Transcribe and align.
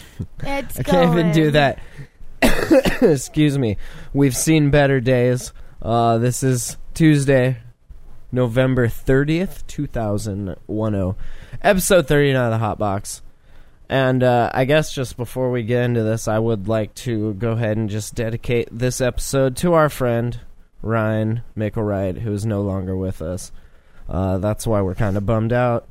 It's 0.42 0.78
I 0.78 0.82
can't 0.82 1.12
even 1.12 1.32
do 1.32 1.50
that. 1.52 1.78
Excuse 3.02 3.58
me. 3.58 3.76
We've 4.12 4.36
seen 4.36 4.70
better 4.70 5.00
days. 5.00 5.52
Uh, 5.80 6.18
this 6.18 6.42
is 6.42 6.76
Tuesday, 6.94 7.58
November 8.32 8.88
30th, 8.88 9.66
2010. 9.66 11.14
Episode 11.62 12.08
39 12.08 12.44
of 12.44 12.50
the 12.50 12.58
Hot 12.58 12.78
Box. 12.78 13.22
And 13.88 14.22
uh, 14.22 14.50
I 14.52 14.64
guess 14.64 14.92
just 14.92 15.16
before 15.16 15.50
we 15.50 15.62
get 15.62 15.84
into 15.84 16.02
this, 16.02 16.28
I 16.28 16.38
would 16.38 16.68
like 16.68 16.94
to 16.96 17.34
go 17.34 17.52
ahead 17.52 17.76
and 17.76 17.88
just 17.88 18.14
dedicate 18.14 18.68
this 18.70 19.00
episode 19.00 19.56
to 19.58 19.72
our 19.74 19.88
friend, 19.88 20.38
Ryan 20.82 21.42
Mickelwright, 21.56 22.18
who 22.18 22.32
is 22.32 22.44
no 22.44 22.60
longer 22.62 22.96
with 22.96 23.22
us. 23.22 23.50
Uh, 24.08 24.38
that's 24.38 24.66
why 24.66 24.82
we're 24.82 24.94
kind 24.94 25.16
of 25.16 25.24
bummed 25.24 25.52
out. 25.52 25.86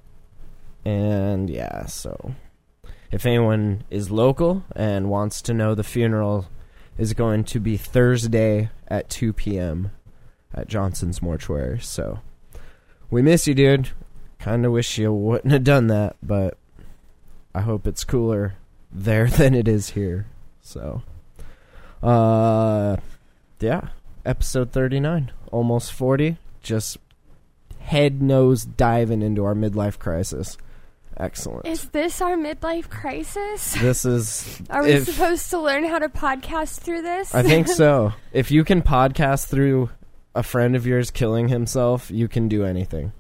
And 0.86 1.50
yeah, 1.50 1.86
so 1.88 2.36
if 3.12 3.26
anyone 3.26 3.84
is 3.90 4.12
local 4.12 4.64
and 4.76 5.10
wants 5.10 5.42
to 5.44 5.54
know 5.54 5.74
the 5.74 5.84
funeral 5.84 6.48
is 6.98 7.14
going 7.14 7.44
to 7.46 7.60
be 7.60 7.78
Thursday 7.78 8.70
at 8.88 9.10
2 9.10 9.34
p.m. 9.34 9.92
at 10.54 10.68
Johnson's 10.68 11.22
Mortuary. 11.22 11.80
So 11.80 12.20
we 13.10 13.22
miss 13.22 13.48
you, 13.48 13.54
dude. 13.54 13.90
Kind 14.40 14.66
of 14.66 14.72
wish 14.72 14.98
you 14.98 15.14
wouldn't 15.14 15.52
have 15.54 15.64
done 15.64 15.88
that, 15.88 16.16
but 16.22 16.58
I 17.54 17.62
hope 17.62 17.88
it's 17.88 18.04
cooler 18.04 18.56
there 18.92 19.28
than 19.30 19.54
it 19.54 19.68
is 19.68 19.92
here. 19.92 20.28
So, 20.62 21.02
uh, 22.04 22.98
yeah, 23.60 23.90
episode 24.26 24.72
39, 24.72 25.32
almost 25.52 25.94
40, 25.94 26.38
just 26.62 26.98
head 27.80 28.22
nose 28.22 28.66
diving 28.66 29.22
into 29.22 29.46
our 29.46 29.56
midlife 29.56 29.98
crisis. 29.98 30.58
Excellent. 31.20 31.66
Is 31.68 31.86
this 31.90 32.22
our 32.22 32.36
midlife 32.38 32.90
crisis? 32.90 33.74
This 33.74 34.06
is. 34.06 34.62
Are 34.70 34.84
we 34.84 34.92
if- 34.92 35.06
supposed 35.06 35.50
to 35.50 35.60
learn 35.60 35.84
how 35.84 35.98
to 36.00 36.10
podcast 36.10 36.80
through 36.82 37.02
this? 37.02 37.34
I 37.34 37.42
think 37.44 37.68
so. 37.68 38.14
If 38.34 38.52
you 38.52 38.64
can 38.64 38.82
podcast 38.84 39.48
through 39.48 39.90
a 40.36 40.44
friend 40.44 40.76
of 40.76 40.86
yours 40.86 41.10
killing 41.10 41.48
himself, 41.48 42.12
you 42.12 42.28
can 42.28 42.48
do 42.48 42.64
anything. 42.66 43.14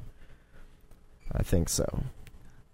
I 1.32 1.42
think 1.42 1.70
so. 1.70 2.04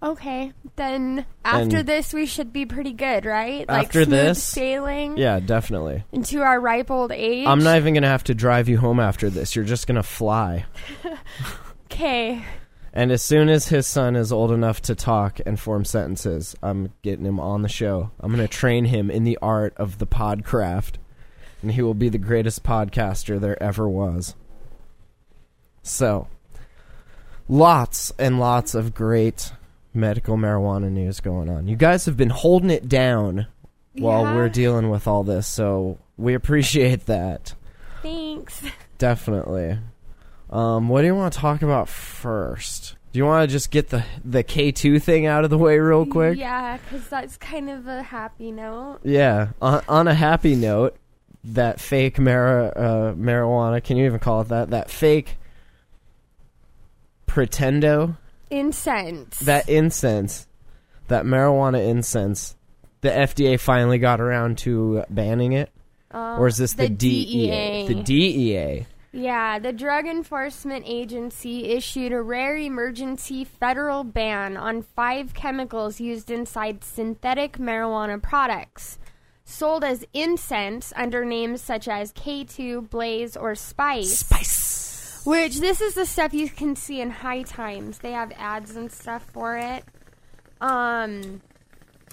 okay, 0.01 0.51
then 0.75 1.25
after 1.45 1.77
And- 1.77 1.87
this 1.87 2.13
we 2.13 2.25
should 2.25 2.51
be 2.51 2.65
pretty 2.65 2.91
good, 2.91 3.23
right? 3.25 3.65
Like 3.69 3.93
smooth 3.93 4.09
this? 4.09 4.43
sailing 4.43 5.15
Yeah, 5.17 5.39
definitely. 5.39 6.03
into 6.11 6.41
our 6.41 6.59
ripe 6.59 6.91
old 6.91 7.13
age. 7.13 7.47
I'm 7.47 7.63
not 7.63 7.77
even 7.77 7.93
going 7.93 8.03
to 8.03 8.09
have 8.09 8.25
to 8.25 8.35
drive 8.35 8.67
you 8.67 8.77
home 8.77 8.99
after 8.99 9.29
this. 9.29 9.55
You're 9.55 9.63
just 9.63 9.87
going 9.87 9.95
to 9.95 10.03
fly. 10.03 10.65
okay. 11.85 12.43
And 12.95 13.11
as 13.11 13.23
soon 13.23 13.49
as 13.49 13.69
his 13.69 13.87
son 13.87 14.15
is 14.15 14.31
old 14.31 14.51
enough 14.51 14.79
to 14.83 14.93
talk 14.93 15.39
and 15.47 15.59
form 15.59 15.83
sentences, 15.83 16.55
I'm 16.61 16.93
getting 17.01 17.25
him 17.25 17.39
on 17.39 17.63
the 17.63 17.67
show. 17.69 18.11
I'm 18.19 18.31
going 18.31 18.47
to 18.47 18.53
train 18.53 18.85
him 18.85 19.09
in 19.09 19.23
the 19.23 19.39
art 19.41 19.73
of 19.77 19.97
the 19.97 20.05
podcraft, 20.05 20.93
and 21.63 21.71
he 21.71 21.81
will 21.81 21.95
be 21.95 22.09
the 22.09 22.19
greatest 22.19 22.63
podcaster 22.63 23.39
there 23.39 23.61
ever 23.61 23.89
was. 23.89 24.35
So, 25.81 26.27
lots 27.49 28.13
and 28.19 28.39
lots 28.39 28.75
of 28.75 28.93
great 28.93 29.51
medical 29.93 30.37
marijuana 30.37 30.91
news 30.91 31.19
going 31.19 31.49
on. 31.49 31.67
You 31.67 31.75
guys 31.75 32.05
have 32.05 32.15
been 32.17 32.29
holding 32.29 32.69
it 32.69 32.87
down 32.87 33.47
while 33.93 34.23
Yeah. 34.23 34.35
we're 34.35 34.49
dealing 34.49 34.89
with 34.91 35.07
all 35.07 35.23
this, 35.23 35.47
so 35.47 35.97
we 36.15 36.35
appreciate 36.35 37.07
that. 37.07 37.55
Thanks. 38.03 38.61
Definitely. 38.99 39.79
Um, 40.53 40.87
what 40.87 41.01
do 41.01 41.07
you 41.07 41.15
want 41.15 41.33
to 41.33 41.39
talk 41.39 41.63
about 41.63 41.89
first? 41.89 42.95
Do 43.11 43.17
you 43.17 43.25
want 43.25 43.49
to 43.49 43.51
just 43.51 43.71
get 43.71 43.89
the 43.89 44.03
the 44.23 44.43
K 44.43 44.71
two 44.71 44.99
thing 44.99 45.25
out 45.25 45.43
of 45.43 45.49
the 45.49 45.57
way 45.57 45.79
real 45.79 46.05
quick? 46.05 46.37
Yeah, 46.37 46.77
because 46.77 47.07
that's 47.09 47.37
kind 47.37 47.69
of 47.69 47.87
a 47.87 48.03
happy 48.03 48.51
note. 48.51 48.99
Yeah. 49.03 49.49
On, 49.61 49.83
on 49.87 50.07
a 50.07 50.13
happy 50.13 50.55
note, 50.55 50.95
that 51.43 51.79
fake 51.79 52.19
mara, 52.19 52.67
uh, 52.67 53.13
marijuana. 53.15 53.83
Can 53.83 53.97
you 53.97 54.05
even 54.05 54.19
call 54.19 54.41
it 54.41 54.49
that? 54.49 54.69
That 54.69 54.91
fake 54.91 55.37
pretendo. 57.25 58.15
Incense. 58.51 59.39
That 59.39 59.67
incense. 59.67 60.47
That 61.07 61.25
marijuana 61.25 61.87
incense. 61.87 62.55
The 63.01 63.09
FDA 63.09 63.59
finally 63.59 63.97
got 63.97 64.21
around 64.21 64.59
to 64.59 65.03
banning 65.09 65.53
it, 65.53 65.71
Uh, 66.11 66.37
or 66.37 66.47
is 66.47 66.57
this 66.57 66.73
the, 66.73 66.87
DEA? 66.87 67.87
The 67.87 67.95
DEA. 67.95 68.85
Yeah, 69.15 69.59
the 69.59 69.71
Drug 69.71 70.07
Enforcement 70.07 70.85
Agency 70.87 71.65
issued 71.69 72.11
a 72.11 72.21
rare 72.21 72.57
emergency 72.57 73.43
federal 73.43 74.03
ban 74.03 74.57
on 74.57 74.81
five 74.81 75.35
chemicals 75.35 75.99
used 75.99 76.31
inside 76.31 76.83
synthetic 76.83 77.59
marijuana 77.59 78.19
products, 78.19 78.97
sold 79.45 79.83
as 79.83 80.03
incense 80.13 80.91
under 80.95 81.23
names 81.23 81.61
such 81.61 81.87
as 81.87 82.11
K2, 82.13 82.89
Blaze, 82.89 83.37
or 83.37 83.53
Spice. 83.53 84.17
Spice. 84.17 85.21
Which 85.25 85.59
this 85.59 85.79
is 85.79 85.93
the 85.93 86.07
stuff 86.07 86.33
you 86.33 86.49
can 86.49 86.75
see 86.75 86.99
in 86.99 87.11
High 87.11 87.43
Times. 87.43 87.99
They 87.99 88.13
have 88.13 88.31
ads 88.35 88.75
and 88.75 88.91
stuff 88.91 89.23
for 89.31 89.57
it. 89.57 89.85
Um, 90.59 91.39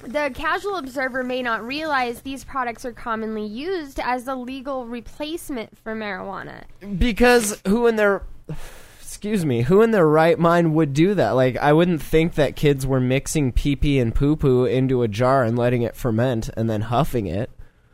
the 0.02 0.30
casual 0.34 0.76
observer 0.76 1.22
may 1.22 1.42
not 1.42 1.66
realize 1.66 2.22
these 2.22 2.44
products 2.44 2.84
are 2.84 2.92
commonly 2.92 3.44
used 3.46 4.00
as 4.00 4.26
a 4.26 4.34
legal 4.34 4.86
replacement 4.86 5.76
for 5.78 5.94
marijuana. 5.94 6.64
Because 6.98 7.60
who 7.66 7.86
in 7.86 7.96
their 7.96 8.22
excuse 9.00 9.44
me, 9.44 9.62
who 9.62 9.82
in 9.82 9.90
their 9.90 10.06
right 10.06 10.38
mind 10.38 10.74
would 10.74 10.94
do 10.94 11.14
that? 11.14 11.32
Like 11.32 11.56
I 11.58 11.72
wouldn't 11.72 12.02
think 12.02 12.34
that 12.36 12.56
kids 12.56 12.86
were 12.86 13.00
mixing 13.00 13.52
pee 13.52 13.76
pee 13.76 13.98
and 13.98 14.14
poo 14.14 14.36
poo 14.36 14.64
into 14.64 15.02
a 15.02 15.08
jar 15.08 15.44
and 15.44 15.58
letting 15.58 15.82
it 15.82 15.94
ferment 15.94 16.48
and 16.56 16.70
then 16.70 16.80
huffing 16.82 17.26
it. 17.26 17.50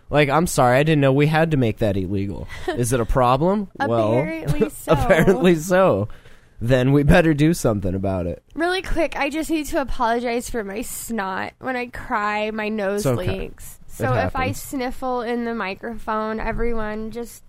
Like 0.08 0.28
I'm 0.28 0.46
sorry, 0.46 0.78
I 0.78 0.82
didn't 0.84 1.00
know 1.00 1.12
we 1.12 1.26
had 1.26 1.50
to 1.50 1.56
make 1.56 1.78
that 1.78 1.96
illegal. 1.96 2.46
Is 2.68 2.92
it 2.92 3.00
a 3.00 3.04
problem? 3.04 3.68
Apparently 3.80 4.60
well, 4.60 4.70
so. 4.70 4.92
apparently 4.92 5.54
so. 5.56 6.08
Then 6.60 6.92
we 6.92 7.02
better 7.02 7.34
do 7.34 7.52
something 7.52 7.94
about 7.94 8.26
it. 8.26 8.42
Really 8.54 8.80
quick, 8.82 9.14
I 9.16 9.28
just 9.28 9.50
need 9.50 9.66
to 9.66 9.80
apologize 9.80 10.48
for 10.48 10.64
my 10.64 10.80
snot. 10.82 11.52
When 11.58 11.76
I 11.76 11.86
cry, 11.86 12.50
my 12.50 12.68
nose 12.70 13.04
It's 13.04 13.18
okay. 13.18 13.40
leaks. 13.40 13.78
So 13.88 14.12
if 14.14 14.34
I 14.36 14.46
happens. 14.48 14.62
sniffle 14.62 15.20
in 15.22 15.44
the 15.44 15.54
microphone, 15.54 16.40
everyone 16.40 17.10
just 17.10 17.42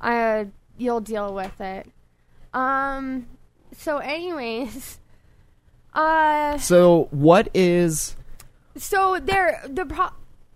uh 0.00 0.44
you'll 0.76 1.00
deal 1.00 1.32
with 1.34 1.60
it. 1.60 1.88
Um 2.52 3.26
so 3.76 3.98
anyways, 3.98 4.98
uh 5.94 6.58
So 6.58 7.08
what 7.10 7.48
is 7.54 8.16
so 8.76 9.18
there 9.22 9.62
the 9.68 9.86
pro 9.86 10.08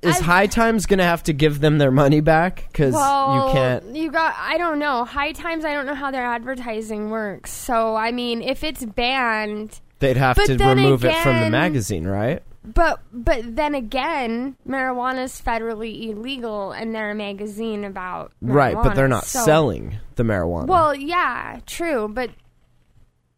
is 0.03 0.17
I've- 0.17 0.25
High 0.25 0.47
Times 0.47 0.87
gonna 0.87 1.05
have 1.05 1.23
to 1.25 1.33
give 1.33 1.61
them 1.61 1.79
their 1.79 1.91
money 1.91 2.21
back 2.21 2.65
because 2.69 2.95
well, 2.95 3.49
you 3.49 3.53
can't? 3.53 3.97
You 3.97 4.11
got. 4.11 4.35
I 4.39 4.59
don't 4.59 4.79
know. 4.79 5.05
High 5.05 5.33
Times. 5.33 5.65
I 5.65 5.73
don't 5.73 5.87
know 5.87 5.95
how 5.95 6.11
their 6.11 6.25
advertising 6.25 7.11
works. 7.11 7.51
So 7.53 7.97
I 7.97 8.13
mean, 8.13 8.43
if 8.43 8.65
it's 8.65 8.85
banned, 8.85 9.81
They'd 9.99 10.17
have 10.17 10.37
to 10.43 10.57
remove 10.57 11.05
it 11.05 11.17
from 11.19 11.41
the 11.41 11.51
magazine, 11.51 12.07
right? 12.07 12.43
but 12.63 13.01
but 13.13 13.57
then 13.57 13.75
again, 13.75 14.57
marijuana's 14.69 15.41
federally 15.41 16.09
illegal, 16.11 16.73
and 16.73 16.95
they're 16.95 17.11
a 17.11 17.15
magazine 17.15 17.85
about 17.85 18.33
Right, 18.41 18.75
but 18.75 18.95
they're 18.95 19.09
not 19.09 19.25
so- 19.25 19.45
selling 19.45 19.97
the 20.17 20.23
marijuana. 20.23 20.67
Well, 20.67 20.95
yeah, 20.95 21.61
true, 21.67 22.09
but 22.09 22.31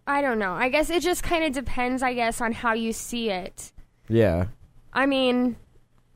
I 0.06 0.22
don't 0.22 0.38
know. 0.38 0.52
I 0.52 0.69
guess 0.69 0.90
it 0.90 1.02
just 1.02 1.22
kind 1.22 1.44
of 1.44 1.52
depends. 1.52 2.02
I 2.02 2.14
guess 2.14 2.40
on 2.40 2.52
how 2.52 2.72
you 2.75 2.92
see 2.92 3.31
it. 3.31 3.72
yeah. 4.08 4.46
I 4.92 5.06
mean. 5.06 5.56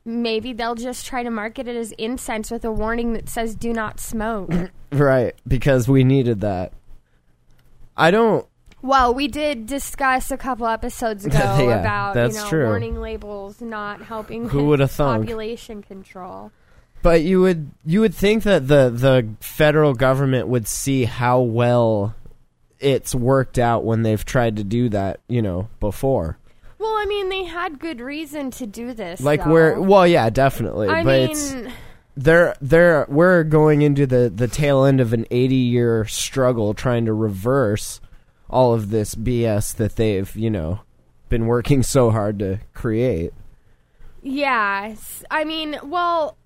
Maybe 0.07 0.53
they'll 0.53 0.73
just 0.75 1.05
try 1.05 1.21
to 1.21 1.29
market 1.29 1.67
it 1.67 1.75
as 1.75 1.91
incense 1.97 2.49
with 2.49 2.63
a 2.63 2.71
warning 2.71 3.11
that 3.13 3.27
says 3.27 3.55
"Do 3.55 3.73
not 3.73 3.99
smoke." 3.99 4.51
Right, 4.89 5.35
because 5.45 5.89
we 5.89 6.05
needed 6.05 6.39
that. 6.41 6.71
I 7.97 8.09
don't. 8.09 8.47
Well, 8.81 9.13
we 9.13 9.27
did 9.27 9.65
discuss 9.65 10.31
a 10.31 10.37
couple 10.37 10.65
episodes 10.65 11.25
ago 11.25 11.37
Yeah, 11.37 11.81
about 11.81 12.15
you 12.31 12.37
know 12.39 12.47
true. 12.47 12.65
warning 12.67 13.01
labels 13.01 13.59
not 13.59 14.01
helping 14.03 14.47
Who 14.47 14.59
with 14.59 14.65
would've 14.67 14.91
thunk? 14.91 15.23
population 15.23 15.81
control. 15.81 16.53
But 17.01 17.21
you 17.23 17.41
would 17.41 17.71
you 17.85 17.99
would 17.99 18.15
think 18.15 18.43
that 18.43 18.69
the 18.69 18.89
the 18.89 19.27
federal 19.41 19.93
government 19.93 20.47
would 20.47 20.67
see 20.69 21.03
how 21.03 21.41
well 21.41 22.15
it's 22.79 23.13
worked 23.13 23.59
out 23.59 23.83
when 23.83 24.03
they've 24.03 24.23
tried 24.23 24.55
to 24.55 24.63
do 24.63 24.87
that, 24.89 25.19
you 25.27 25.41
know, 25.41 25.67
before. 25.81 26.37
Well, 26.79 26.91
I 26.91 27.05
mean, 27.07 27.29
they 27.29 27.43
had 27.43 27.79
good 27.79 27.99
reason 27.99 28.51
to 28.51 28.67
do 28.67 28.93
this. 28.93 29.21
Like 29.21 29.43
though. 29.43 29.51
we're 29.51 29.81
well, 29.81 30.05
yeah, 30.05 30.29
definitely. 30.29 30.89
I 30.89 31.03
but 31.03 31.19
mean, 31.19 31.29
it's 31.31 31.55
they're 32.15 32.55
they're 32.61 33.05
we're 33.09 33.43
going 33.43 33.81
into 33.81 34.05
the 34.05 34.31
the 34.33 34.47
tail 34.47 34.85
end 34.85 34.99
of 35.01 35.13
an 35.13 35.25
80 35.31 35.55
year 35.55 36.05
struggle 36.05 36.73
trying 36.73 37.05
to 37.05 37.13
reverse 37.13 37.99
all 38.49 38.73
of 38.73 38.89
this 38.91 39.15
BS 39.15 39.75
that 39.75 39.95
they've 39.95 40.33
you 40.35 40.49
know 40.49 40.81
been 41.29 41.47
working 41.47 41.83
so 41.83 42.09
hard 42.11 42.39
to 42.39 42.59
create. 42.73 43.33
yeah. 44.21 44.93
I 45.29 45.43
mean, 45.43 45.77
well, 45.83 46.37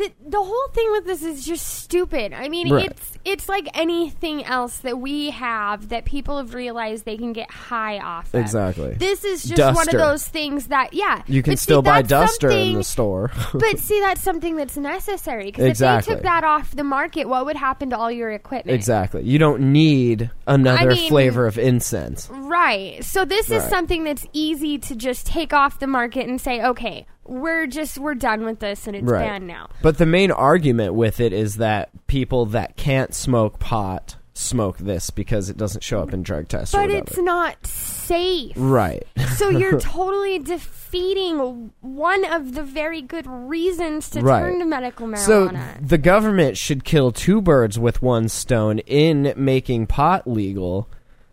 the 0.00 0.12
the 0.28 0.42
whole 0.42 0.68
thing 0.72 0.90
with 0.92 1.04
this 1.06 1.22
is 1.22 1.44
just 1.44 1.66
stupid. 1.66 2.32
I 2.32 2.48
mean, 2.48 2.72
Right. 2.72 2.90
it's 2.90 3.18
it's 3.24 3.48
like 3.48 3.68
anything 3.74 4.44
else 4.44 4.78
that 4.78 4.98
we 4.98 5.30
have 5.30 5.90
that 5.90 6.04
people 6.06 6.38
have 6.38 6.54
realized 6.54 7.04
they 7.04 7.16
can 7.18 7.32
get 7.32 7.50
high 7.50 7.98
off 7.98 8.32
of. 8.34 8.40
Exactly. 8.40 8.94
This 8.94 9.24
is 9.24 9.42
just 9.44 9.76
one 9.76 9.88
of 9.88 9.94
those 9.94 10.26
things 10.26 10.68
that, 10.68 10.94
yeah, 10.94 11.22
You 11.26 11.42
can 11.42 11.52
but 11.52 11.58
see, 11.58 11.62
still 11.64 11.82
buy 11.82 12.00
Duster 12.02 12.48
in 12.50 12.74
the 12.76 12.84
store. 12.84 13.30
but 13.54 13.78
see, 13.78 14.00
that's 14.00 14.22
something 14.22 14.56
that's 14.56 14.76
necessary 14.78 15.46
because 15.46 15.66
Exactly. 15.66 15.98
if 15.98 16.06
they 16.06 16.14
took 16.14 16.22
that 16.24 16.44
off 16.44 16.74
the 16.74 16.84
market, 16.84 17.28
what 17.28 17.44
would 17.44 17.56
happen 17.56 17.90
to 17.90 17.98
all 17.98 18.10
your 18.10 18.30
equipment? 18.30 18.74
exactly. 18.74 19.22
You 19.22 19.38
don't 19.38 19.72
need 19.72 20.30
another 20.46 20.90
I 20.92 20.94
mean- 20.94 21.08
flavor 21.10 21.46
of 21.46 21.58
incense. 21.58 22.28
Right. 22.32 23.04
So 23.04 23.24
this 23.26 23.50
is 23.50 23.62
something 23.64 24.04
that's 24.04 24.26
easy 24.32 24.78
to 24.78 24.96
just 24.96 25.26
take 25.26 25.52
off 25.52 25.78
the 25.78 25.86
market 25.86 26.26
and 26.26 26.40
say, 26.40 26.62
okay, 26.62 27.06
we're 27.30 27.66
just 27.66 27.96
we're 27.98 28.14
done 28.14 28.44
with 28.44 28.58
this 28.58 28.86
and 28.86 28.96
it's 28.96 29.04
Right. 29.06 29.26
banned 29.26 29.46
now. 29.46 29.68
But 29.82 29.98
the 29.98 30.06
main 30.06 30.30
argument 30.30 30.94
with 30.94 31.20
it 31.20 31.32
is 31.32 31.56
that 31.56 31.88
people 32.08 32.44
that 32.46 32.76
can't 32.76 33.14
smoke 33.14 33.58
pot 33.60 34.16
smoke 34.34 34.78
this 34.78 35.10
because 35.10 35.50
it 35.50 35.56
doesn't 35.56 35.82
show 35.84 36.00
up 36.00 36.12
in 36.14 36.22
drug 36.22 36.48
tests. 36.48 36.74
or 36.74 36.78
But 36.78 36.88
whatever. 36.88 37.04
it's 37.06 37.18
not 37.18 37.66
safe. 37.66 38.52
right. 38.56 39.04
so 39.36 39.48
you're 39.50 39.78
totally 39.80 40.38
defeating 40.38 41.70
one 41.80 42.24
of 42.32 42.54
the 42.54 42.62
very 42.62 43.02
good 43.02 43.26
reasons 43.26 44.08
to 44.10 44.20
Right. 44.22 44.40
turn 44.40 44.58
to 44.60 44.64
medical 44.64 45.06
marijuana. 45.06 45.18
So 45.18 45.48
marijuana. 45.48 45.88
the 45.88 45.98
government 45.98 46.56
should 46.56 46.84
kill 46.84 47.12
two 47.12 47.40
birds 47.40 47.78
with 47.78 48.02
one 48.02 48.28
stone 48.28 48.78
in 48.80 49.32
making 49.36 49.86
pot 49.86 50.26
legal. 50.26 50.88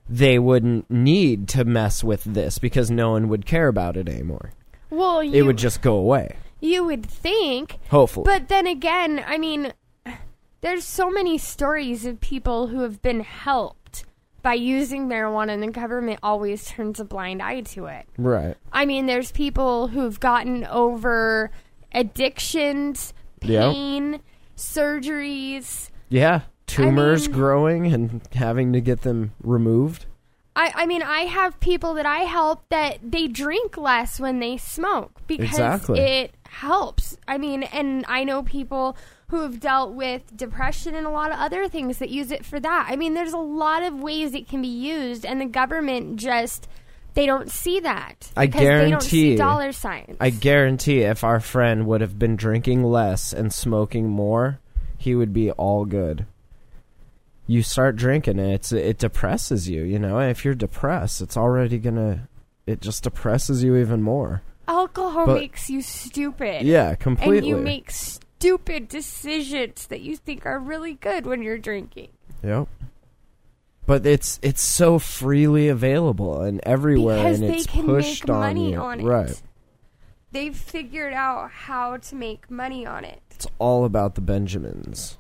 They 0.10 0.38
wouldn't 0.40 0.90
need 0.92 1.48
to 1.50 1.66
mess 1.66 2.04
with 2.04 2.24
this 2.24 2.60
because 2.60 2.92
no 2.92 3.12
one 3.12 3.30
would 3.30 3.46
care 3.46 3.68
about 3.68 3.98
it 3.98 4.08
anymore. 4.08 4.52
Well, 4.90 5.20
It 5.20 5.28
you 5.30 5.46
would 5.46 5.58
just 5.58 5.82
go 5.82 5.96
away. 5.96 6.36
you 6.60 6.84
would 6.86 7.06
think, 7.06 7.80
Hopefully. 7.90 8.24
but 8.26 8.48
then 8.48 8.68
again, 8.68 9.24
I 9.26 9.38
mean, 9.38 9.74
there's 10.62 10.84
so 10.86 11.10
many 11.10 11.38
stories 11.38 12.06
of 12.06 12.20
people 12.20 12.68
who 12.68 12.82
have 12.82 13.02
been 13.02 13.20
helped 13.22 14.06
by 14.42 14.54
using 14.54 15.08
marijuana, 15.08 15.50
and 15.54 15.64
the 15.64 15.68
government 15.72 16.20
always 16.24 16.66
turns 16.68 17.00
a 17.00 17.06
blind 17.06 17.42
eye 17.42 17.62
to 17.62 17.86
it. 17.88 18.06
right. 18.18 18.56
I 18.72 18.86
mean, 18.86 19.06
there's 19.06 19.32
people 19.32 19.88
who've 19.90 20.20
gotten 20.20 20.64
over 20.66 21.52
addictions, 21.94 23.14
Yep. 23.44 23.74
pain, 23.74 24.20
surgeries. 24.56 25.90
Yeah. 26.10 26.42
Tumors 26.66 27.28
mean- 27.28 27.38
growing 27.38 27.94
and 27.94 28.22
having 28.34 28.74
to 28.74 28.82
get 28.82 29.02
them 29.02 29.32
removed. 29.42 30.06
I, 30.58 30.72
I 30.76 30.86
mean, 30.88 31.04
I 31.04 31.22
have 31.22 31.60
people 31.60 31.94
that 31.94 32.06
I 32.08 32.20
help 32.22 32.68
that 32.70 32.98
they 33.04 33.28
drink 33.28 33.78
less 33.78 34.20
when 34.20 34.40
they 34.40 34.58
smoke 34.58 35.12
because 35.28 35.50
Exactly. 35.50 36.00
it 36.00 36.34
helps. 36.50 37.16
I 37.28 37.38
mean, 37.38 37.62
and 37.64 38.04
I 38.08 38.24
know 38.24 38.42
people 38.42 38.98
who 39.30 39.42
have 39.42 39.60
dealt 39.60 39.94
with 39.94 40.36
depression 40.36 40.96
and 40.96 41.06
a 41.06 41.12
lot 41.12 41.32
of 41.32 41.38
other 41.38 41.68
things 41.68 42.00
that 42.00 42.10
use 42.10 42.32
it 42.32 42.44
for 42.44 42.60
that. 42.60 42.88
I 42.90 42.96
mean, 42.96 43.14
there's 43.14 43.34
a 43.34 43.38
lot 43.38 43.84
of 43.84 44.00
ways 44.02 44.34
it 44.34 44.48
can 44.48 44.62
be 44.64 44.68
used, 44.68 45.26
and 45.26 45.40
the 45.40 45.46
government 45.46 46.16
just 46.18 46.68
they 47.14 47.26
don't 47.26 47.52
see 47.52 47.80
that. 47.82 48.32
I 48.36 48.46
because 48.48 48.62
they 48.62 48.90
don't 48.90 49.02
see 49.04 49.36
guarantee- 49.36 49.36
dollar 49.38 49.72
signs. 49.72 50.18
I 50.20 50.30
guarantee 50.32 51.02
if 51.02 51.24
our 51.24 51.40
friend 51.40 51.86
would 51.88 52.02
have 52.02 52.18
been 52.18 52.36
drinking 52.36 52.84
less 52.84 53.32
and 53.34 53.54
smoking 53.54 54.08
more, 54.10 54.60
he 54.98 55.14
would 55.14 55.34
be 55.34 55.52
all 55.52 55.86
good. 55.86 56.26
You 57.50 57.64
start 57.64 57.96
drinking 57.96 58.40
and 58.40 58.52
it's 58.52 58.72
it 58.72 58.98
depresses 58.98 59.70
you, 59.70 59.84
you 59.84 59.98
know. 60.00 60.20
If 60.20 60.44
you're 60.44 60.54
depressed, 60.54 61.22
it's 61.22 61.38
already 61.38 61.78
gonna 61.80 62.28
it 62.66 62.82
just 62.82 63.04
depresses 63.04 63.64
you 63.64 63.78
even 63.78 64.02
more. 64.02 64.42
Alcohol 64.68 65.28
But- 65.28 65.40
makes 65.40 65.70
you 65.70 65.82
stupid. 65.82 66.64
Yeah, 66.64 66.96
completely. 66.96 67.38
And 67.38 67.48
you 67.48 67.58
make 67.58 67.90
stupid 67.90 68.90
decisions 68.90 69.88
that 69.88 70.02
you 70.02 70.18
think 70.18 70.46
are 70.46 70.60
really 70.60 70.96
good 70.96 71.26
when 71.26 71.42
you're 71.42 71.58
drinking. 71.58 72.10
Yep. 72.44 72.68
But 73.86 74.06
it's 74.06 74.38
it's 74.44 74.62
so 74.62 75.00
freely 75.00 75.70
available 75.70 76.42
and 76.42 76.60
everywhere, 76.64 77.24
because 77.24 77.40
and 77.40 77.50
they 77.50 77.56
it's 77.60 77.66
can 77.68 77.86
pushed 77.86 78.28
make 78.28 78.36
on 78.36 78.40
money 78.42 78.72
you. 78.74 78.78
on 78.78 79.00
it. 79.00 79.06
Right. 79.06 79.42
They've 80.34 80.56
figured 80.56 81.14
out 81.14 81.50
how 81.50 81.96
to 81.96 82.16
make 82.16 82.52
money 82.52 82.86
on 82.86 83.06
it. 83.06 83.22
It's 83.32 83.48
all 83.60 83.86
about 83.86 84.16
the 84.16 84.22
Benjamins, 84.22 85.18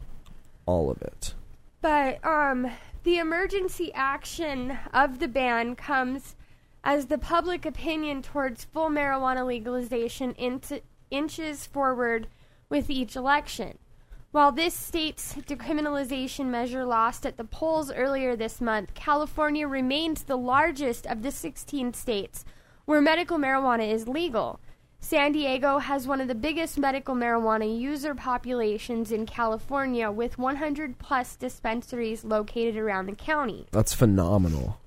all 0.65 0.91
of 0.91 1.01
it. 1.01 1.33
But 1.81 2.23
um 2.25 2.71
the 3.03 3.17
emergency 3.17 3.91
action 3.93 4.77
of 4.93 5.19
the 5.19 5.27
ban 5.27 5.75
comes 5.75 6.35
as 6.83 7.05
the 7.05 7.17
public 7.17 7.65
opinion 7.65 8.21
towards 8.21 8.65
full 8.65 8.89
marijuana 8.89 9.45
legalization 9.45 10.33
int- 10.37 10.83
inches 11.09 11.65
forward 11.65 12.27
with 12.69 12.89
each 12.89 13.15
election. 13.15 13.77
While 14.31 14.51
this 14.51 14.73
state's 14.73 15.35
decriminalization 15.35 16.47
measure 16.47 16.85
lost 16.85 17.25
at 17.25 17.37
the 17.37 17.43
polls 17.45 17.91
earlier 17.91 18.35
this 18.35 18.59
month, 18.59 18.93
California 18.93 19.67
remains 19.67 20.23
the 20.23 20.37
largest 20.37 21.07
of 21.07 21.23
the 21.23 21.31
16 21.31 21.93
states 21.93 22.43
where 22.85 23.01
medical 23.01 23.37
marijuana 23.37 23.89
is 23.89 24.07
legal. 24.07 24.59
San 24.99 25.31
Diego 25.31 25.77
has 25.77 26.07
one 26.07 26.19
of 26.19 26.27
the 26.27 26.35
biggest 26.35 26.77
medical 26.77 27.15
marijuana 27.15 27.79
user 27.79 28.13
populations 28.13 29.11
in 29.11 29.25
California 29.25 30.11
with 30.11 30.37
100 30.37 30.97
plus 30.97 31.35
dispensaries 31.35 32.25
located 32.25 32.75
around 32.75 33.05
the 33.05 33.15
county. 33.15 33.67
That's 33.71 33.93
phenomenal. 33.93 34.79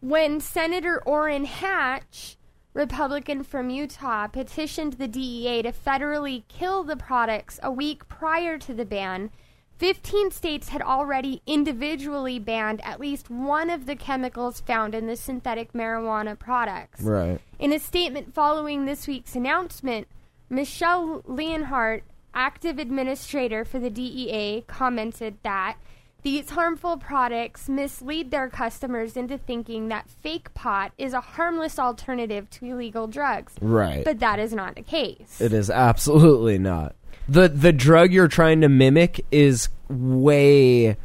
When 0.00 0.40
Senator 0.40 1.02
Orrin 1.04 1.44
Hatch, 1.44 2.36
Republican 2.72 3.42
from 3.42 3.68
Utah, 3.68 4.28
petitioned 4.28 4.94
the 4.94 5.08
DEA 5.08 5.62
to 5.62 5.72
federally 5.72 6.44
kill 6.48 6.84
the 6.84 6.96
products 6.96 7.58
a 7.62 7.70
week 7.70 8.08
prior 8.08 8.58
to 8.58 8.72
the 8.72 8.84
ban, 8.84 9.30
15 9.78 10.32
states 10.32 10.68
had 10.70 10.82
already 10.82 11.40
individually 11.46 12.40
banned 12.40 12.84
at 12.84 12.98
least 12.98 13.30
one 13.30 13.70
of 13.70 13.86
the 13.86 13.94
chemicals 13.94 14.60
found 14.60 14.94
in 14.94 15.06
the 15.06 15.14
synthetic 15.14 15.72
marijuana 15.72 16.36
products. 16.36 17.00
Right. 17.00 17.40
In 17.60 17.72
a 17.72 17.78
statement 17.78 18.34
following 18.34 18.84
this 18.84 19.06
week's 19.06 19.36
announcement, 19.36 20.08
Michele 20.50 21.22
Leonhart, 21.22 22.02
active 22.34 22.78
administrator 22.78 23.64
for 23.64 23.78
the 23.78 23.90
DEA, 23.90 24.64
commented 24.66 25.38
that 25.44 25.76
these 26.22 26.50
harmful 26.50 26.96
products 26.96 27.68
mislead 27.68 28.32
their 28.32 28.48
customers 28.48 29.16
into 29.16 29.38
thinking 29.38 29.88
that 29.88 30.10
fake 30.10 30.52
pot 30.54 30.90
is 30.98 31.12
a 31.12 31.20
harmless 31.20 31.78
alternative 31.78 32.50
to 32.50 32.66
illegal 32.66 33.06
drugs. 33.06 33.54
Right. 33.60 34.04
But 34.04 34.18
that 34.18 34.40
is 34.40 34.52
not 34.52 34.74
the 34.74 34.82
case. 34.82 35.40
It 35.40 35.52
is 35.52 35.70
absolutely 35.70 36.58
not. 36.58 36.96
The 37.28 37.48
The 37.48 37.72
drug 37.72 38.12
you're 38.12 38.28
trying 38.28 38.60
to 38.62 38.68
mimic 38.68 39.24
is 39.30 39.68
way 39.88 40.96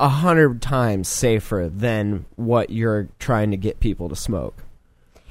a 0.00 0.08
hundred 0.08 0.62
times 0.62 1.08
safer 1.08 1.70
than 1.72 2.24
what 2.36 2.70
you're 2.70 3.08
trying 3.18 3.50
to 3.50 3.56
get 3.56 3.80
people 3.80 4.08
to 4.08 4.16
smoke. 4.16 4.62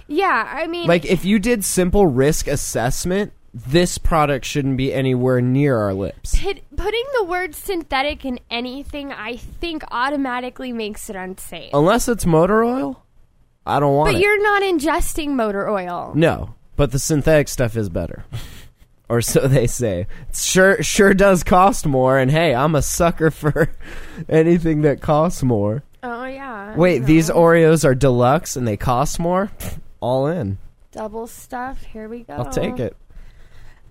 yeah, 0.08 0.48
I 0.54 0.68
mean, 0.68 0.88
Like 0.88 1.06
if 1.06 1.24
you 1.25 1.39
did 1.39 1.63
simple 1.66 2.06
risk 2.08 2.48
assessment, 2.48 3.32
this 3.54 3.98
product 3.98 4.46
shouldn't 4.46 4.77
be 4.77 4.94
anywhere 4.94 5.42
near 5.42 5.77
our 5.77 5.94
lips. 5.94 6.39
put, 6.42 6.62
putting 6.75 7.04
the 7.18 7.24
word 7.24 7.56
synthetic 7.56 8.24
in 8.25 8.39
anything, 8.51 9.12
I 9.12 9.38
think, 9.38 9.84
automatically 9.89 10.72
makes 10.74 11.10
it 11.10 11.16
unsafe. 11.16 11.72
Unless 11.74 12.08
it's 12.10 12.25
motor 12.25 12.63
oil, 12.63 13.04
I 13.66 13.80
don't 13.80 13.96
want 13.96 14.12
but 14.12 14.16
it. 14.20 14.22
you're 14.24 14.44
not 14.44 14.62
ingesting 14.63 15.30
motor 15.30 15.68
oil. 15.70 16.12
No, 16.13 16.56
but 16.75 16.92
the 16.92 17.00
synthetic 17.00 17.48
stuff 17.48 17.75
is 17.77 17.89
better. 17.89 18.25
or 19.10 19.22
so 19.22 19.48
they 19.48 19.68
say. 19.68 20.08
It 20.30 20.36
sure 20.36 20.82
sure 20.84 21.14
does 21.14 21.44
cost 21.44 21.86
more 21.86 22.18
and 22.18 22.32
hey, 22.32 22.54
I'm 22.54 22.76
a 22.76 22.82
sucker 22.82 23.32
for 23.32 23.70
anything 24.30 24.82
that 24.82 25.02
costs 25.02 25.44
more. 25.44 25.84
Oh 26.04 26.26
yeah. 26.26 26.76
Wait, 26.76 27.00
these. 27.00 27.30
Oreos 27.30 27.84
are 27.84 27.96
deluxe 27.96 28.56
and 28.56 28.68
they 28.68 28.78
cost 28.78 29.20
more? 29.20 29.52
All 30.00 30.28
in. 30.28 30.58
double 30.92 31.28
stuff. 31.28 31.84
Here 31.84 32.08
we 32.08 32.24
go. 32.24 32.34
I'll 32.34 32.52
take 32.52 32.80
it. 32.80 32.96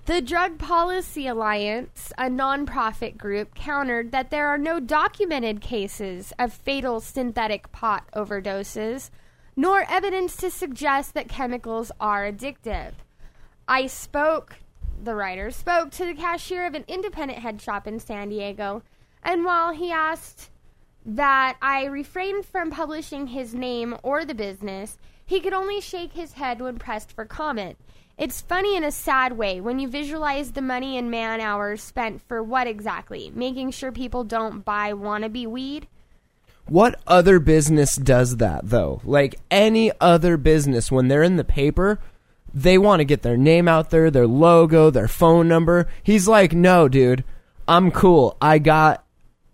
The 0.07 0.21
Drug 0.23 0.57
Policy 0.59 1.27
Alliance, 1.27 2.13
a 2.17 2.27
nonprofit 2.27 3.17
group, 3.17 3.57
countered 3.57 4.13
that 4.13 4.31
there 4.31 4.47
are 4.47 4.57
no 4.57 4.79
documented 4.79 5.61
cases 5.61 6.33
of 6.39 6.53
fatal 6.53 7.01
synthetic 7.01 7.73
pot 7.73 8.05
overdoses, 8.15 9.11
nor 9.57 9.85
evidence 9.89 10.37
to 10.37 10.49
suggest 10.49 11.15
that 11.15 11.29
chemicals 11.29 11.91
are 11.99 12.31
addictive. 12.31 12.93
I 13.67 13.89
spoke, 13.89 14.59
the 15.03 15.15
writer 15.15 15.51
spoke 15.51 15.91
to 15.93 16.05
the 16.05 16.15
cashier 16.15 16.67
of 16.67 16.75
an 16.75 16.85
independent 16.89 17.41
head 17.41 17.61
shop 17.61 17.87
in 17.87 18.01
San 18.01 18.29
Diego, 18.29 18.83
and 19.23 19.45
while 19.45 19.73
he 19.73 19.91
asked 19.91 20.51
that 21.07 21.57
I 21.63 21.85
refrained 21.85 22.45
from 22.45 22.71
publishing 22.71 23.29
his 23.29 23.55
name 23.55 23.97
or 24.03 24.25
the 24.25 24.35
business. 24.35 24.99
He 25.25 25.41
could 25.41 25.53
only 25.53 25.81
shake 25.81 26.13
his 26.13 26.33
head 26.33 26.61
when 26.61 26.79
pressed 26.79 27.13
for 27.13 27.25
comment. 27.25 27.79
It's 28.19 28.41
funny 28.41 28.77
in 28.77 28.83
a 28.83 28.91
sad 28.91 29.37
way 29.37 29.61
when 29.61 29.79
you 29.79 29.89
visualize 29.89 30.53
the 30.53 30.63
money 30.63 30.99
and 30.99 31.11
man 31.11 31.41
hours 31.41 31.83
spent 31.83 32.23
for 32.27 32.43
what 32.43 32.67
exactly? 32.67 33.31
Making 33.35 33.71
sure 33.71 33.93
people 33.93 34.25
don't 34.25 34.65
buy 34.65 34.93
wannabe 34.93 35.47
weed? 35.47 35.87
What 36.67 37.01
other 37.07 37.39
business 37.39 37.95
does 37.95 38.39
that 38.39 38.63
though? 38.71 39.01
Like 39.05 39.37
any 39.51 39.93
other 40.01 40.37
business, 40.37 40.91
when 40.91 41.07
they're 41.07 41.23
in 41.23 41.37
the 41.37 41.45
paper, 41.45 42.01
they 42.57 42.79
want 42.79 43.01
to 43.01 43.05
get 43.05 43.21
their 43.21 43.37
name 43.37 43.69
out 43.69 43.91
there, 43.91 44.11
their 44.11 44.27
logo, 44.27 44.89
their 44.89 45.09
phone 45.09 45.47
number. 45.47 45.87
He's 46.03 46.27
like, 46.27 46.55
no, 46.55 46.89
dude, 46.89 47.23
I'm 47.69 47.91
cool. 47.91 48.35
I 48.41 48.59
got 48.59 49.05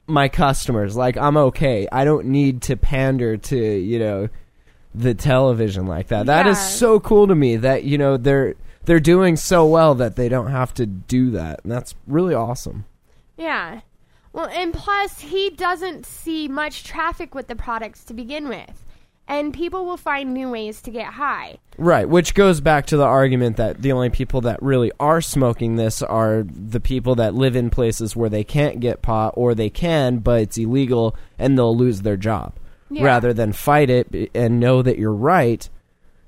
my 0.06 0.28
customers. 0.28 0.94
Like, 0.94 1.16
I'm 1.16 1.36
okay. 1.36 1.88
I 1.90 2.04
don't 2.04 2.26
need 2.26 2.62
to 2.62 2.76
pander 2.76 3.36
to, 3.36 3.56
you 3.56 3.98
know, 3.98 4.28
the 4.94 5.14
television 5.14 5.86
like 5.86 6.08
that. 6.08 6.26
That 6.26 6.46
is 6.46 6.56
Yeah. 6.58 6.62
so 6.68 7.00
cool 7.00 7.26
to 7.26 7.34
me 7.34 7.56
that, 7.56 7.82
you 7.82 7.98
know, 7.98 8.16
they're 8.16 8.54
they're 8.84 9.00
doing 9.00 9.34
so 9.36 9.66
well 9.66 9.94
that 9.96 10.14
they 10.16 10.28
don't 10.28 10.50
have 10.50 10.72
to 10.74 10.86
do 10.86 11.30
that. 11.32 11.60
And 11.64 11.72
that's 11.72 11.94
really 12.06 12.34
awesome. 12.34 12.84
Yeah. 13.36 13.80
Well, 14.32 14.46
and 14.48 14.72
plus, 14.72 15.20
he 15.20 15.50
doesn't 15.50 16.06
see 16.06 16.46
much 16.48 16.84
traffic 16.84 17.34
with 17.34 17.48
the 17.48 17.56
products 17.56 18.04
to 18.04 18.14
begin 18.14 18.48
with. 18.48 18.84
And 19.32 19.54
people 19.54 19.86
will 19.86 19.96
find 19.96 20.34
new 20.34 20.50
ways 20.50 20.82
to 20.82 20.90
get 20.90 21.06
high. 21.06 21.56
Right, 21.78 22.06
which 22.06 22.34
goes 22.34 22.60
back 22.60 22.84
to 22.86 22.98
the 22.98 23.06
argument 23.06 23.56
that 23.56 23.80
the 23.80 23.92
only 23.92 24.10
people 24.10 24.42
that 24.42 24.62
really 24.62 24.92
are 25.00 25.22
smoking 25.22 25.76
this 25.76 26.02
are 26.02 26.44
the 26.44 26.80
people 26.80 27.14
that 27.14 27.34
live 27.34 27.56
in 27.56 27.70
places 27.70 28.14
where 28.14 28.28
they 28.28 28.44
can't 28.44 28.78
get 28.78 29.00
pot 29.00 29.32
or 29.34 29.54
they 29.54 29.70
can, 29.70 30.18
but 30.18 30.42
it's 30.42 30.58
illegal 30.58 31.16
and 31.38 31.56
they'll 31.56 31.74
lose 31.74 32.02
their 32.02 32.18
job. 32.18 32.52
Yeah. 32.90 33.04
Rather 33.04 33.32
than 33.32 33.54
fight 33.54 33.88
it 33.88 34.30
and 34.34 34.60
know 34.60 34.82
that 34.82 34.98
you're 34.98 35.14
right, 35.14 35.66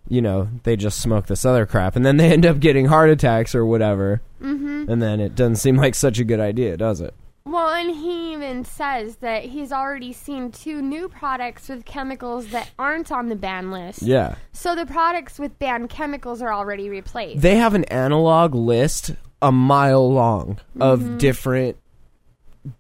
you 0.09 0.23
know, 0.23 0.49
they 0.63 0.75
just 0.75 0.99
smoke 0.99 1.27
this 1.27 1.45
other 1.45 1.67
crap 1.67 1.97
and 1.97 2.07
then 2.07 2.17
they 2.17 2.33
end 2.33 2.47
up 2.47 2.59
getting 2.59 2.87
heart 2.87 3.11
attacks 3.11 3.55
or 3.55 3.67
whatever. 3.67 4.23
Mm-hmm. 4.41 4.91
And 4.91 5.03
then 5.03 5.21
it 5.21 5.35
doesn't 5.35 5.57
seem 5.57 5.77
like 5.77 5.95
such 5.95 6.19
a 6.19 6.25
good 6.25 6.41
idea, 6.41 6.79
does 6.79 7.03
it? 7.03 7.15
Well, 7.47 7.75
and 7.75 7.95
he 7.95 8.33
even 8.33 8.65
says 8.65 9.17
that 9.17 9.45
he's 9.45 9.71
already 9.71 10.15
seen 10.15 10.51
two 10.51 10.81
new 10.81 11.11
products 11.11 11.69
with 11.69 11.85
chemicals 11.85 12.49
that 12.49 12.71
aren't 12.79 13.13
on 13.13 13.29
the 13.29 13.37
ban 13.37 13.71
list. 13.71 14.01
Yeah. 14.01 14.37
So 14.53 14.75
the 14.75 14.87
products 14.87 15.39
with 15.39 15.59
banned 15.59 15.91
chemicals 15.91 16.41
are 16.41 16.53
already 16.53 16.89
replaced. 16.89 17.43
They 17.43 17.57
have 17.57 17.75
an 17.75 17.85
analog 17.85 18.55
list 18.55 19.15
a 19.43 19.53
mile 19.53 20.11
long 20.11 20.59
of 20.81 21.01
mm-hmm. 21.01 21.19
different 21.19 21.77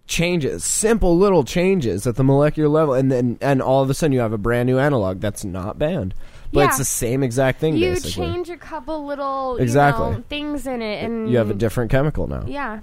changes, 0.06 0.64
simple 0.64 1.18
little 1.18 1.44
changes 1.44 2.06
at 2.06 2.16
the 2.16 2.24
molecular 2.24 2.70
level, 2.70 2.94
and 2.94 3.12
then 3.12 3.36
and 3.42 3.60
all 3.60 3.82
of 3.82 3.90
a 3.90 3.94
sudden 3.94 4.12
you 4.12 4.20
have 4.20 4.32
a 4.32 4.38
brand 4.38 4.66
new 4.66 4.78
analog 4.78 5.20
that's 5.20 5.44
not 5.44 5.78
banned, 5.78 6.14
but 6.54 6.68
it's 6.68 6.78
the 6.78 6.84
same 6.86 7.22
exact 7.22 7.60
thing. 7.60 7.76
you 7.76 7.90
basically, 7.90 8.26
change 8.26 8.48
a 8.48 8.56
couple 8.56 9.04
little 9.04 9.58
Exactly. 9.58 10.06
you 10.06 10.12
know, 10.14 10.24
things 10.30 10.66
in 10.66 10.80
it, 10.80 11.04
and 11.04 11.30
you 11.30 11.36
have 11.36 11.50
a 11.50 11.54
different 11.54 11.90
chemical 11.90 12.26
now. 12.26 12.44
yeah, 12.46 12.80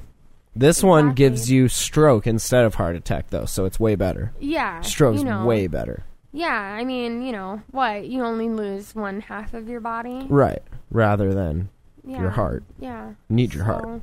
This 0.56 0.84
one 0.84 1.14
gives 1.14 1.50
you 1.50 1.68
stroke 1.70 2.28
instead 2.28 2.66
of 2.66 2.76
heart 2.76 2.96
attack, 2.96 3.30
though, 3.30 3.46
so 3.46 3.66
it's 3.66 3.80
way 3.80 3.96
better. 3.96 4.34
yeah. 4.40 4.82
Stroke's 4.82 5.20
you 5.20 5.30
know. 5.30 5.46
way 5.46 5.68
better, 5.68 6.04
Yeah, 6.34 6.54
I 6.54 6.84
mean, 6.84 7.22
you 7.22 7.32
know, 7.32 7.62
what? 7.72 8.06
You 8.08 8.24
only 8.24 8.50
lose 8.50 8.94
one 8.94 9.22
half 9.22 9.54
of 9.54 9.70
your 9.70 9.80
body. 9.80 10.26
right? 10.30 10.62
Rather 10.90 11.34
than 11.34 11.70
Yeah. 12.04 12.20
your 12.22 12.30
heart. 12.32 12.64
Yeah. 12.80 13.14
Need 13.30 13.54
your 13.54 13.64
heart. 13.64 14.02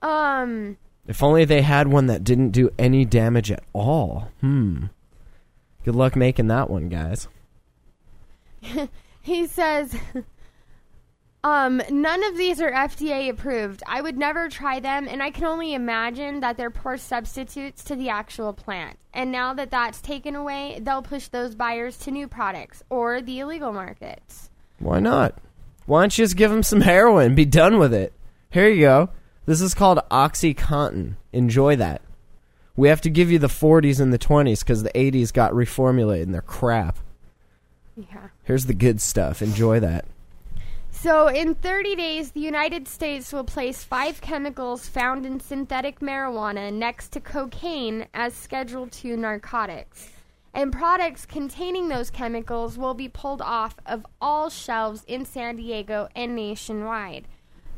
Um. 0.00 0.78
If 1.06 1.22
only 1.22 1.44
they 1.44 1.62
had 1.62 1.88
one 1.88 2.06
that 2.06 2.22
didn't 2.24 2.50
do 2.50 2.70
any 2.78 3.04
damage 3.04 3.50
at 3.50 3.62
all. 3.72 4.28
Hmm. 4.40 4.84
Good 5.84 5.96
luck 5.96 6.14
making 6.16 6.46
that 6.48 6.70
one, 6.70 6.88
guys. 6.88 7.28
He 9.24 9.46
says, 9.46 9.94
um, 11.44 11.82
none 11.90 12.22
of 12.24 12.36
these 12.36 12.60
are 12.60 12.70
FDA 12.70 13.28
approved. 13.28 13.82
I 13.86 14.00
would 14.00 14.16
never 14.16 14.48
try 14.48 14.78
them, 14.78 15.08
and 15.08 15.22
I 15.22 15.30
can 15.30 15.44
only 15.44 15.74
imagine 15.74 16.40
that 16.40 16.56
they're 16.56 16.70
poor 16.70 16.96
substitutes 16.96 17.82
to 17.84 17.96
the 17.96 18.10
actual 18.10 18.52
plant. 18.52 18.98
And 19.12 19.32
now 19.32 19.52
that 19.54 19.70
that's 19.70 20.00
taken 20.00 20.36
away, 20.36 20.78
they'll 20.80 21.02
push 21.02 21.28
those 21.28 21.54
buyers 21.54 21.96
to 21.98 22.10
new 22.10 22.28
products 22.28 22.82
or 22.90 23.20
the 23.20 23.40
illegal 23.40 23.72
markets. 23.72 24.50
Why 24.78 25.00
not? 25.00 25.36
Why 25.86 26.02
don't 26.02 26.16
you 26.16 26.24
just 26.24 26.36
give 26.36 26.50
them 26.50 26.62
some 26.62 26.82
heroin 26.82 27.34
be 27.34 27.44
done 27.44 27.78
with 27.78 27.92
it? 27.92 28.12
Here 28.50 28.68
you 28.68 28.80
go. 28.82 29.10
This 29.44 29.60
is 29.60 29.74
called 29.74 29.98
OxyContin. 30.10 31.16
Enjoy 31.32 31.74
that. 31.76 32.02
We 32.76 32.88
have 32.88 33.00
to 33.02 33.10
give 33.10 33.30
you 33.30 33.38
the 33.38 33.48
40s 33.48 34.00
and 34.00 34.12
the 34.12 34.18
20s 34.18 34.60
because 34.60 34.82
the 34.82 34.90
80s 34.90 35.32
got 35.32 35.52
reformulated 35.52 36.22
and 36.22 36.34
they're 36.34 36.40
crap. 36.40 36.98
Yeah. 37.96 38.28
Here's 38.44 38.66
the 38.66 38.74
good 38.74 39.00
stuff. 39.00 39.42
Enjoy 39.42 39.80
that. 39.80 40.06
So, 41.02 41.26
in 41.26 41.56
30 41.56 41.96
days, 41.96 42.30
the 42.30 42.38
United 42.38 42.86
States 42.86 43.32
will 43.32 43.42
place 43.42 43.82
five 43.82 44.20
chemicals 44.20 44.86
found 44.86 45.26
in 45.26 45.40
synthetic 45.40 45.98
marijuana 45.98 46.72
next 46.72 47.08
to 47.08 47.20
cocaine 47.20 48.06
as 48.14 48.34
Schedule 48.34 48.88
II 49.04 49.16
narcotics. 49.16 50.10
And 50.54 50.72
products 50.72 51.26
containing 51.26 51.88
those 51.88 52.08
chemicals 52.08 52.78
will 52.78 52.94
be 52.94 53.08
pulled 53.08 53.42
off 53.42 53.74
of 53.84 54.06
all 54.20 54.48
shelves 54.48 55.02
in 55.08 55.24
San 55.24 55.56
Diego 55.56 56.06
and 56.14 56.36
nationwide. 56.36 57.26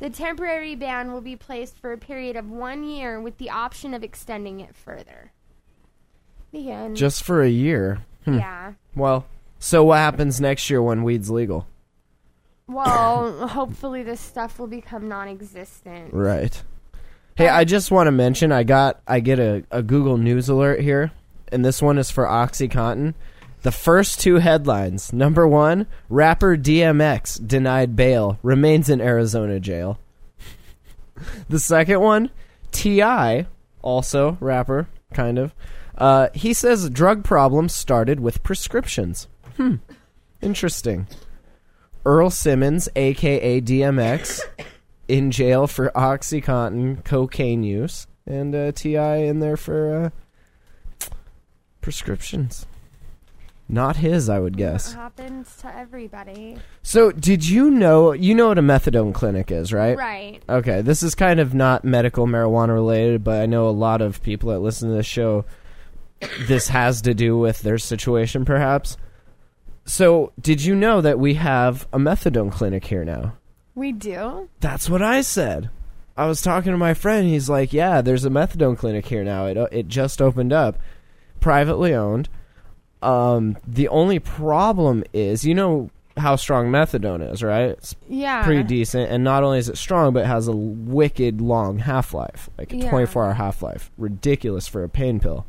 The 0.00 0.10
temporary 0.10 0.74
ban 0.74 1.10
will 1.10 1.22
be 1.22 1.34
placed 1.34 1.78
for 1.78 1.94
a 1.94 1.98
period 1.98 2.36
of 2.36 2.50
one 2.50 2.84
year 2.84 3.18
with 3.18 3.38
the 3.38 3.48
option 3.48 3.94
of 3.94 4.04
extending 4.04 4.60
it 4.60 4.76
further. 4.76 5.32
The 6.52 6.70
end. 6.70 6.98
Just 6.98 7.24
for 7.24 7.42
a 7.42 7.48
year. 7.48 8.04
Hmm. 8.26 8.34
yeah. 8.34 8.72
Well, 8.94 9.24
so 9.58 9.82
what 9.82 9.96
happens 9.96 10.42
next 10.42 10.68
year 10.68 10.82
when 10.82 11.04
weed's 11.04 11.30
legal? 11.30 11.66
Well, 12.66 13.48
hopefully 13.48 14.02
this 14.02 14.20
stuff 14.20 14.58
will 14.58 14.66
become 14.66 15.08
non 15.08 15.28
existent. 15.28 16.14
Right. 16.14 16.62
Hey, 17.36 17.48
I 17.48 17.64
just 17.64 17.90
want 17.90 18.06
to 18.06 18.12
mention 18.12 18.52
I 18.52 18.62
got 18.62 19.00
I 19.06 19.20
get 19.20 19.38
a, 19.38 19.64
a 19.70 19.82
Google 19.82 20.16
News 20.16 20.48
alert 20.48 20.80
here, 20.80 21.12
and 21.52 21.64
this 21.64 21.82
one 21.82 21.98
is 21.98 22.10
for 22.10 22.24
OxyContin. 22.24 23.14
The 23.62 23.72
first 23.72 24.20
two 24.20 24.36
headlines. 24.36 25.12
Number 25.12 25.48
one, 25.48 25.86
rapper 26.08 26.56
DMX 26.56 27.46
denied 27.46 27.96
bail, 27.96 28.38
remains 28.42 28.90
in 28.90 29.00
Arizona 29.00 29.58
jail. 29.58 29.98
the 31.48 31.58
second 31.58 32.00
one, 32.00 32.30
T.I., 32.72 33.46
also 33.80 34.36
rapper, 34.38 34.86
kind 35.14 35.38
of. 35.38 35.54
Uh, 35.96 36.28
he 36.34 36.52
says 36.52 36.90
drug 36.90 37.24
problems 37.24 37.72
started 37.72 38.20
with 38.20 38.42
prescriptions. 38.42 39.28
Hmm. 39.56 39.76
Interesting. 40.42 41.06
Earl 42.04 42.30
Simmons, 42.30 42.88
aka 42.96 43.60
DMX, 43.60 44.40
in 45.08 45.30
jail 45.30 45.66
for 45.66 45.90
OxyContin 45.94 47.04
cocaine 47.04 47.62
use, 47.62 48.06
and 48.26 48.54
uh, 48.54 48.72
T.I. 48.72 49.16
in 49.16 49.40
there 49.40 49.56
for 49.56 50.12
uh, 51.00 51.08
prescriptions. 51.80 52.66
Not 53.66 53.96
his, 53.96 54.28
I 54.28 54.40
would 54.40 54.58
guess. 54.58 54.92
happens 54.92 55.56
to 55.62 55.74
everybody. 55.74 56.58
So, 56.82 57.10
did 57.10 57.48
you 57.48 57.70
know? 57.70 58.12
You 58.12 58.34
know 58.34 58.48
what 58.48 58.58
a 58.58 58.62
methadone 58.62 59.14
clinic 59.14 59.50
is, 59.50 59.72
right? 59.72 59.96
Right. 59.96 60.42
Okay, 60.48 60.82
this 60.82 61.02
is 61.02 61.14
kind 61.14 61.40
of 61.40 61.54
not 61.54 61.82
medical 61.82 62.26
marijuana 62.26 62.74
related, 62.74 63.24
but 63.24 63.40
I 63.40 63.46
know 63.46 63.66
a 63.66 63.70
lot 63.70 64.02
of 64.02 64.22
people 64.22 64.50
that 64.50 64.58
listen 64.58 64.90
to 64.90 64.96
this 64.96 65.06
show. 65.06 65.44
This 66.46 66.68
has 66.68 67.02
to 67.02 67.12
do 67.12 67.36
with 67.36 67.60
their 67.60 67.76
situation, 67.76 68.44
perhaps. 68.46 68.96
So, 69.84 70.32
did 70.40 70.64
you 70.64 70.74
know 70.74 71.00
that 71.00 71.18
we 71.18 71.34
have 71.34 71.86
a 71.92 71.98
methadone 71.98 72.50
clinic 72.50 72.86
here 72.86 73.04
now? 73.04 73.34
We 73.74 73.92
do? 73.92 74.48
That's 74.60 74.88
what 74.88 75.02
I 75.02 75.20
said. 75.20 75.68
I 76.16 76.26
was 76.26 76.40
talking 76.40 76.72
to 76.72 76.78
my 76.78 76.94
friend. 76.94 77.26
He's 77.28 77.48
like, 77.50 77.72
"Yeah, 77.72 78.00
there's 78.00 78.24
a 78.24 78.30
methadone 78.30 78.78
clinic 78.78 79.06
here 79.06 79.24
now. 79.24 79.46
It 79.46 79.56
it 79.72 79.88
just 79.88 80.22
opened 80.22 80.52
up, 80.52 80.78
privately 81.40 81.92
owned. 81.92 82.28
Um, 83.02 83.58
the 83.66 83.88
only 83.88 84.18
problem 84.20 85.04
is, 85.12 85.44
you 85.44 85.54
know 85.54 85.90
how 86.16 86.36
strong 86.36 86.68
methadone 86.70 87.28
is, 87.32 87.42
right? 87.42 87.70
It's 87.70 87.96
Yeah. 88.08 88.44
pretty 88.44 88.62
decent, 88.62 89.10
and 89.10 89.24
not 89.24 89.42
only 89.42 89.58
is 89.58 89.68
it 89.68 89.76
strong, 89.76 90.14
but 90.14 90.20
it 90.20 90.26
has 90.28 90.46
a 90.46 90.54
wicked 90.56 91.40
long 91.40 91.78
half 91.80 92.14
life, 92.14 92.48
like 92.56 92.72
a 92.72 92.76
Yeah. 92.76 92.88
24 92.88 93.24
hour 93.26 93.32
half 93.34 93.60
life. 93.62 93.90
Ridiculous 93.98 94.68
for 94.68 94.84
a 94.84 94.88
pain 94.88 95.18
pill. 95.18 95.44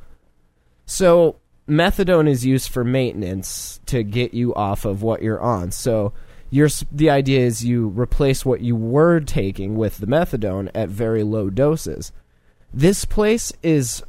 So 0.88 1.36
methadone 1.68 2.30
is 2.30 2.46
used 2.46 2.70
for 2.70 2.84
maintenance 2.84 3.80
to 3.88 4.04
get 4.04 4.34
you 4.34 4.54
off 4.56 4.86
of 4.86 5.02
what 5.02 5.22
you're 5.22 5.42
on. 5.42 5.72
So 5.72 6.14
your 6.50 6.70
the 6.92 7.10
idea 7.10 7.40
is 7.40 7.66
you 7.66 7.88
replace 7.90 8.46
what 8.46 8.62
you 8.62 8.76
were 8.76 9.20
taking 9.20 9.76
with 9.76 9.98
the 9.98 10.08
methadone 10.08 10.70
at 10.76 10.90
very 10.90 11.24
low 11.24 11.50
doses. 11.50 12.12
This 12.74 13.06
place 13.06 13.54
is, 13.64 14.04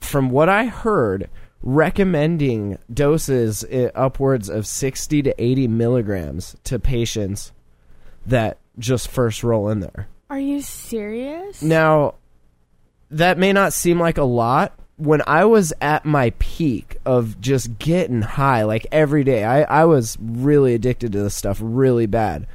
from 0.00 0.30
what 0.30 0.48
I 0.48 0.66
heard, 0.66 1.28
recommending 1.62 2.78
doses 2.92 3.64
eh, 3.68 3.90
upwards 3.94 4.48
of 4.48 4.66
60 4.66 5.22
to 5.22 5.42
80 5.42 5.68
milligrams 5.68 6.56
to 6.64 6.78
patients 6.78 7.52
that 8.26 8.58
just 8.78 9.08
first 9.08 9.42
roll 9.42 9.68
in 9.68 9.80
there. 9.80 10.08
Are 10.30 10.40
you 10.40 10.62
serious? 10.62 11.62
Now, 11.62 12.14
that 13.10 13.38
may 13.38 13.52
not 13.52 13.72
seem 13.72 14.00
like 14.00 14.18
a 14.18 14.24
lot, 14.24 14.78
when 14.96 15.22
I 15.26 15.44
was 15.44 15.72
at 15.80 16.04
my 16.04 16.30
peak 16.38 16.96
of 17.04 17.40
just 17.40 17.78
getting 17.78 18.22
high 18.22 18.64
like 18.64 18.86
every 18.92 19.24
day, 19.24 19.44
I, 19.44 19.62
I 19.62 19.84
was 19.84 20.16
really 20.20 20.74
addicted 20.74 21.12
to 21.12 21.22
this 21.22 21.34
stuff 21.34 21.58
really 21.60 22.06
bad. 22.06 22.46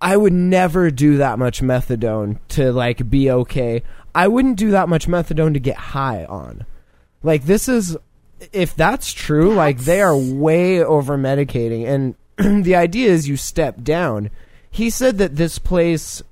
I 0.00 0.16
would 0.16 0.32
never 0.32 0.90
do 0.90 1.16
that 1.18 1.38
much 1.38 1.62
methadone 1.62 2.38
to 2.48 2.72
like 2.72 3.08
be 3.08 3.30
okay. 3.30 3.82
I 4.14 4.28
wouldn't 4.28 4.58
do 4.58 4.70
that 4.72 4.88
much 4.88 5.08
methadone 5.08 5.54
to 5.54 5.60
get 5.60 5.76
high 5.76 6.24
on. 6.24 6.66
Like 7.22 7.44
this 7.44 7.68
is 7.68 7.96
if 8.52 8.74
that's 8.74 9.12
true, 9.12 9.54
like 9.54 9.78
they 9.78 10.02
are 10.02 10.16
way 10.16 10.82
over 10.82 11.16
medicating 11.16 11.86
and 11.86 12.14
the 12.64 12.74
idea 12.74 13.10
is 13.10 13.28
you 13.28 13.36
step 13.36 13.82
down. 13.82 14.30
He 14.70 14.90
said 14.90 15.18
that 15.18 15.36
this 15.36 15.58
place 15.58 16.22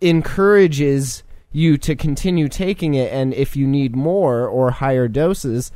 encourages 0.00 1.22
you 1.52 1.78
to 1.78 1.96
continue 1.96 2.48
taking 2.48 2.94
it 2.94 3.12
and 3.12 3.32
if 3.34 3.56
you 3.56 3.66
need 3.66 3.96
more 3.96 4.46
or 4.46 4.70
higher 4.72 5.08
doses 5.08 5.72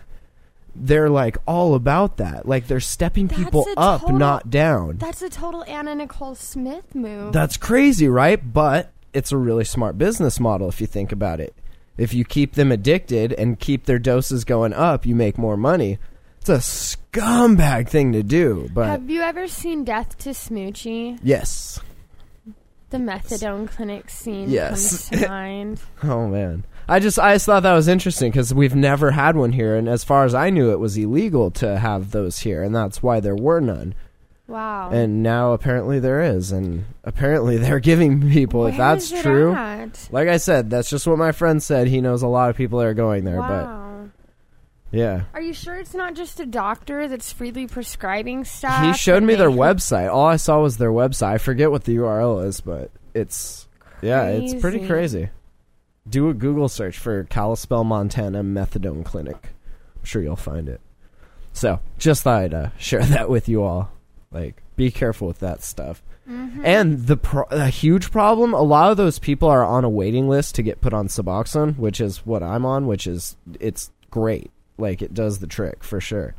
they're 0.74 1.10
like 1.10 1.36
all 1.46 1.74
about 1.74 2.16
that. 2.16 2.48
Like 2.48 2.66
they're 2.66 2.80
stepping 2.80 3.26
That's 3.26 3.42
people 3.42 3.66
a 3.76 3.78
up 3.80 4.00
total- 4.00 4.16
not 4.18 4.48
down. 4.48 4.96
That's 4.96 5.20
a 5.20 5.28
total 5.28 5.62
Anna 5.64 5.94
Nicole 5.94 6.34
Smith 6.34 6.94
move. 6.94 7.32
that's 7.34 7.58
crazy 7.58 8.08
right? 8.08 8.40
But 8.52 8.90
it's 9.12 9.32
a 9.32 9.36
really 9.36 9.64
smart 9.64 9.98
business 9.98 10.40
model 10.40 10.70
if 10.70 10.80
you 10.80 10.86
think 10.86 11.12
about 11.12 11.40
it. 11.40 11.54
If 11.98 12.14
you 12.14 12.24
keep 12.24 12.54
them 12.54 12.72
addicted 12.72 13.34
and 13.34 13.60
keep 13.60 13.84
their 13.84 13.98
doses 13.98 14.44
going 14.44 14.72
up 14.72 15.04
you 15.04 15.14
make 15.14 15.36
more 15.36 15.58
money. 15.58 15.98
It's 16.40 16.48
a 16.48 16.56
scumbag 16.56 17.88
thing 17.88 18.12
to 18.12 18.22
do 18.22 18.70
but 18.72 18.86
Have 18.88 19.10
you 19.10 19.20
ever 19.20 19.46
seen 19.48 19.84
Death 19.84 20.16
to 20.20 20.30
Smoochy? 20.30 21.18
yes 21.22 21.80
The 22.92 22.98
methadone 22.98 23.68
clinic 23.68 24.08
scene 24.10 24.48
Yes. 24.50 25.08
comes 25.08 25.22
to 25.22 25.28
mind. 25.30 25.80
Oh 26.04 26.28
man, 26.28 26.64
I 26.88 26.98
just 27.00 27.18
I 27.18 27.34
just 27.34 27.46
thought 27.46 27.62
that 27.64 27.72
was 27.72 27.88
interesting 27.88 28.30
because 28.30 28.52
we've 28.54 28.74
never 28.76 29.10
had 29.10 29.34
one 29.36 29.52
here, 29.52 29.74
and 29.76 29.88
as 29.88 30.04
far 30.04 30.24
as 30.24 30.34
I 30.34 30.50
knew, 30.50 30.70
it 30.70 30.78
was 30.78 30.96
illegal 30.96 31.50
to 31.52 31.78
have 31.78 32.10
those 32.12 32.38
here, 32.40 32.62
and 32.62 32.74
that's 32.74 33.02
why 33.02 33.18
there 33.20 33.34
were 33.34 33.60
none. 33.60 33.94
Wow. 34.46 34.90
And 34.90 35.22
now 35.22 35.52
apparently 35.52 35.98
there 36.00 36.20
is, 36.20 36.52
and 36.52 36.84
apparently 37.04 37.56
they're 37.56 37.80
giving 37.80 38.30
people. 38.30 38.66
if 38.66 38.76
that's 38.76 39.06
is 39.06 39.12
it 39.12 39.22
true, 39.22 39.54
at? 39.54 40.08
like 40.12 40.28
I 40.28 40.36
said, 40.36 40.68
that's 40.68 40.90
just 40.90 41.06
what 41.06 41.16
my 41.16 41.32
friend 41.32 41.62
said. 41.62 41.88
He 41.88 42.00
knows 42.02 42.20
a 42.22 42.28
lot 42.28 42.50
of 42.50 42.56
people 42.56 42.78
that 42.80 42.86
are 42.88 42.94
going 42.94 43.24
there, 43.24 43.38
Wow. 43.40 43.48
but 43.48 43.91
yeah. 44.92 45.22
Are 45.34 45.40
you 45.40 45.52
sure 45.52 45.74
it's 45.76 45.94
not 45.94 46.14
just 46.14 46.38
a 46.38 46.46
doctor 46.46 47.08
that's 47.08 47.32
freely 47.32 47.66
prescribing 47.66 48.44
stuff? 48.44 48.84
He 48.84 48.92
showed 48.92 49.22
me 49.22 49.34
their 49.34 49.50
website. 49.50 50.12
All 50.12 50.26
I 50.26 50.36
saw 50.36 50.60
was 50.60 50.76
their 50.76 50.90
website. 50.92 51.28
I 51.28 51.38
forget 51.38 51.70
what 51.70 51.84
the 51.84 51.96
URL 51.96 52.46
is, 52.46 52.60
but 52.60 52.90
it's 53.14 53.66
yeah, 54.02 54.26
it's 54.26 54.54
pretty 54.54 54.78
Crazy. 54.78 55.18
crazy. 55.18 55.30
Do 56.08 56.28
a 56.28 56.34
Google 56.34 56.68
search 56.68 56.98
for 56.98 57.24
Kalispell, 57.24 57.84
Montana 57.84 58.42
methadone 58.42 59.04
clinic. 59.04 59.50
I'm 59.96 60.04
sure 60.04 60.20
you'll 60.22 60.36
find 60.36 60.68
it. 60.68 60.80
So, 61.52 61.80
just 61.98 62.22
thought 62.24 62.42
I'd 62.42 62.54
uh, 62.54 62.70
share 62.76 63.04
that 63.04 63.30
with 63.30 63.48
you 63.48 63.62
all. 63.62 63.92
Like, 64.32 64.62
be 64.76 64.90
careful 64.90 65.28
with 65.28 65.38
that 65.40 65.62
stuff. 65.62 66.02
Mm-hmm. 66.28 66.64
And 66.64 67.06
the 67.06 67.16
pro- 67.16 67.46
a 67.50 67.66
huge 67.68 68.10
problem. 68.10 68.54
A 68.54 68.62
lot 68.62 68.90
of 68.90 68.96
those 68.96 69.18
people 69.18 69.48
are 69.48 69.64
on 69.64 69.84
a 69.84 69.88
waiting 69.88 70.28
list 70.28 70.54
to 70.56 70.62
get 70.62 70.80
put 70.80 70.92
on 70.92 71.08
Suboxone, 71.08 71.76
which 71.78 72.00
is 72.00 72.26
what 72.26 72.42
I'm 72.42 72.64
on. 72.64 72.86
Which 72.86 73.06
is 73.06 73.36
it's 73.60 73.90
great. 74.10 74.50
Like 74.78 75.02
it 75.02 75.14
does 75.14 75.38
the 75.38 75.46
trick 75.46 75.84
for 75.84 76.00
sure. 76.00 76.34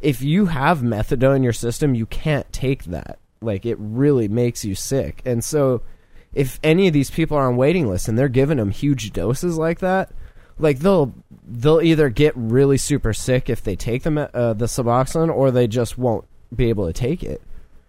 If 0.00 0.20
you 0.22 0.46
have 0.46 0.80
methadone 0.80 1.36
in 1.36 1.42
your 1.42 1.52
system, 1.52 1.94
you 1.94 2.06
can't 2.06 2.50
take 2.52 2.84
that. 2.84 3.18
Like 3.40 3.64
it 3.66 3.76
really 3.78 4.28
makes 4.28 4.64
you 4.64 4.74
sick. 4.74 5.22
And 5.24 5.42
so, 5.44 5.82
if 6.34 6.58
any 6.62 6.86
of 6.86 6.92
these 6.92 7.10
people 7.10 7.36
are 7.36 7.46
on 7.48 7.56
waiting 7.56 7.88
lists 7.88 8.08
and 8.08 8.18
they're 8.18 8.28
giving 8.28 8.58
them 8.58 8.70
huge 8.70 9.12
doses 9.12 9.58
like 9.58 9.80
that, 9.80 10.10
like 10.58 10.78
they'll 10.80 11.12
they'll 11.46 11.80
either 11.82 12.08
get 12.08 12.32
really 12.36 12.78
super 12.78 13.12
sick 13.12 13.48
if 13.50 13.62
they 13.62 13.76
take 13.76 14.02
the 14.04 14.30
uh, 14.36 14.52
the 14.54 14.66
Suboxone, 14.66 15.32
or 15.34 15.50
they 15.50 15.66
just 15.66 15.98
won't 15.98 16.24
be 16.54 16.68
able 16.68 16.86
to 16.86 16.92
take 16.92 17.22
it 17.22 17.40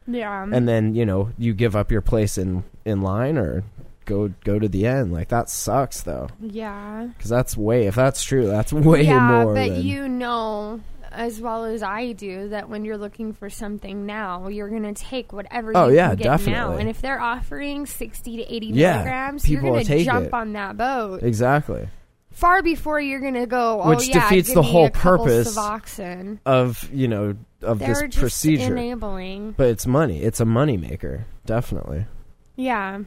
Yeah. 0.07 0.47
and 0.51 0.67
then 0.67 0.95
you 0.95 1.05
know 1.05 1.31
you 1.37 1.53
give 1.53 1.75
up 1.75 1.91
your 1.91 2.01
place 2.01 2.37
in 2.37 2.63
in 2.85 3.01
line 3.01 3.37
or 3.37 3.63
go 4.05 4.29
go 4.43 4.59
to 4.59 4.67
the 4.67 4.85
end 4.85 5.11
like 5.13 5.29
that 5.29 5.49
sucks 5.49 6.01
though 6.01 6.27
yeah. 6.39 7.07
because 7.17 7.29
that's 7.29 7.55
way 7.57 7.87
if 7.87 7.95
that's 7.95 8.23
true 8.23 8.45
that's 8.47 8.71
way 8.73 9.03
yeah, 9.03 9.19
more 9.43 9.53
but 9.53 9.69
than 9.69 9.81
you 9.83 10.07
know 10.07 10.79
as 11.11 11.39
well 11.39 11.65
as 11.65 11.83
I 11.83 12.13
do 12.13 12.49
that 12.49 12.69
when 12.69 12.83
you're 12.85 12.97
looking 12.97 13.33
for 13.33 13.47
something 13.47 14.07
now, 14.07 14.47
you're 14.47 14.67
gonna 14.69 14.95
take 14.95 15.31
whatever 15.31 15.71
Oh, 15.75 15.89
you 15.89 15.97
yeah, 15.97 16.07
can 16.07 16.17
get 16.17 16.23
now. 16.25 16.37
definitely. 16.37 16.79
And 16.81 16.89
if 16.89 17.01
they're 17.01 17.21
offering 17.21 17.85
sixty 17.85 18.37
to 18.37 18.51
eighty 18.51 18.65
Yeah, 18.69 18.93
milligrams, 18.95 19.47
you're 19.47 19.61
gonna 19.61 19.83
jump 19.83 20.25
it. 20.25 20.33
on 20.33 20.53
that 20.53 20.75
boat 20.75 21.21
exactly 21.21 21.87
far 22.31 22.63
before 22.63 22.99
you're 22.99 23.19
gonna 23.19 23.45
go. 23.45 23.79
Oh 23.83 23.89
Which 23.89 24.07
yeah, 24.07 24.27
defeats 24.27 24.55
the 24.55 24.63
whole 24.63 24.89
purpose 24.89 25.55
Suboxone. 25.55 26.39
of 26.47 26.89
you 26.91 27.07
know 27.07 27.35
of 27.61 27.77
They're 27.77 27.89
this 27.89 28.01
just 28.05 28.17
procedure 28.17 28.75
enabling. 28.75 29.51
but 29.51 29.67
it's 29.67 29.85
money 29.85 30.19
it's 30.23 30.39
a 30.39 30.45
money 30.45 30.77
maker 30.77 31.25
definitely 31.45 32.07
Yeah. 32.55 33.01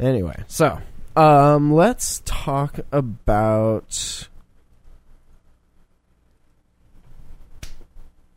Anyway 0.00 0.42
so 0.48 0.78
um 1.16 1.72
let's 1.72 2.22
talk 2.24 2.80
about 2.92 4.28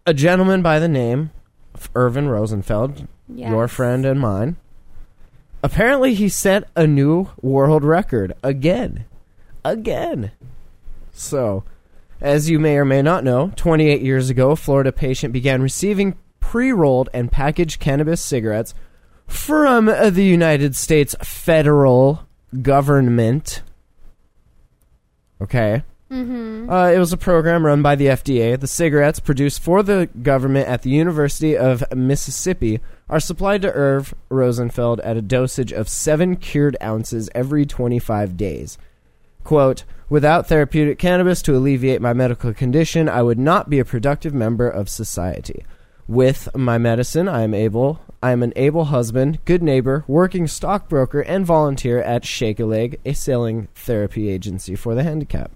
a 0.06 0.14
gentleman 0.14 0.62
by 0.62 0.80
the 0.80 0.88
name 0.88 1.32
of 1.74 1.90
Irvin 1.96 2.28
Rosenfeld 2.28 3.08
Yes. 3.34 3.50
your 3.50 3.68
friend 3.68 4.06
and 4.06 4.20
mine. 4.20 4.58
Apparently, 5.64 6.14
he 6.14 6.28
set 6.28 6.66
a 6.76 6.86
new 6.86 7.30
world 7.42 7.84
record 7.84 8.34
again. 8.44 9.06
Again. 9.64 10.32
So, 11.14 11.64
as 12.20 12.50
you 12.50 12.60
may 12.60 12.78
or 12.78 12.84
may 12.86 13.02
not 13.02 13.24
know, 13.24 13.52
28 13.56 14.02
years 14.02 14.30
ago, 14.30 14.52
a 14.52 14.56
Florida 14.58 14.92
patient 14.92 15.32
began 15.32 15.62
receiving 15.62 16.16
pre 16.42 16.74
rolled 16.74 17.10
and 17.14 17.32
packaged 17.32 17.80
cannabis 17.80 18.20
cigarettes 18.20 18.74
from 19.28 19.86
the 19.86 20.24
United 20.24 20.76
States 20.76 21.16
federal 21.22 22.28
government. 22.62 23.62
Okay. 25.42 25.84
Mm-hmm. 26.12 26.70
Uh, 26.70 26.90
it 26.90 27.00
was 27.00 27.12
a 27.12 27.18
program 27.18 27.66
run 27.66 27.82
by 27.82 27.96
the 27.96 28.06
FDA. 28.06 28.60
The 28.60 28.68
cigarettes 28.68 29.20
produced 29.20 29.62
for 29.62 29.82
the 29.82 30.08
government 30.22 30.68
at 30.68 30.84
the 30.84 30.92
University 30.92 31.58
of 31.58 31.84
Mississippi 31.96 32.80
are 33.10 33.20
supplied 33.20 33.64
to 33.64 33.74
Irv 33.74 34.14
Rosenfeld 34.30 35.00
at 35.00 35.18
a 35.18 35.22
dosage 35.22 35.74
of 35.74 35.90
seven 35.90 36.36
cured 36.36 36.78
ounces 36.84 37.30
every 37.34 37.66
25 37.66 38.38
days. 38.38 38.78
Quote, 39.44 39.84
Without 40.08 40.48
therapeutic 40.48 41.00
cannabis 41.00 41.42
to 41.42 41.56
alleviate 41.56 42.00
my 42.00 42.14
medical 42.14 42.54
condition, 42.54 43.10
I 43.10 43.24
would 43.24 43.40
not 43.40 43.68
be 43.70 43.80
a 43.80 43.86
productive 43.86 44.34
member 44.34 44.70
of 44.70 44.88
society. 44.88 45.66
With 46.08 46.50
my 46.56 46.78
medicine, 46.78 47.28
I 47.28 47.44
am 47.44 47.54
able 47.54 48.02
I 48.24 48.32
am 48.32 48.42
an 48.42 48.54
able 48.56 48.86
husband, 48.86 49.40
good 49.44 49.62
neighbor, 49.62 50.06
working 50.08 50.48
stockbroker, 50.48 51.20
and 51.20 51.46
volunteer 51.46 52.02
at 52.02 52.24
Shake 52.24 52.60
a 52.62 52.66
Leg, 52.66 52.98
a 53.04 53.12
selling 53.12 53.68
therapy 53.76 54.30
agency 54.30 54.76
for 54.76 54.96
the 54.96 55.04
handicapped. 55.04 55.54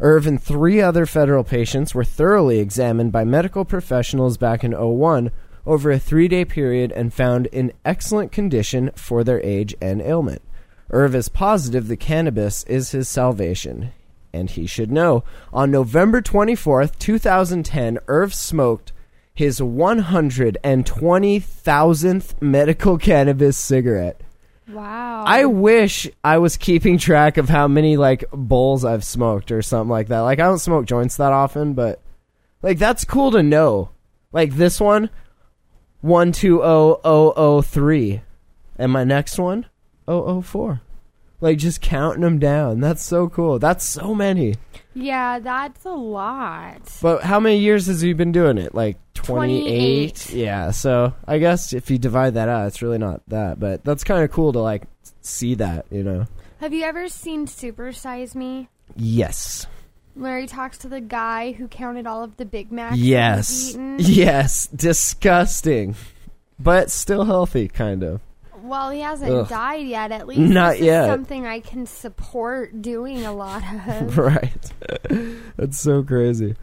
Irv 0.00 0.26
and 0.26 0.42
three 0.42 0.80
other 0.80 1.06
federal 1.06 1.44
patients 1.44 1.94
were 1.94 2.02
thoroughly 2.02 2.58
examined 2.58 3.12
by 3.12 3.22
medical 3.22 3.64
professionals 3.64 4.36
back 4.36 4.64
in 4.64 4.72
01 4.72 5.30
over 5.64 5.92
a 5.92 5.98
three 6.00 6.26
day 6.26 6.44
period 6.44 6.90
and 6.90 7.14
found 7.14 7.46
in 7.46 7.72
excellent 7.84 8.32
condition 8.32 8.90
for 8.96 9.22
their 9.22 9.40
age 9.42 9.76
and 9.80 10.02
ailment. 10.02 10.42
Irv 10.90 11.14
is 11.14 11.28
positive 11.28 11.86
the 11.86 11.96
cannabis 11.96 12.64
is 12.64 12.90
his 12.90 13.08
salvation. 13.08 13.92
And 14.32 14.50
he 14.50 14.66
should 14.66 14.90
know. 14.90 15.22
On 15.52 15.70
November 15.70 16.20
24th, 16.20 16.98
2010, 16.98 18.00
Irv 18.08 18.34
smoked 18.34 18.92
his 19.34 19.60
120,000th 19.60 22.40
medical 22.40 22.98
cannabis 22.98 23.58
cigarette. 23.58 24.20
Wow. 24.68 25.24
I 25.26 25.44
wish 25.44 26.08
I 26.22 26.38
was 26.38 26.56
keeping 26.56 26.98
track 26.98 27.36
of 27.36 27.48
how 27.48 27.68
many 27.68 27.96
like 27.96 28.24
bowls 28.32 28.84
I've 28.84 29.04
smoked 29.04 29.52
or 29.52 29.60
something 29.60 29.90
like 29.90 30.08
that. 30.08 30.20
Like 30.20 30.38
I 30.38 30.44
don't 30.44 30.58
smoke 30.58 30.86
joints 30.86 31.16
that 31.16 31.32
often, 31.32 31.74
but 31.74 32.00
like 32.62 32.78
that's 32.78 33.04
cool 33.04 33.30
to 33.32 33.42
know. 33.42 33.90
Like 34.32 34.54
this 34.54 34.80
one, 34.80 35.10
one 36.00 36.32
two 36.32 36.62
oh 36.62 37.00
oh 37.04 37.34
oh 37.36 37.60
three, 37.60 38.22
and 38.76 38.90
my 38.90 39.04
next 39.04 39.38
one 39.38 39.44
one, 39.44 39.66
oh 40.08 40.24
oh 40.24 40.40
four. 40.40 40.80
Like 41.44 41.58
just 41.58 41.82
counting 41.82 42.22
them 42.22 42.38
down. 42.38 42.80
That's 42.80 43.04
so 43.04 43.28
cool. 43.28 43.58
That's 43.58 43.84
so 43.84 44.14
many. 44.14 44.54
yeah, 44.94 45.38
that's 45.40 45.84
a 45.84 45.90
lot. 45.90 46.80
But 47.02 47.22
how 47.22 47.38
many 47.38 47.58
years 47.58 47.86
has 47.88 48.00
he 48.00 48.14
been 48.14 48.32
doing 48.32 48.56
it? 48.56 48.74
Like 48.74 48.96
28? 49.12 49.60
28. 50.24 50.30
Yeah, 50.30 50.70
so 50.70 51.12
I 51.28 51.36
guess 51.36 51.74
if 51.74 51.90
you 51.90 51.98
divide 51.98 52.32
that 52.34 52.48
out, 52.48 52.66
it's 52.68 52.80
really 52.80 52.96
not 52.96 53.20
that. 53.28 53.60
But 53.60 53.84
that's 53.84 54.04
kind 54.04 54.24
of 54.24 54.30
cool 54.30 54.54
to 54.54 54.60
like 54.60 54.84
see 55.20 55.54
that, 55.56 55.84
you 55.90 56.02
know? 56.02 56.24
Have 56.60 56.72
you 56.72 56.84
ever 56.84 57.08
seen 57.10 57.46
Super 57.46 57.92
Size 57.92 58.34
Me? 58.34 58.70
Yes. 58.96 59.66
Where 60.14 60.38
he 60.38 60.46
talks 60.46 60.78
to 60.78 60.88
the 60.88 61.02
guy 61.02 61.52
who 61.52 61.68
counted 61.68 62.06
all 62.06 62.24
of 62.24 62.38
the 62.38 62.46
Big 62.46 62.72
Macs. 62.72 62.96
Yes. 62.96 63.76
Yes. 63.98 64.66
Disgusting. 64.68 65.94
But 66.58 66.90
still 66.90 67.24
healthy, 67.26 67.68
kind 67.68 68.02
of. 68.02 68.22
Well, 68.64 68.90
he 68.90 69.00
hasn't 69.00 69.30
Ugh. 69.30 69.48
died 69.48 69.86
yet. 69.86 70.10
At 70.10 70.26
least 70.26 70.40
Not 70.40 70.72
this 70.72 70.80
is 70.80 70.86
yet. 70.86 71.06
something 71.06 71.46
I 71.46 71.60
can 71.60 71.84
support 71.86 72.80
doing 72.80 73.24
a 73.24 73.32
lot 73.32 73.62
of. 73.88 74.16
right. 74.18 74.72
That's 75.56 75.78
so 75.78 76.02
crazy. 76.02 76.56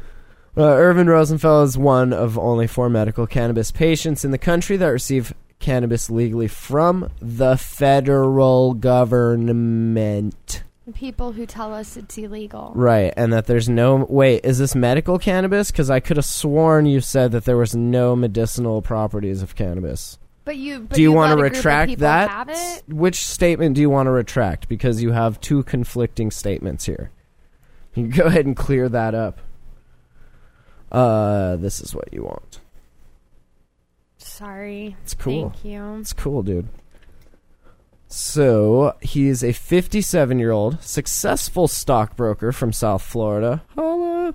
Uh, 0.57 0.63
Irvin 0.63 1.07
Rosenfeld 1.07 1.67
is 1.69 1.77
one 1.77 2.11
of 2.11 2.37
only 2.37 2.67
four 2.67 2.89
medical 2.89 3.27
cannabis 3.27 3.71
patients 3.71 4.25
in 4.25 4.31
the 4.31 4.37
country 4.37 4.77
that 4.77 4.87
receive 4.87 5.33
cannabis 5.59 6.09
legally 6.09 6.47
from 6.47 7.09
the 7.21 7.55
federal 7.55 8.73
government. 8.73 10.63
People 10.95 11.31
who 11.31 11.45
tell 11.45 11.73
us 11.73 11.95
it's 11.95 12.17
illegal. 12.17 12.73
Right, 12.75 13.13
and 13.15 13.31
that 13.31 13.45
there's 13.45 13.69
no. 13.69 14.05
Wait, 14.09 14.43
is 14.43 14.57
this 14.57 14.75
medical 14.75 15.19
cannabis? 15.19 15.71
Because 15.71 15.89
I 15.89 15.99
could 16.01 16.17
have 16.17 16.25
sworn 16.25 16.85
you 16.85 16.99
said 16.99 17.31
that 17.31 17.45
there 17.45 17.55
was 17.55 17.75
no 17.75 18.15
medicinal 18.15 18.81
properties 18.81 19.41
of 19.41 19.55
cannabis. 19.55 20.17
But 20.43 20.57
you. 20.57 20.81
But 20.81 20.95
do 20.95 21.01
you, 21.01 21.11
want 21.11 21.29
to 21.29 21.33
a 21.33 21.37
group 21.37 21.51
of 21.51 21.57
retract 21.57 21.99
that? 21.99 22.83
Which 22.87 23.25
statement 23.25 23.75
do 23.75 23.81
you 23.81 23.89
want 23.89 24.07
to 24.07 24.11
retract? 24.11 24.67
Because 24.67 25.01
you 25.01 25.11
have 25.11 25.39
two 25.39 25.63
conflicting 25.63 26.31
statements 26.31 26.85
here. 26.85 27.11
You 27.93 28.07
go 28.07 28.23
ahead 28.25 28.45
and 28.45 28.55
clear 28.55 28.87
that 28.89 29.13
up. 29.13 29.41
Uh, 30.91 31.57
this 31.57 31.79
is 31.79 31.93
what 31.93 32.13
you 32.13 32.23
want. 32.23 32.61
Sorry. 34.17 34.95
It's 35.03 35.13
cool. 35.13 35.49
Thank 35.49 35.65
you. 35.65 35.97
It's 35.99 36.13
cool, 36.13 36.41
dude. 36.43 36.67
So 38.07 38.95
he's 39.01 39.43
a 39.43 39.53
57 39.53 40.39
year 40.39 40.51
old 40.51 40.81
successful 40.83 41.67
stockbroker 41.67 42.51
from 42.51 42.73
South 42.73 43.01
Florida. 43.01 43.63
Holla. 43.75 44.33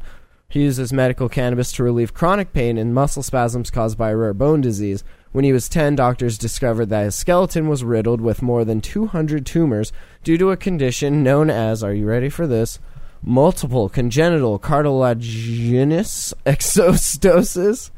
He 0.49 0.63
uses 0.63 0.93
medical 0.93 1.29
cannabis 1.29 1.73
to 1.73 1.83
relieve 1.83 2.15
chronic 2.15 2.53
pain 2.53 2.79
and 2.79 2.95
muscle 2.95 3.23
spasms 3.23 3.71
caused 3.71 3.99
by 3.99 4.11
a 4.11 4.17
rare 4.17 4.33
bone 4.33 4.61
disease. 4.61 5.05
When 5.37 5.45
he 5.45 5.53
was 5.53 5.69
10, 5.69 5.97
doctors 5.97 6.39
discovered 6.39 6.87
that 6.87 7.05
his 7.05 7.15
skeleton 7.15 7.69
was 7.69 7.85
riddled 7.85 8.23
with 8.23 8.41
more 8.41 8.65
than 8.65 8.81
200 8.81 9.45
tumors 9.45 9.93
due 10.25 10.39
to 10.39 10.51
a 10.51 10.57
condition 10.57 11.23
known 11.23 11.51
as, 11.51 11.83
are 11.83 11.93
you 11.93 12.07
ready 12.07 12.31
for 12.31 12.47
this? 12.47 12.79
Multiple 13.23 13.91
congenital 13.91 14.59
cartilaginous 14.59 16.33
exostosis. 16.47 17.91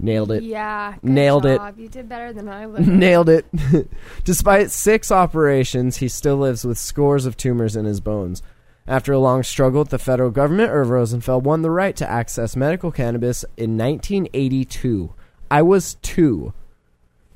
Nailed 0.00 0.32
it. 0.32 0.42
Yeah. 0.42 0.96
Nailed 1.04 1.46
it. 1.46 1.60
You 1.76 1.88
did 1.88 2.08
better 2.08 2.32
than 2.32 2.48
I 2.48 2.66
would. 2.66 2.84
Nailed 2.88 3.28
it. 3.28 3.46
Despite 4.24 4.72
six 4.72 5.12
operations, 5.12 5.98
he 5.98 6.08
still 6.08 6.38
lives 6.38 6.64
with 6.64 6.78
scores 6.78 7.26
of 7.26 7.36
tumors 7.36 7.76
in 7.76 7.84
his 7.84 8.00
bones. 8.00 8.42
After 8.88 9.12
a 9.12 9.20
long 9.20 9.44
struggle 9.44 9.82
with 9.82 9.90
the 9.90 10.00
federal 10.00 10.32
government, 10.32 10.72
Irv 10.72 10.90
Rosenfeld 10.90 11.44
won 11.44 11.62
the 11.62 11.70
right 11.70 11.94
to 11.94 12.10
access 12.10 12.56
medical 12.56 12.90
cannabis 12.90 13.44
in 13.56 13.78
1982. 13.78 15.14
I 15.50 15.62
was 15.62 15.94
two. 16.02 16.52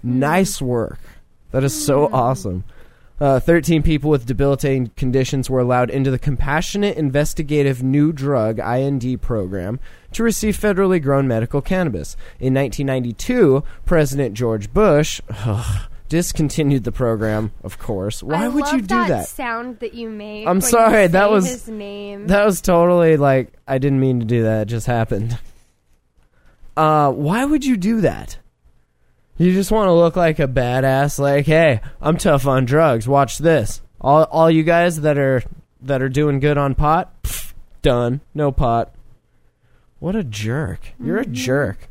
Nice 0.02 0.60
work. 0.62 0.98
That 1.50 1.64
is 1.64 1.84
so 1.84 2.08
awesome. 2.12 2.64
Uh, 3.20 3.38
13 3.38 3.82
people 3.82 4.10
with 4.10 4.26
debilitating 4.26 4.90
conditions 4.96 5.48
were 5.48 5.60
allowed 5.60 5.88
into 5.88 6.10
the 6.10 6.18
Compassionate 6.18 6.96
Investigative 6.96 7.82
New 7.82 8.12
Drug 8.12 8.58
IND 8.58 9.22
program 9.22 9.78
to 10.12 10.22
receive 10.24 10.58
federally 10.58 11.00
grown 11.00 11.28
medical 11.28 11.62
cannabis. 11.62 12.16
In 12.40 12.54
1992, 12.54 13.62
President 13.86 14.34
George 14.34 14.72
Bush 14.74 15.20
discontinued 16.08 16.84
the 16.84 16.92
program, 16.92 17.52
of 17.62 17.78
course. 17.78 18.22
Why 18.22 18.44
I 18.44 18.48
would 18.48 18.66
you 18.72 18.82
do 18.82 19.06
that? 19.06 19.28
sound 19.28 19.78
that 19.78 19.94
you 19.94 20.10
made. 20.10 20.46
I'm 20.46 20.60
sorry, 20.60 21.06
that 21.06 21.30
was- 21.30 21.48
his 21.48 21.68
name. 21.68 22.26
That 22.26 22.44
was 22.44 22.60
totally 22.60 23.16
like 23.16 23.52
I 23.66 23.78
didn't 23.78 24.00
mean 24.00 24.20
to 24.20 24.26
do 24.26 24.42
that. 24.42 24.62
It 24.62 24.68
just 24.68 24.86
happened. 24.86 25.38
Uh, 26.76 27.10
why 27.12 27.44
would 27.44 27.64
you 27.64 27.76
do 27.76 28.00
that? 28.00 28.38
You 29.36 29.52
just 29.52 29.70
want 29.72 29.88
to 29.88 29.92
look 29.92 30.16
like 30.16 30.38
a 30.38 30.46
badass. 30.46 31.18
Like, 31.18 31.46
hey, 31.46 31.80
I'm 32.00 32.16
tough 32.16 32.46
on 32.46 32.64
drugs. 32.64 33.08
Watch 33.08 33.38
this. 33.38 33.82
All 34.00 34.24
all 34.24 34.50
you 34.50 34.62
guys 34.62 35.00
that 35.00 35.18
are 35.18 35.42
that 35.82 36.02
are 36.02 36.08
doing 36.08 36.40
good 36.40 36.58
on 36.58 36.74
pot, 36.74 37.22
pff, 37.22 37.52
done. 37.82 38.20
No 38.34 38.52
pot. 38.52 38.94
What 39.98 40.14
a 40.14 40.22
jerk! 40.22 40.92
You're 41.02 41.18
a 41.18 41.26
jerk. 41.26 41.88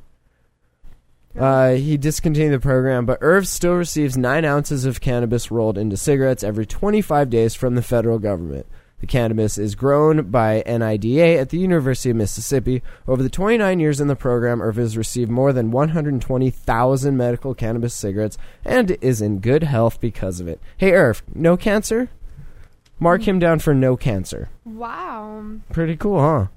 Uh, 1.37 1.71
he 1.71 1.97
discontinued 1.97 2.53
the 2.53 2.59
program, 2.59 3.07
but 3.07 3.17
Irv 3.21 3.47
still 3.47 3.73
receives 3.73 4.15
nine 4.15 4.45
ounces 4.45 4.85
of 4.85 5.01
cannabis 5.01 5.49
rolled 5.49 5.79
into 5.79 5.97
cigarettes 5.97 6.43
every 6.43 6.65
25 6.65 7.29
days 7.31 7.55
from 7.55 7.73
the 7.73 7.81
federal 7.81 8.19
government. 8.19 8.67
The 9.03 9.07
cannabis 9.07 9.57
is 9.57 9.75
grown 9.75 10.31
by 10.31 10.63
NIDA 10.65 11.37
at 11.37 11.49
the 11.49 11.57
University 11.57 12.11
of 12.11 12.15
Mississippi. 12.15 12.81
Over 13.05 13.21
the 13.21 13.29
29 13.29 13.77
years 13.81 13.99
in 13.99 14.07
the 14.07 14.15
program, 14.15 14.61
Irv 14.61 14.77
has 14.77 14.95
received 14.95 15.29
more 15.29 15.51
than 15.51 15.71
120,000 15.71 17.17
medical 17.17 17.53
cannabis 17.53 17.93
cigarettes 17.93 18.37
and 18.63 18.91
is 19.01 19.21
in 19.21 19.39
good 19.39 19.63
health 19.63 19.99
because 19.99 20.39
of 20.39 20.47
it. 20.47 20.61
Hey, 20.77 20.93
Irv, 20.93 21.21
no 21.35 21.57
cancer? 21.57 22.11
Mark 22.97 23.27
him 23.27 23.39
down 23.39 23.59
for 23.59 23.73
no 23.73 23.97
cancer. 23.97 24.47
wow. 24.63 25.57
Pretty 25.73 25.97
cool, 25.97 26.21
huh? 26.21 26.47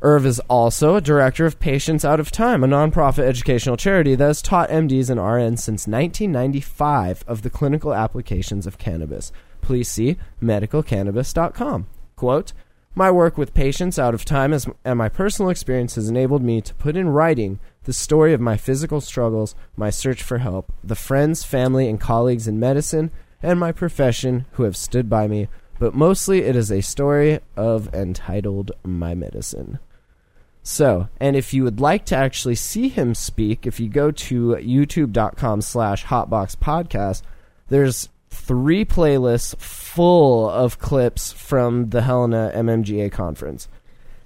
Irv 0.00 0.24
is 0.24 0.40
also 0.48 0.94
a 0.96 1.02
director 1.02 1.44
of 1.44 1.60
Patients 1.60 2.02
Out 2.02 2.20
of 2.20 2.32
Time, 2.32 2.64
a 2.64 2.66
nonprofit 2.66 3.24
educational 3.24 3.76
charity 3.76 4.14
that 4.14 4.24
has 4.24 4.40
taught 4.40 4.70
MDs 4.70 5.10
and 5.10 5.20
RNs 5.20 5.58
since 5.58 5.86
1995 5.86 7.24
of 7.26 7.42
the 7.42 7.50
clinical 7.50 7.92
applications 7.92 8.66
of 8.66 8.78
cannabis. 8.78 9.30
Please 9.60 9.88
see 9.88 10.16
medicalcannabis.com. 10.42 11.86
Quote, 12.16 12.52
my 12.94 13.10
work 13.10 13.38
with 13.38 13.54
patients 13.54 13.98
out 13.98 14.14
of 14.14 14.24
time 14.24 14.52
is, 14.52 14.66
and 14.84 14.98
my 14.98 15.08
personal 15.08 15.50
experience 15.50 15.94
has 15.94 16.08
enabled 16.08 16.42
me 16.42 16.60
to 16.60 16.74
put 16.74 16.96
in 16.96 17.08
writing 17.08 17.60
the 17.84 17.92
story 17.92 18.32
of 18.32 18.40
my 18.40 18.56
physical 18.56 19.00
struggles, 19.00 19.54
my 19.76 19.90
search 19.90 20.22
for 20.22 20.38
help, 20.38 20.72
the 20.82 20.96
friends, 20.96 21.44
family, 21.44 21.88
and 21.88 22.00
colleagues 22.00 22.48
in 22.48 22.58
medicine, 22.58 23.12
and 23.42 23.60
my 23.60 23.72
profession 23.72 24.44
who 24.52 24.64
have 24.64 24.76
stood 24.76 25.08
by 25.08 25.28
me, 25.28 25.48
but 25.78 25.94
mostly 25.94 26.42
it 26.42 26.56
is 26.56 26.70
a 26.70 26.82
story 26.82 27.40
of 27.56 27.92
entitled 27.94 28.72
My 28.84 29.14
Medicine. 29.14 29.78
So, 30.62 31.08
and 31.18 31.36
if 31.36 31.54
you 31.54 31.64
would 31.64 31.80
like 31.80 32.04
to 32.06 32.16
actually 32.16 32.56
see 32.56 32.88
him 32.88 33.14
speak, 33.14 33.66
if 33.66 33.80
you 33.80 33.88
go 33.88 34.10
to 34.10 34.56
youtube.com 34.56 35.62
slash 35.62 36.04
hotboxpodcast, 36.04 37.22
there's 37.68 38.10
three 38.50 38.84
playlists 38.84 39.56
full 39.60 40.50
of 40.50 40.80
clips 40.80 41.30
from 41.30 41.90
the 41.90 42.02
Helena 42.02 42.50
MMGA 42.52 43.12
conference. 43.12 43.68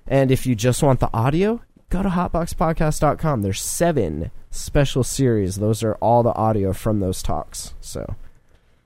And 0.07 0.31
if 0.31 0.47
you 0.47 0.55
just 0.55 0.83
want 0.83 1.01
the 1.01 1.11
audio, 1.13 1.61
go 1.91 2.03
to 2.03 2.09
hotboxpodcast.com. 2.09 3.43
There's 3.43 3.61
seven 3.61 4.31
special 4.51 5.05
series. 5.05 5.57
Those 5.57 5.83
are 5.83 5.97
all 5.97 6.23
the 6.23 6.33
audio 6.33 6.73
from 6.73 7.01
those 7.01 7.23
talks. 7.23 7.75
So 7.83 8.15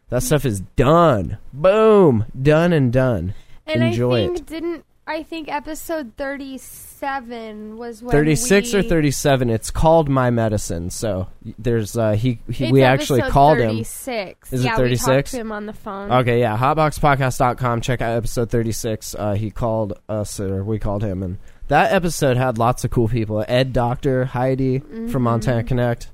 that 0.09 0.25
stuff 0.25 0.45
is 0.45 0.59
done. 0.75 1.39
Boom. 1.53 2.25
Done 2.43 2.73
and 2.73 2.93
done. 2.93 3.35
And 3.65 3.85
Enjoy 3.85 4.25
I 4.25 4.27
think 4.27 4.39
it. 4.41 4.47
didn't 4.47 4.85
I 5.09 5.23
think 5.23 5.49
episode 5.51 6.13
thirty 6.17 6.59
seven 6.59 7.77
was 7.79 8.03
when 8.03 8.11
36 8.11 8.75
or 8.75 8.83
37 8.83 9.51
it's 9.51 9.71
called 9.71 10.09
my 10.09 10.31
medicine 10.31 10.91
so 10.91 11.29
there's 11.57 11.97
uh 11.97 12.11
he, 12.13 12.41
he 12.51 12.73
we 12.73 12.83
actually 12.83 13.23
called 13.23 13.59
him 13.59 13.69
36. 13.71 14.53
Is 14.53 14.63
it 14.63 14.65
yeah, 14.65 14.73
we 14.73 14.77
36? 14.79 15.07
talked 15.07 15.27
to 15.31 15.37
him 15.37 15.53
on 15.53 15.67
the 15.67 15.73
phone. 15.73 16.11
okay 16.11 16.41
yeah 16.41 16.59
hotboxpodcast.com 16.59 17.81
check 17.83 18.03
out 18.03 18.17
episode 18.17 18.51
36 18.51 19.15
uh 19.15 19.35
he 19.35 19.51
called 19.53 19.93
us 20.09 20.41
or 20.41 20.65
we 20.65 20.79
called 20.81 21.05
him 21.05 21.23
and 21.23 21.39
that 21.69 21.93
episode 21.93 22.37
had 22.37 22.59
lots 22.59 22.85
of 22.85 22.91
cool 22.91 23.07
people 23.09 23.45
ed 23.47 23.73
doctor 23.73 24.25
heidi 24.25 24.81
Mm-hmm. 24.81 25.09
from 25.09 25.23
montana 25.23 25.63
connect 25.63 26.11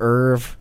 irv 0.00 0.56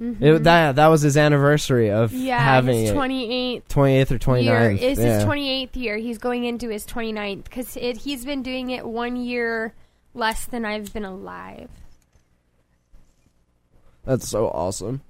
Mm-hmm. 0.00 0.22
it, 0.24 0.44
that 0.44 0.76
that 0.76 0.86
was 0.86 1.02
his 1.02 1.16
anniversary 1.16 1.90
of 1.90 2.12
Yeah, 2.12 2.38
having 2.38 2.78
his 2.78 2.90
it. 2.90 2.94
twenty 2.94 3.54
eighth 3.56 3.68
28th 3.68 4.10
or 4.12 4.18
29th 4.18 4.44
year 4.44 4.70
is 4.70 4.98
yeah. 4.98 5.14
his 5.16 5.24
twenty 5.24 5.50
eighth 5.50 5.76
year. 5.76 5.96
He's 5.96 6.18
going 6.18 6.44
into 6.44 6.68
his 6.68 6.86
29th 6.86 7.44
because 7.44 7.74
he's 7.74 8.24
been 8.24 8.42
doing 8.44 8.70
it 8.70 8.86
one 8.86 9.16
year 9.16 9.74
less 10.14 10.44
than 10.46 10.64
I've 10.64 10.92
been 10.92 11.04
alive. 11.04 11.68
that's 14.04 14.28
so 14.28 14.48
awesome 14.48 15.00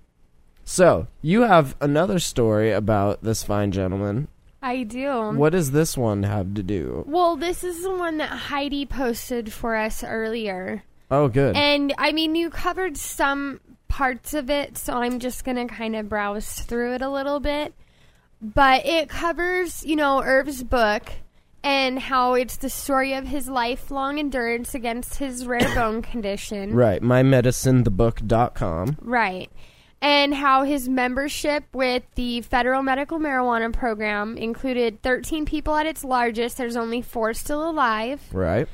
so 0.65 1.07
you 1.23 1.43
have 1.43 1.77
another 1.81 2.19
story 2.19 2.73
about 2.73 3.23
this 3.23 3.43
fine 3.43 3.71
gentleman 3.73 4.29
I 4.61 4.83
do. 4.83 5.31
What 5.37 5.51
does 5.53 5.71
this 5.71 5.97
one 5.97 6.25
have 6.25 6.53
to 6.55 6.65
do? 6.65 7.05
Well, 7.07 7.37
this 7.37 7.63
is 7.63 7.81
the 7.85 7.93
one 7.95 8.17
that 8.19 8.29
Heidi 8.31 8.85
posted 8.87 9.53
for 9.53 9.77
us 9.77 10.03
earlier. 10.03 10.83
Oh, 11.13 11.29
good. 11.29 11.55
And 11.57 11.95
I 11.97 12.11
mean, 12.11 12.35
you 12.35 12.51
covered 12.51 12.97
some 12.97 13.61
parts 13.89 14.35
of 14.35 14.51
it, 14.51 14.79
so 14.79 14.95
I'm 14.95 15.19
just 15.19 15.45
going 15.45 15.57
to 15.57 15.73
kind 15.73 15.97
of 15.97 16.09
browse 16.09 16.49
through 16.61 16.95
it 16.95 17.03
a 17.03 17.11
little 17.11 17.41
bit. 17.41 17.75
But 18.41 18.87
it 18.87 19.09
covers, 19.09 19.85
you 19.85 19.97
know, 19.97 20.23
Irv's 20.23 20.63
book 20.63 21.11
and 21.65 21.99
how 21.99 22.35
it's 22.35 22.57
the 22.59 22.71
story 22.71 23.15
of 23.15 23.27
his 23.27 23.49
lifelong 23.49 24.19
endurance 24.21 24.75
against 24.77 25.17
his 25.17 25.45
rare 25.45 25.75
bone 25.75 26.03
condition. 26.13 26.73
right. 26.75 27.03
MyMedicineTheBook.com. 27.03 28.99
Right. 29.01 29.51
And 30.01 30.33
how 30.33 30.63
his 30.63 30.89
membership 30.89 31.65
with 31.73 32.05
the 32.15 32.43
federal 32.43 32.85
medical 32.85 33.19
marijuana 33.19 33.73
program 33.73 34.37
included 34.37 35.03
13 35.03 35.45
people 35.45 35.75
at 35.75 35.87
its 35.87 36.05
largest. 36.05 36.57
There's 36.57 36.77
only 36.77 37.03
four 37.03 37.35
still 37.35 37.69
alive. 37.69 38.21
Right. 38.33 38.69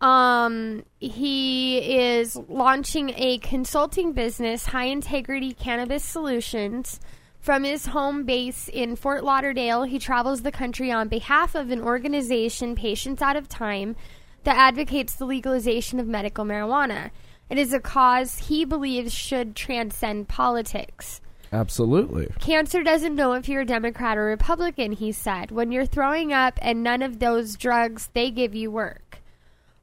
Um, 0.00 0.84
he 0.98 1.78
is 1.78 2.36
launching 2.48 3.12
a 3.16 3.38
consulting 3.38 4.12
business, 4.12 4.66
High 4.66 4.86
Integrity 4.86 5.52
Cannabis 5.52 6.04
Solutions. 6.04 7.00
From 7.40 7.64
his 7.64 7.86
home 7.86 8.24
base 8.24 8.68
in 8.68 8.96
Fort 8.96 9.22
Lauderdale, 9.22 9.84
he 9.84 9.98
travels 9.98 10.42
the 10.42 10.50
country 10.50 10.90
on 10.90 11.08
behalf 11.08 11.54
of 11.54 11.70
an 11.70 11.80
organization, 11.80 12.74
Patients 12.74 13.22
Out 13.22 13.36
of 13.36 13.48
Time, 13.48 13.94
that 14.42 14.56
advocates 14.56 15.14
the 15.14 15.26
legalization 15.26 16.00
of 16.00 16.08
medical 16.08 16.44
marijuana. 16.44 17.10
It 17.48 17.58
is 17.58 17.72
a 17.72 17.78
cause 17.78 18.38
he 18.48 18.64
believes 18.64 19.14
should 19.14 19.54
transcend 19.54 20.28
politics. 20.28 21.20
Absolutely. 21.52 22.28
Cancer 22.40 22.82
doesn't 22.82 23.14
know 23.14 23.34
if 23.34 23.48
you're 23.48 23.62
a 23.62 23.66
Democrat 23.66 24.18
or 24.18 24.24
Republican, 24.24 24.90
he 24.92 25.12
said. 25.12 25.52
When 25.52 25.70
you're 25.70 25.86
throwing 25.86 26.32
up 26.32 26.58
and 26.60 26.82
none 26.82 27.02
of 27.02 27.20
those 27.20 27.56
drugs 27.56 28.10
they 28.12 28.32
give 28.32 28.54
you 28.54 28.70
work. 28.70 29.05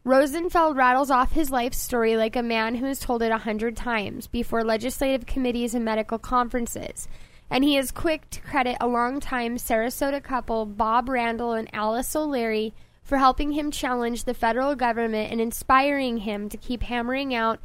Rosenfeld 0.06 0.76
rattles 0.76 1.10
off 1.10 1.32
his 1.32 1.50
life 1.50 1.74
story 1.74 2.18
like 2.18 2.36
a 2.36 2.44
man 2.44 2.76
who 2.76 2.86
has 2.88 3.00
told 3.00 3.24
it 3.24 3.32
a 3.32 3.38
hundred 3.38 3.78
times 3.78 4.28
before 4.28 4.62
legislative 4.62 5.26
committees 5.26 5.74
and 5.74 5.86
medical 5.86 6.20
conferences. 6.20 7.08
And 7.50 7.64
he 7.64 7.78
is 7.78 7.92
quick 7.92 8.30
to 8.32 8.42
credit 8.42 8.76
a 8.82 8.88
longtime 8.88 9.56
Sarasota 9.56 10.22
couple, 10.22 10.66
Bob 10.66 11.08
Randall 11.08 11.54
and 11.54 11.70
Alice 11.74 12.14
O'Leary, 12.18 12.74
for 13.02 13.18
helping 13.18 13.54
him 13.54 13.72
challenge 13.72 14.26
the 14.26 14.34
federal 14.34 14.76
government 14.76 15.32
and 15.32 15.40
inspiring 15.40 16.18
him 16.18 16.50
to 16.50 16.58
keep 16.58 16.84
hammering 16.84 17.34
out 17.34 17.62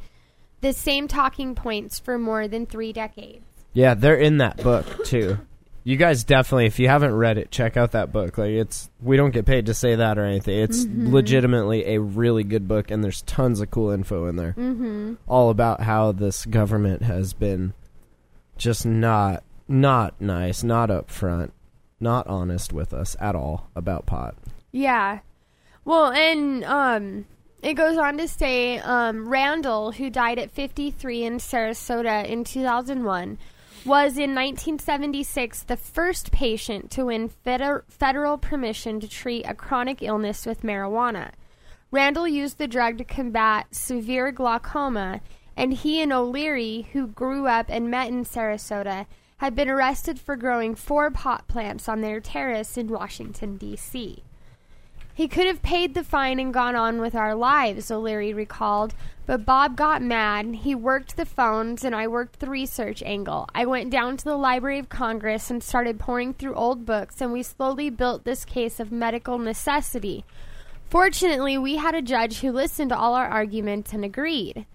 the 0.61 0.71
same 0.71 1.09
talking 1.09 1.55
points 1.55 1.99
for 1.99 2.17
more 2.17 2.47
than 2.47 2.65
three 2.65 2.93
decades. 2.93 3.43
Yeah, 3.73 3.95
they're 3.95 4.15
in 4.15 4.37
that 4.37 4.63
book 4.63 5.03
too. 5.03 5.39
You 5.83 5.95
guys 5.95 6.23
definitely, 6.23 6.65
if 6.65 6.79
you 6.79 6.87
haven't 6.87 7.15
read 7.15 7.37
it, 7.37 7.51
check 7.51 7.77
out 7.77 7.91
that 7.91 8.11
book. 8.11 8.37
Like 8.37 8.51
it's, 8.51 8.89
we 9.01 9.17
don't 9.17 9.31
get 9.31 9.45
paid 9.45 9.67
to 9.67 9.73
say 9.73 9.95
that 9.95 10.17
or 10.17 10.25
anything. 10.25 10.59
It's 10.59 10.85
legitimately 10.85 11.95
a 11.95 12.01
really 12.01 12.43
good 12.43 12.67
book, 12.67 12.91
and 12.91 13.03
there's 13.03 13.21
tons 13.23 13.61
of 13.61 13.71
cool 13.71 13.89
info 13.91 14.27
in 14.27 14.35
there, 14.35 14.53
mm-hmm. 14.57 15.15
all 15.27 15.49
about 15.49 15.81
how 15.81 16.11
this 16.11 16.45
government 16.45 17.03
has 17.03 17.33
been 17.33 17.73
just 18.57 18.85
not, 18.85 19.43
not 19.67 20.19
nice, 20.19 20.63
not 20.63 20.89
upfront, 20.89 21.51
not 21.99 22.27
honest 22.27 22.73
with 22.73 22.93
us 22.93 23.15
at 23.19 23.35
all 23.35 23.69
about 23.75 24.05
pot. 24.05 24.35
Yeah. 24.71 25.19
Well, 25.85 26.11
and 26.11 26.63
um, 26.65 27.25
it 27.63 27.73
goes 27.73 27.97
on 27.97 28.17
to 28.17 28.27
say 28.27 28.79
um, 28.79 29.27
Randall, 29.27 29.91
who 29.91 30.09
died 30.09 30.39
at 30.39 30.51
53 30.51 31.23
in 31.23 31.37
Sarasota 31.37 32.25
in 32.25 32.43
2001, 32.43 33.37
was 33.85 34.17
in 34.17 34.35
1976 34.35 35.63
the 35.63 35.77
first 35.77 36.31
patient 36.31 36.91
to 36.91 37.05
win 37.05 37.29
feder- 37.29 37.85
federal 37.87 38.37
permission 38.37 38.99
to 38.99 39.07
treat 39.07 39.43
a 39.43 39.53
chronic 39.53 40.01
illness 40.01 40.45
with 40.45 40.61
marijuana. 40.61 41.31
Randall 41.91 42.27
used 42.27 42.57
the 42.57 42.67
drug 42.67 42.97
to 42.97 43.03
combat 43.03 43.73
severe 43.73 44.31
glaucoma, 44.31 45.21
and 45.57 45.73
he 45.73 46.01
and 46.01 46.13
O'Leary, 46.13 46.89
who 46.93 47.07
grew 47.07 47.47
up 47.47 47.65
and 47.69 47.89
met 47.89 48.09
in 48.09 48.23
Sarasota, 48.25 49.05
had 49.37 49.55
been 49.55 49.69
arrested 49.69 50.19
for 50.19 50.35
growing 50.35 50.75
four 50.75 51.09
pot 51.09 51.47
plants 51.47 51.87
on 51.89 52.01
their 52.01 52.19
terrace 52.19 52.77
in 52.77 52.87
Washington, 52.87 53.57
D.C. 53.57 54.23
He 55.19 55.27
could 55.27 55.47
have 55.47 55.61
paid 55.61 55.95
the 55.95 56.03
fine 56.05 56.39
and 56.39 56.53
gone 56.53 56.77
on 56.77 57.01
with 57.01 57.13
our 57.13 57.35
lives, 57.35 57.91
O'Leary 57.91 58.33
recalled, 58.33 58.93
but 59.25 59.43
Bob 59.43 59.75
got 59.75 60.01
mad. 60.01 60.55
He 60.55 60.73
worked 60.73 61.17
the 61.17 61.25
phones, 61.25 61.83
and 61.83 61.93
I 61.93 62.07
worked 62.07 62.39
the 62.39 62.49
research 62.49 63.03
angle. 63.03 63.45
I 63.53 63.65
went 63.65 63.89
down 63.89 64.15
to 64.15 64.23
the 64.23 64.37
Library 64.37 64.79
of 64.79 64.87
Congress 64.87 65.51
and 65.51 65.61
started 65.61 65.99
pouring 65.99 66.33
through 66.33 66.55
old 66.55 66.85
books, 66.85 67.19
and 67.19 67.33
we 67.33 67.43
slowly 67.43 67.89
built 67.89 68.23
this 68.23 68.45
case 68.45 68.79
of 68.79 68.93
medical 68.93 69.37
necessity. 69.37 70.23
Fortunately, 70.89 71.57
we 71.57 71.75
had 71.75 71.95
a 71.95 72.01
judge 72.01 72.39
who 72.39 72.53
listened 72.53 72.91
to 72.91 72.97
all 72.97 73.13
our 73.13 73.27
arguments 73.27 73.91
and 73.91 74.05
agreed. 74.05 74.65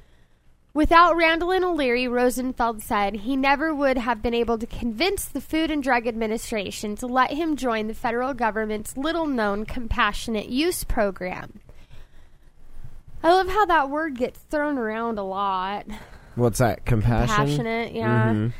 Without 0.75 1.15
Randall 1.17 1.53
and 1.53 1.65
O'Leary, 1.65 2.09
Rosenfeld 2.09 2.83
said 2.83 3.15
he 3.15 3.37
never 3.37 3.73
would 3.73 3.97
have 3.97 4.21
been 4.21 4.35
able 4.35 4.59
to 4.59 4.67
convince 4.67 5.25
the 5.25 5.41
Food 5.41 5.71
and 5.71 5.81
Drug 5.81 6.05
Administration 6.09 6.97
to 6.97 7.07
let 7.07 7.31
him 7.31 7.55
join 7.55 7.87
the 7.87 7.95
federal 7.95 8.35
government's 8.35 8.97
little 8.97 9.27
known 9.27 9.67
compassionate 9.67 10.49
use 10.49 10.83
program. 10.83 11.61
I 13.23 13.29
love 13.33 13.49
how 13.49 13.67
that 13.67 13.89
word 13.89 14.19
gets 14.19 14.41
thrown 14.51 14.77
around 14.77 15.17
a 15.17 15.23
lot. 15.23 15.87
What's 16.35 16.59
that? 16.59 16.85
Compassion. 16.85 17.37
Compassionate, 17.37 17.93
yeah. 17.95 18.33
Mhm. 18.33 18.53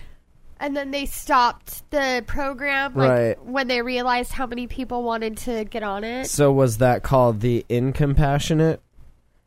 And 0.61 0.77
then 0.77 0.93
they 0.93 1.07
stopped 1.07 1.91
the 1.91 2.23
program 2.29 2.95
like, 2.95 3.11
Right. 3.11 3.45
when 3.45 3.67
they 3.67 3.83
realized 3.83 4.31
how 4.33 4.47
many 4.47 4.69
people 4.69 5.03
wanted 5.03 5.37
to 5.39 5.65
get 5.65 5.83
on 5.83 6.05
it. 6.05 6.27
So 6.29 6.53
was 6.53 6.79
that 6.79 7.03
called 7.03 7.41
the 7.41 7.67
incompassionate? 7.69 8.81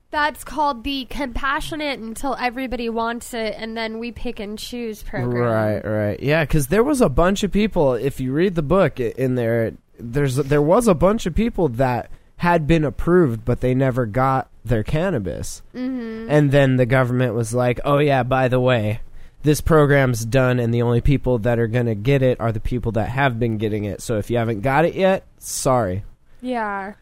That's 0.10 0.46
called 0.46 0.86
the 0.86 1.06
compassionate 1.06 2.00
until 2.00 2.36
everybody 2.40 2.88
wants 2.88 3.34
it, 3.34 3.56
and 3.58 3.76
then 3.76 4.00
we 4.00 4.14
pick 4.14 4.40
and 4.40 4.58
choose 4.58 5.04
program. 5.04 5.42
Right, 5.42 5.84
right. 5.84 6.20
Yeah, 6.22 6.44
because 6.44 6.68
there 6.68 6.84
was 6.84 7.02
a 7.02 7.10
bunch 7.10 7.44
of 7.44 7.52
people. 7.52 7.94
If 7.94 8.22
you 8.22 8.32
read 8.32 8.56
the 8.56 8.62
book 8.62 9.02
in 9.02 9.36
there, 9.36 9.74
there's 10.00 10.38
there 10.38 10.62
was 10.62 10.88
a 10.88 10.96
bunch 10.96 11.26
of 11.26 11.36
people 11.36 11.68
that 11.70 12.10
had 12.38 12.68
been 12.68 12.86
approved, 12.86 13.44
but 13.44 13.60
they 13.60 13.76
never 13.76 14.06
got 14.06 14.50
their 14.64 14.84
cannabis. 14.84 15.62
Mm-hmm. 15.76 16.30
And 16.30 16.52
then 16.52 16.78
the 16.78 16.86
government 16.86 17.34
was 17.34 17.54
like, 17.54 17.82
"Oh 17.84 17.98
yeah, 17.98 18.24
by 18.24 18.48
the 18.48 18.62
way, 18.62 19.02
this 19.44 19.60
program's 19.60 20.24
done, 20.24 20.58
and 20.60 20.74
the 20.74 20.84
only 20.84 21.02
people 21.02 21.40
that 21.40 21.60
are 21.60 21.68
gonna 21.68 21.96
get 21.96 22.22
it 22.22 22.40
are 22.40 22.54
the 22.54 22.62
people 22.62 22.94
that 22.94 23.10
have 23.10 23.40
been 23.40 23.58
getting 23.58 23.84
it. 23.84 24.02
So 24.02 24.18
if 24.18 24.30
you 24.30 24.38
haven't 24.38 24.62
got 24.62 24.86
it 24.86 24.96
yet, 24.96 25.26
sorry." 25.38 26.06
Yeah. 26.42 26.94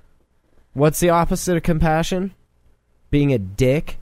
What's 0.73 0.99
the 0.99 1.11
opposite 1.11 1.55
of 1.55 1.63
compassion? 1.63 2.33
Being 3.09 3.33
a 3.33 3.37
dick. 3.37 3.97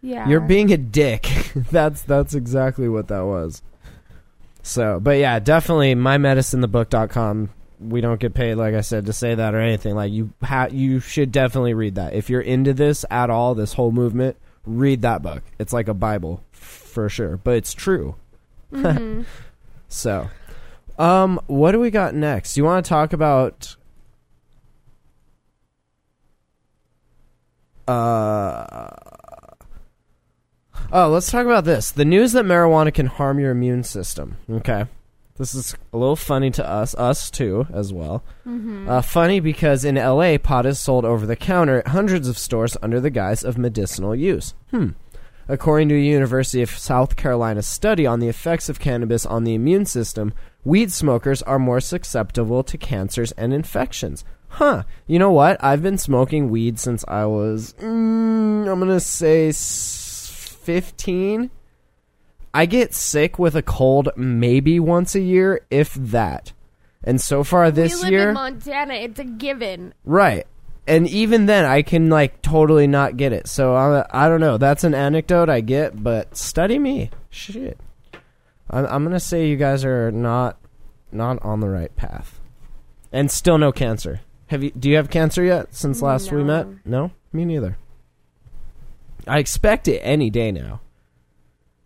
Yeah. 0.00 0.28
You're 0.28 0.40
being 0.40 0.72
a 0.72 0.76
dick. 0.76 1.28
that's 1.70 2.02
that's 2.02 2.34
exactly 2.34 2.88
what 2.88 3.08
that 3.08 3.24
was. 3.24 3.62
So, 4.62 5.00
but 5.00 5.18
yeah, 5.18 5.38
definitely 5.38 5.94
mymedicinethebook.com. 5.94 7.50
We 7.80 8.00
don't 8.00 8.20
get 8.20 8.34
paid 8.34 8.56
like 8.56 8.74
I 8.74 8.80
said 8.80 9.06
to 9.06 9.12
say 9.12 9.34
that 9.34 9.54
or 9.54 9.60
anything. 9.60 9.94
Like 9.94 10.12
you 10.12 10.32
ha- 10.42 10.68
you 10.70 11.00
should 11.00 11.32
definitely 11.32 11.74
read 11.74 11.94
that. 11.94 12.14
If 12.14 12.28
you're 12.28 12.40
into 12.40 12.74
this 12.74 13.04
at 13.10 13.30
all, 13.30 13.54
this 13.54 13.72
whole 13.74 13.92
movement, 13.92 14.36
read 14.66 15.02
that 15.02 15.22
book. 15.22 15.42
It's 15.58 15.72
like 15.72 15.88
a 15.88 15.94
bible 15.94 16.44
for 16.52 17.08
sure, 17.08 17.36
but 17.38 17.54
it's 17.54 17.72
true. 17.72 18.16
so, 19.88 20.28
um 20.98 21.40
what 21.46 21.72
do 21.72 21.80
we 21.80 21.90
got 21.90 22.14
next? 22.14 22.56
You 22.56 22.64
want 22.64 22.84
to 22.84 22.88
talk 22.88 23.12
about 23.12 23.76
uh 27.88 28.88
Oh, 30.90 31.08
let's 31.08 31.30
talk 31.30 31.44
about 31.44 31.64
this. 31.64 31.90
The 31.90 32.04
news 32.04 32.32
that 32.32 32.46
marijuana 32.46 32.94
can 32.94 33.06
harm 33.06 33.38
your 33.38 33.50
immune 33.50 33.82
system. 33.84 34.36
Okay. 34.50 34.86
This 35.36 35.54
is 35.54 35.76
a 35.92 35.96
little 35.96 36.16
funny 36.16 36.50
to 36.52 36.68
us, 36.68 36.94
us 36.96 37.30
too, 37.30 37.66
as 37.72 37.92
well. 37.92 38.24
Uh, 38.88 39.02
funny 39.02 39.38
because 39.38 39.84
in 39.84 39.94
LA, 39.94 40.36
pot 40.38 40.66
is 40.66 40.80
sold 40.80 41.04
over 41.04 41.26
the 41.26 41.36
counter 41.36 41.78
at 41.78 41.88
hundreds 41.88 42.26
of 42.26 42.38
stores 42.38 42.76
under 42.82 43.00
the 43.00 43.10
guise 43.10 43.44
of 43.44 43.56
medicinal 43.58 44.16
use. 44.16 44.54
Hmm. 44.70 44.90
According 45.46 45.90
to 45.90 45.94
a 45.94 45.98
University 45.98 46.60
of 46.60 46.70
South 46.70 47.16
Carolina 47.16 47.62
study 47.62 48.04
on 48.04 48.18
the 48.18 48.28
effects 48.28 48.68
of 48.68 48.80
cannabis 48.80 49.24
on 49.24 49.44
the 49.44 49.54
immune 49.54 49.86
system, 49.86 50.34
weed 50.64 50.90
smokers 50.90 51.40
are 51.42 51.58
more 51.58 51.80
susceptible 51.80 52.62
to 52.64 52.76
cancers 52.76 53.32
and 53.32 53.54
infections. 53.54 54.24
Huh. 54.48 54.82
You 55.06 55.18
know 55.18 55.30
what? 55.30 55.62
I've 55.62 55.82
been 55.82 55.98
smoking 55.98 56.50
weed 56.50 56.78
since 56.78 57.04
I 57.06 57.26
was, 57.26 57.74
mm, 57.74 58.68
I'm 58.68 58.80
going 58.80 58.88
to 58.88 59.00
say 59.00 59.52
15. 59.52 61.50
I 62.54 62.66
get 62.66 62.94
sick 62.94 63.38
with 63.38 63.54
a 63.54 63.62
cold 63.62 64.08
maybe 64.16 64.80
once 64.80 65.14
a 65.14 65.20
year, 65.20 65.60
if 65.70 65.94
that. 65.94 66.52
And 67.04 67.20
so 67.20 67.44
far 67.44 67.70
this 67.70 67.96
we 67.96 68.04
live 68.04 68.10
year, 68.10 68.28
in 68.30 68.34
Montana. 68.34 68.94
It's 68.94 69.20
a 69.20 69.24
given. 69.24 69.94
right? 70.04 70.46
And 70.86 71.06
even 71.08 71.44
then, 71.46 71.66
I 71.66 71.82
can 71.82 72.08
like 72.08 72.40
totally 72.40 72.86
not 72.86 73.18
get 73.18 73.34
it. 73.34 73.46
So 73.46 73.74
I, 73.74 74.06
I 74.10 74.28
don't 74.28 74.40
know. 74.40 74.56
That's 74.56 74.84
an 74.84 74.94
anecdote 74.94 75.50
I 75.50 75.60
get, 75.60 76.02
but 76.02 76.34
study 76.34 76.78
me, 76.78 77.10
shit. 77.28 77.78
I'm, 78.70 78.86
I'm 78.86 79.04
gonna 79.04 79.20
say 79.20 79.48
you 79.48 79.56
guys 79.56 79.84
are 79.84 80.10
not 80.10 80.56
not 81.12 81.42
on 81.42 81.60
the 81.60 81.68
right 81.68 81.94
path, 81.94 82.40
and 83.12 83.30
still 83.30 83.58
no 83.58 83.70
cancer. 83.70 84.22
Have 84.48 84.62
you? 84.62 84.70
Do 84.70 84.88
you 84.88 84.96
have 84.96 85.10
cancer 85.10 85.42
yet 85.44 85.74
since 85.74 86.02
last 86.02 86.32
we 86.32 86.42
met? 86.42 86.66
No, 86.84 87.12
me 87.32 87.44
neither. 87.44 87.76
I 89.26 89.38
expect 89.38 89.88
it 89.88 90.00
any 90.00 90.30
day 90.30 90.52
now. 90.52 90.80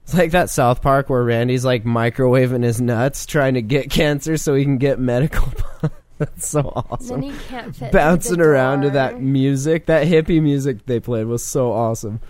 It's 0.04 0.14
like 0.14 0.32
that 0.32 0.50
South 0.50 0.82
Park 0.82 1.08
where 1.08 1.24
Randy's 1.24 1.64
like 1.64 1.84
microwaving 1.84 2.62
his 2.62 2.80
nuts 2.80 3.26
trying 3.26 3.54
to 3.54 3.62
get 3.62 3.90
cancer 3.90 4.36
so 4.36 4.54
he 4.54 4.64
can 4.64 4.78
get 4.78 4.98
medical. 4.98 5.52
That's 6.18 6.48
so 6.48 6.72
awesome. 6.90 7.20
Then 7.20 7.32
he 7.32 7.38
can't 7.48 7.74
fit 7.74 7.90
Bouncing 7.92 8.36
through 8.36 8.44
the 8.44 8.50
around 8.50 8.82
to 8.82 8.88
door. 8.88 8.92
that 8.92 9.20
music, 9.20 9.86
that 9.86 10.06
hippie 10.06 10.42
music 10.42 10.86
they 10.86 11.00
played 11.00 11.26
was 11.26 11.44
so 11.44 11.72
awesome. 11.72 12.20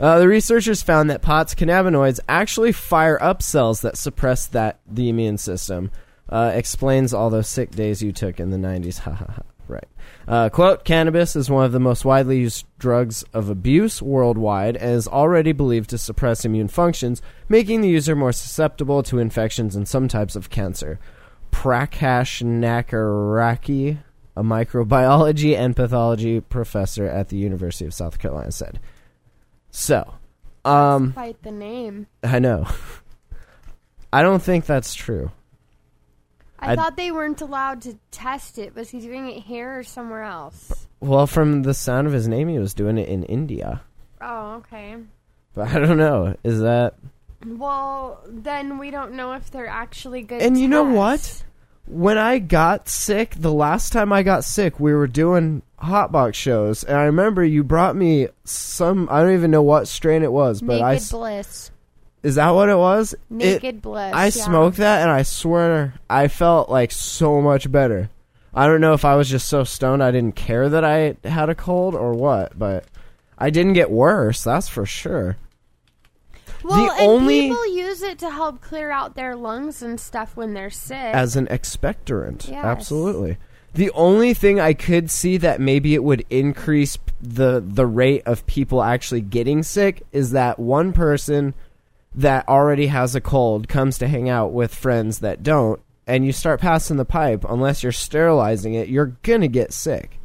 Uh, 0.00 0.18
the 0.18 0.28
researchers 0.28 0.82
found 0.82 1.10
that 1.10 1.20
pot's 1.20 1.54
cannabinoids 1.54 2.20
actually 2.28 2.72
fire 2.72 3.22
up 3.22 3.42
cells 3.42 3.82
that 3.82 3.98
suppress 3.98 4.46
that 4.46 4.80
the 4.86 5.08
immune 5.08 5.36
system. 5.38 5.90
Uh, 6.28 6.52
explains 6.54 7.12
all 7.12 7.30
those 7.30 7.48
sick 7.48 7.70
days 7.72 8.02
you 8.02 8.12
took 8.12 8.40
in 8.40 8.50
the 8.50 8.56
90s. 8.56 8.98
Ha 9.02 9.12
ha 9.12 9.26
ha. 9.28 9.42
Right. 9.68 9.88
Uh, 10.26 10.48
quote, 10.48 10.84
cannabis 10.84 11.34
is 11.36 11.48
one 11.48 11.64
of 11.64 11.72
the 11.72 11.80
most 11.80 12.04
widely 12.04 12.40
used 12.40 12.66
drugs 12.78 13.24
of 13.32 13.48
abuse 13.48 14.02
worldwide 14.02 14.76
and 14.76 14.96
is 14.96 15.08
already 15.08 15.52
believed 15.52 15.90
to 15.90 15.98
suppress 15.98 16.44
immune 16.44 16.68
functions, 16.68 17.22
making 17.48 17.80
the 17.80 17.88
user 17.88 18.14
more 18.14 18.32
susceptible 18.32 19.02
to 19.04 19.18
infections 19.18 19.74
and 19.76 19.88
some 19.88 20.08
types 20.08 20.36
of 20.36 20.50
cancer. 20.50 20.98
Prakash 21.52 22.42
Nakaraki, 22.42 23.98
a 24.36 24.42
microbiology 24.42 25.56
and 25.56 25.76
pathology 25.76 26.40
professor 26.40 27.06
at 27.06 27.28
the 27.28 27.36
University 27.36 27.84
of 27.84 27.94
South 27.94 28.18
Carolina, 28.18 28.50
said. 28.50 28.80
So, 29.70 30.14
um, 30.64 31.12
Quite 31.12 31.42
the 31.42 31.52
name. 31.52 32.08
I 32.22 32.38
know. 32.38 32.66
I 34.12 34.22
don't 34.22 34.42
think 34.42 34.66
that's 34.66 34.94
true. 34.94 35.30
I 36.62 36.72
I'd- 36.72 36.76
thought 36.76 36.96
they 36.96 37.10
weren't 37.10 37.40
allowed 37.40 37.82
to 37.82 37.98
test 38.10 38.56
it. 38.58 38.74
Was 38.74 38.90
he 38.90 39.00
doing 39.00 39.28
it 39.28 39.40
here 39.42 39.78
or 39.80 39.82
somewhere 39.82 40.22
else? 40.22 40.86
Well, 41.00 41.26
from 41.26 41.62
the 41.62 41.74
sound 41.74 42.06
of 42.06 42.12
his 42.12 42.28
name, 42.28 42.48
he 42.48 42.58
was 42.58 42.72
doing 42.72 42.96
it 42.98 43.08
in 43.08 43.24
India. 43.24 43.82
Oh, 44.20 44.54
okay. 44.58 44.96
But 45.54 45.68
I 45.68 45.78
don't 45.80 45.98
know. 45.98 46.36
Is 46.44 46.60
that. 46.60 46.94
Well, 47.44 48.20
then 48.28 48.78
we 48.78 48.90
don't 48.92 49.14
know 49.14 49.32
if 49.32 49.50
they're 49.50 49.66
actually 49.66 50.22
good. 50.22 50.40
And 50.40 50.58
you 50.58 50.68
know 50.68 50.84
what? 50.84 51.42
When 51.86 52.16
I 52.16 52.38
got 52.38 52.88
sick, 52.88 53.34
the 53.36 53.52
last 53.52 53.92
time 53.92 54.12
I 54.12 54.22
got 54.22 54.44
sick, 54.44 54.78
we 54.78 54.94
were 54.94 55.08
doing 55.08 55.62
hotbox 55.82 56.34
shows, 56.34 56.84
and 56.84 56.96
I 56.96 57.02
remember 57.02 57.44
you 57.44 57.64
brought 57.64 57.96
me 57.96 58.28
some. 58.44 59.08
I 59.10 59.20
don't 59.20 59.34
even 59.34 59.50
know 59.50 59.62
what 59.64 59.88
strain 59.88 60.22
it 60.22 60.30
was, 60.30 60.62
but 60.62 60.80
Naked 60.80 60.84
I 60.84 61.10
bliss. 61.10 61.72
Is 62.22 62.36
that 62.36 62.50
what 62.50 62.68
it 62.68 62.76
was? 62.76 63.12
It- 63.14 63.20
Naked 63.30 63.82
bliss. 63.82 64.12
I 64.14 64.24
yeah. 64.26 64.30
smoked 64.30 64.76
that, 64.78 65.02
and 65.02 65.10
I 65.10 65.22
swear 65.22 65.94
I 66.08 66.28
felt 66.28 66.68
like 66.70 66.92
so 66.92 67.40
much 67.40 67.70
better. 67.70 68.10
I 68.54 68.66
don't 68.66 68.80
know 68.82 68.92
if 68.92 69.04
I 69.04 69.16
was 69.16 69.30
just 69.30 69.48
so 69.48 69.64
stoned 69.64 70.02
I 70.02 70.10
didn't 70.10 70.36
care 70.36 70.68
that 70.68 70.84
I 70.84 71.16
had 71.24 71.48
a 71.48 71.54
cold 71.54 71.94
or 71.94 72.12
what, 72.12 72.58
but 72.58 72.84
I 73.38 73.48
didn't 73.50 73.72
get 73.72 73.90
worse. 73.90 74.44
That's 74.44 74.68
for 74.68 74.84
sure. 74.84 75.36
Well, 76.62 76.84
the 76.86 76.92
and 76.92 77.10
only- 77.10 77.48
people 77.48 77.74
use 77.74 78.02
it 78.02 78.18
to 78.20 78.30
help 78.30 78.60
clear 78.60 78.90
out 78.90 79.14
their 79.16 79.34
lungs 79.34 79.82
and 79.82 79.98
stuff 79.98 80.36
when 80.36 80.54
they're 80.54 80.70
sick. 80.70 80.96
as 81.14 81.34
an 81.34 81.46
expectorant. 81.46 82.48
Yes. 82.48 82.64
Absolutely. 82.64 83.38
The 83.74 83.90
only 83.92 84.34
thing 84.34 84.60
I 84.60 84.74
could 84.74 85.10
see 85.10 85.38
that 85.38 85.58
maybe 85.60 85.94
it 85.94 86.04
would 86.04 86.26
increase 86.28 86.98
the 87.22 87.64
the 87.66 87.86
rate 87.86 88.22
of 88.26 88.44
people 88.46 88.82
actually 88.82 89.22
getting 89.22 89.62
sick 89.62 90.02
is 90.12 90.32
that 90.32 90.58
one 90.58 90.92
person 90.92 91.54
that 92.14 92.48
already 92.48 92.86
has 92.88 93.14
a 93.14 93.20
cold 93.20 93.68
comes 93.68 93.98
to 93.98 94.08
hang 94.08 94.28
out 94.28 94.52
with 94.52 94.74
friends 94.74 95.20
that 95.20 95.42
don't 95.42 95.80
and 96.06 96.26
you 96.26 96.32
start 96.32 96.60
passing 96.60 96.96
the 96.96 97.04
pipe 97.04 97.44
unless 97.48 97.82
you're 97.82 97.92
sterilizing 97.92 98.74
it, 98.74 98.88
you're 98.88 99.16
going 99.22 99.40
to 99.40 99.48
get 99.48 99.72
sick. 99.72 100.18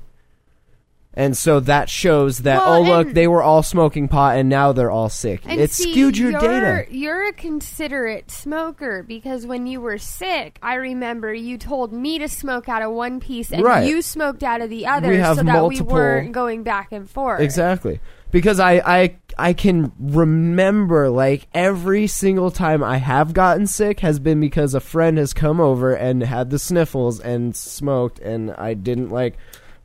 And 1.13 1.36
so 1.36 1.60
that 1.62 1.89
shows 1.89 2.39
that 2.39 2.60
Well, 2.60 2.76
oh 2.76 2.82
look, 2.84 3.13
they 3.13 3.28
were 3.28 3.41
all 3.41 3.63
smoking 3.63 4.08
pot 4.08 4.38
and 4.38 4.50
now 4.50 4.71
they're 4.71 4.91
all 4.91 5.10
sick. 5.10 5.41
It 5.47 5.71
see, 5.71 5.91
skewed 5.91 6.15
your 6.15 6.30
you're, 6.30 6.39
data. 6.39 6.86
You're 6.91 7.28
a 7.30 7.34
considerate 7.34 8.30
smoker 8.30 9.02
because 9.02 9.47
when 9.47 9.65
you 9.65 9.82
were 9.82 9.97
sick, 9.97 10.60
I 10.62 10.76
remember 10.76 11.34
you 11.34 11.58
told 11.58 11.91
me 11.91 12.19
to 12.19 12.30
smoke 12.30 12.69
out 12.69 12.84
of 12.84 12.91
one 12.91 13.19
piece 13.19 13.52
and 13.52 13.63
Right. 13.63 13.88
you 13.88 14.04
smoked 14.04 14.43
out 14.43 14.62
of 14.62 14.69
the 14.69 14.86
other 14.86 15.12
so 15.23 15.36
that 15.36 15.45
multiple- 15.45 15.88
we 15.88 15.93
weren't 15.93 16.34
going 16.34 16.62
back 16.62 16.91
and 16.91 17.10
forth. 17.10 17.41
Exactly. 17.41 18.00
Because 18.30 18.60
I, 18.60 18.73
I 18.86 19.15
I 19.38 19.54
can 19.54 19.91
remember 20.00 21.10
like 21.10 21.47
every 21.54 22.08
single 22.08 22.52
time 22.52 22.84
I 22.84 22.97
have 22.97 23.34
gotten 23.34 23.67
sick 23.67 24.00
has 24.00 24.19
been 24.19 24.39
because 24.39 24.73
a 24.73 24.80
friend 24.80 25.17
has 25.17 25.34
come 25.34 25.60
over 25.60 25.93
and 25.93 26.23
had 26.23 26.50
the 26.50 26.60
sniffles 26.60 27.19
and 27.19 27.56
smoked 27.56 28.19
and 28.19 28.52
I 28.52 28.73
didn't 28.73 29.10
like 29.10 29.38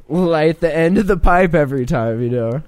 light 0.08 0.60
the 0.60 0.74
end 0.74 0.98
of 0.98 1.06
the 1.06 1.16
pipe 1.16 1.54
every 1.54 1.86
time, 1.86 2.22
you 2.22 2.30
know. 2.30 2.62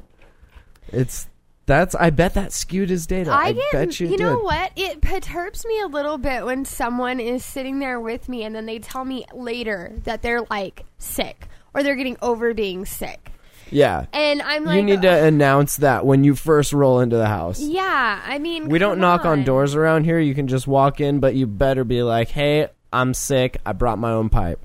It's 0.89 1.27
that's 1.67 1.95
I 1.95 2.11
bet 2.11 2.35
that 2.35 2.53
skewed 2.53 2.91
his 2.91 3.07
data. 3.07 3.31
I, 3.31 3.49
I 3.49 3.69
bet 3.73 3.99
you, 3.99 4.09
you 4.09 4.19
know 4.19 4.37
did. 4.37 4.45
what? 4.45 4.73
It 4.77 5.01
perturbs 5.01 5.65
me 5.65 5.81
a 5.81 5.87
little 5.87 6.19
bit 6.19 6.45
when 6.45 6.65
someone 6.65 7.21
is 7.21 7.45
sitting 7.45 7.79
there 7.79 7.99
with 7.99 8.29
me 8.29 8.45
and 8.45 8.55
then 8.55 8.67
they 8.67 8.79
tell 8.79 9.05
me 9.05 9.25
later 9.33 9.95
that 10.05 10.23
they're 10.23 10.43
like 10.51 10.85
sick 10.99 11.49
or 11.73 11.83
they're 11.83 11.97
getting 11.97 12.19
over 12.21 12.53
being 12.53 12.85
sick. 12.85 13.31
Yeah. 13.71 14.07
And 14.13 14.41
I'm 14.43 14.65
like, 14.65 14.77
you 14.77 14.83
need 14.83 15.03
to 15.03 15.25
announce 15.25 15.77
that 15.79 16.05
when 16.07 16.25
you 16.25 16.35
first 16.35 16.73
roll 16.73 17.01
into 17.01 17.17
the 17.17 17.27
house. 17.27 17.61
yeah, 17.61 18.21
I 18.25 18.39
mean, 18.39 18.69
We 18.69 18.79
don't 18.79 18.99
knock 19.01 19.25
on 19.25 19.41
on 19.41 19.45
doors 19.45 19.75
around 19.75 20.05
here. 20.05 20.19
You 20.19 20.35
can 20.35 20.47
just 20.49 20.67
walk 20.67 21.01
in, 21.01 21.19
but 21.21 21.35
you 21.35 21.47
better 21.47 21.83
be 21.85 22.03
like, 22.03 22.29
"Hey, 22.29 22.69
I'm 22.93 23.15
sick. 23.15 23.59
I 23.67 23.73
brought 23.73 23.99
my 23.99 24.11
own 24.13 24.29
pipe." 24.29 24.61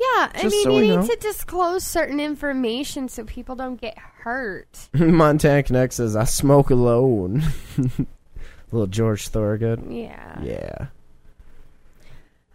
Yeah, 0.00 0.30
I 0.34 0.42
Just 0.42 0.54
mean, 0.54 0.64
so 0.64 0.70
you 0.70 0.76
we 0.80 0.88
need 0.88 0.96
know. 0.96 1.06
to 1.06 1.16
disclose 1.16 1.84
certain 1.84 2.18
information 2.20 3.08
so 3.10 3.22
people 3.24 3.54
don't 3.54 3.78
get 3.78 3.98
hurt. 3.98 4.88
Montana 4.94 5.62
Connect 5.62 5.92
says, 5.92 6.16
I 6.16 6.24
smoke 6.24 6.70
alone. 6.70 7.42
Little 8.72 8.86
George 8.86 9.28
Thorogood. 9.28 9.84
Yeah, 9.90 10.40
Yeah, 10.42 10.86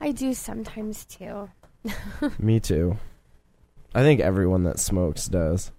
I 0.02 0.12
do 0.12 0.34
sometimes 0.34 1.06
too. 1.06 1.50
me 2.40 2.60
too. 2.60 2.98
I 3.96 4.02
think 4.02 4.20
everyone 4.20 4.64
that 4.66 4.78
smokes 4.78 5.26
does. 5.28 5.72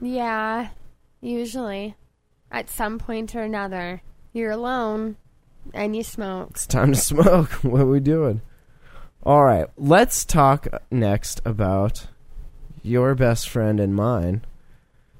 Yeah, 0.00 0.68
usually, 1.20 1.96
at 2.48 2.70
some 2.70 2.96
point 2.98 3.34
or 3.34 3.42
another, 3.42 4.02
you're 4.32 4.52
alone 4.52 5.16
and 5.72 5.96
you 5.96 6.04
smoke. 6.04 6.50
It's 6.52 6.66
time 6.66 6.92
to 6.92 6.98
smoke. 7.00 7.50
what 7.64 7.80
are 7.80 7.86
we 7.86 7.98
doing? 7.98 8.40
All 9.24 9.44
right, 9.44 9.66
let's 9.76 10.24
talk 10.24 10.68
next 10.92 11.40
about 11.44 12.06
your 12.84 13.16
best 13.16 13.48
friend 13.48 13.80
and 13.80 13.96
mine. 13.96 14.44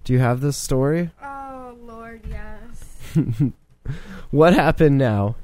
Do 0.05 0.13
you 0.13 0.21
have 0.21 0.41
this 0.41 0.57
story? 0.57 1.11
Oh 1.21 1.77
Lord, 1.83 2.23
yes. 2.31 3.13
What 4.31 4.55
happened 4.55 4.99
now? 4.99 5.37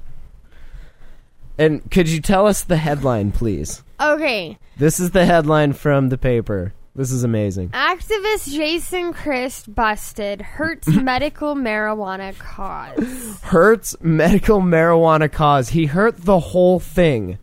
And 1.60 1.90
could 1.90 2.08
you 2.08 2.22
tell 2.22 2.46
us 2.46 2.64
the 2.64 2.78
headline, 2.78 3.32
please? 3.32 3.82
Okay, 4.00 4.56
This 4.78 4.98
is 4.98 5.10
the 5.10 5.26
headline 5.26 5.74
from 5.74 6.08
the 6.08 6.16
paper. 6.16 6.72
This 6.96 7.12
is 7.12 7.22
amazing. 7.22 7.68
activist 7.68 8.50
Jason 8.50 9.12
Christ 9.12 9.72
busted. 9.74 10.40
Hurts 10.40 10.88
medical 10.88 11.54
marijuana 11.54 12.36
cause. 12.38 13.40
Hurts 13.42 13.94
medical 14.00 14.60
marijuana 14.62 15.30
cause. 15.30 15.68
He 15.68 15.84
hurt 15.84 16.16
the 16.16 16.40
whole 16.40 16.80
thing. 16.80 17.38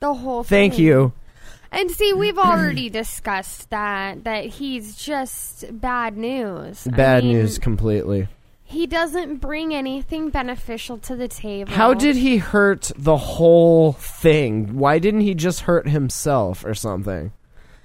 The 0.00 0.12
whole. 0.12 0.42
Thing. 0.44 0.70
Thank 0.70 0.78
you. 0.78 1.14
And 1.70 1.90
see, 1.90 2.12
we've 2.12 2.38
already 2.38 2.90
discussed 2.90 3.70
that 3.70 4.24
that 4.24 4.44
he's 4.44 4.96
just 4.96 5.64
bad 5.80 6.18
news. 6.18 6.86
I 6.86 6.90
Bad 6.90 7.24
mean, 7.24 7.32
news 7.38 7.58
completely. 7.58 8.28
He 8.72 8.86
doesn't 8.86 9.36
bring 9.36 9.74
anything 9.74 10.30
beneficial 10.30 10.96
to 10.98 11.14
the 11.14 11.28
table. 11.28 11.70
How 11.72 11.92
did 11.92 12.16
he 12.16 12.38
hurt 12.38 12.90
the 12.96 13.16
whole 13.18 13.92
thing? 13.92 14.78
Why 14.78 14.98
didn't 14.98 15.20
he 15.20 15.34
just 15.34 15.60
hurt 15.60 15.86
himself 15.88 16.64
or 16.64 16.74
something? 16.74 17.32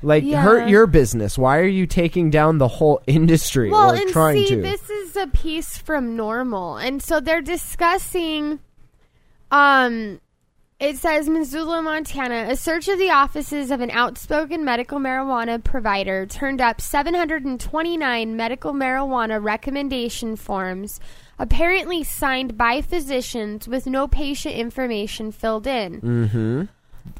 Like 0.01 0.23
Yeah. 0.23 0.41
hurt 0.41 0.69
your 0.69 0.87
business. 0.87 1.37
Why 1.37 1.57
are 1.57 1.67
you 1.67 1.87
taking 1.87 2.29
down 2.29 2.57
the 2.57 2.67
whole 2.67 3.01
industry 3.05 3.69
Well, 3.69 3.91
or 3.91 3.95
and 3.95 4.09
trying 4.09 4.45
see, 4.45 4.55
to? 4.55 4.61
this 4.61 4.89
is 4.89 5.15
a 5.17 5.27
piece 5.27 5.77
from 5.77 6.15
NORML, 6.15 6.81
and 6.81 7.01
so 7.03 7.19
they're 7.19 7.41
discussing. 7.41 8.59
Um, 9.51 10.19
it 10.79 10.97
says 10.97 11.27
Missoula, 11.27 11.81
Montana. 11.81 12.47
A 12.49 12.55
search 12.55 12.87
of 12.87 12.99
the 12.99 13.09
offices 13.09 13.71
of 13.71 13.81
an 13.81 13.89
outspoken 13.91 14.63
medical 14.63 14.99
marijuana 14.99 15.63
provider 15.63 16.25
turned 16.27 16.61
up 16.61 16.79
729 16.81 18.35
medical 18.35 18.73
marijuana 18.73 19.43
recommendation 19.43 20.35
forms, 20.35 20.99
apparently 21.39 22.03
signed 22.03 22.57
by 22.57 22.81
physicians 22.81 23.67
with 23.67 23.87
no 23.87 24.07
patient 24.07 24.55
information 24.55 25.31
filled 25.31 25.65
in. 25.67 26.01
Mm-hmm. 26.01 26.61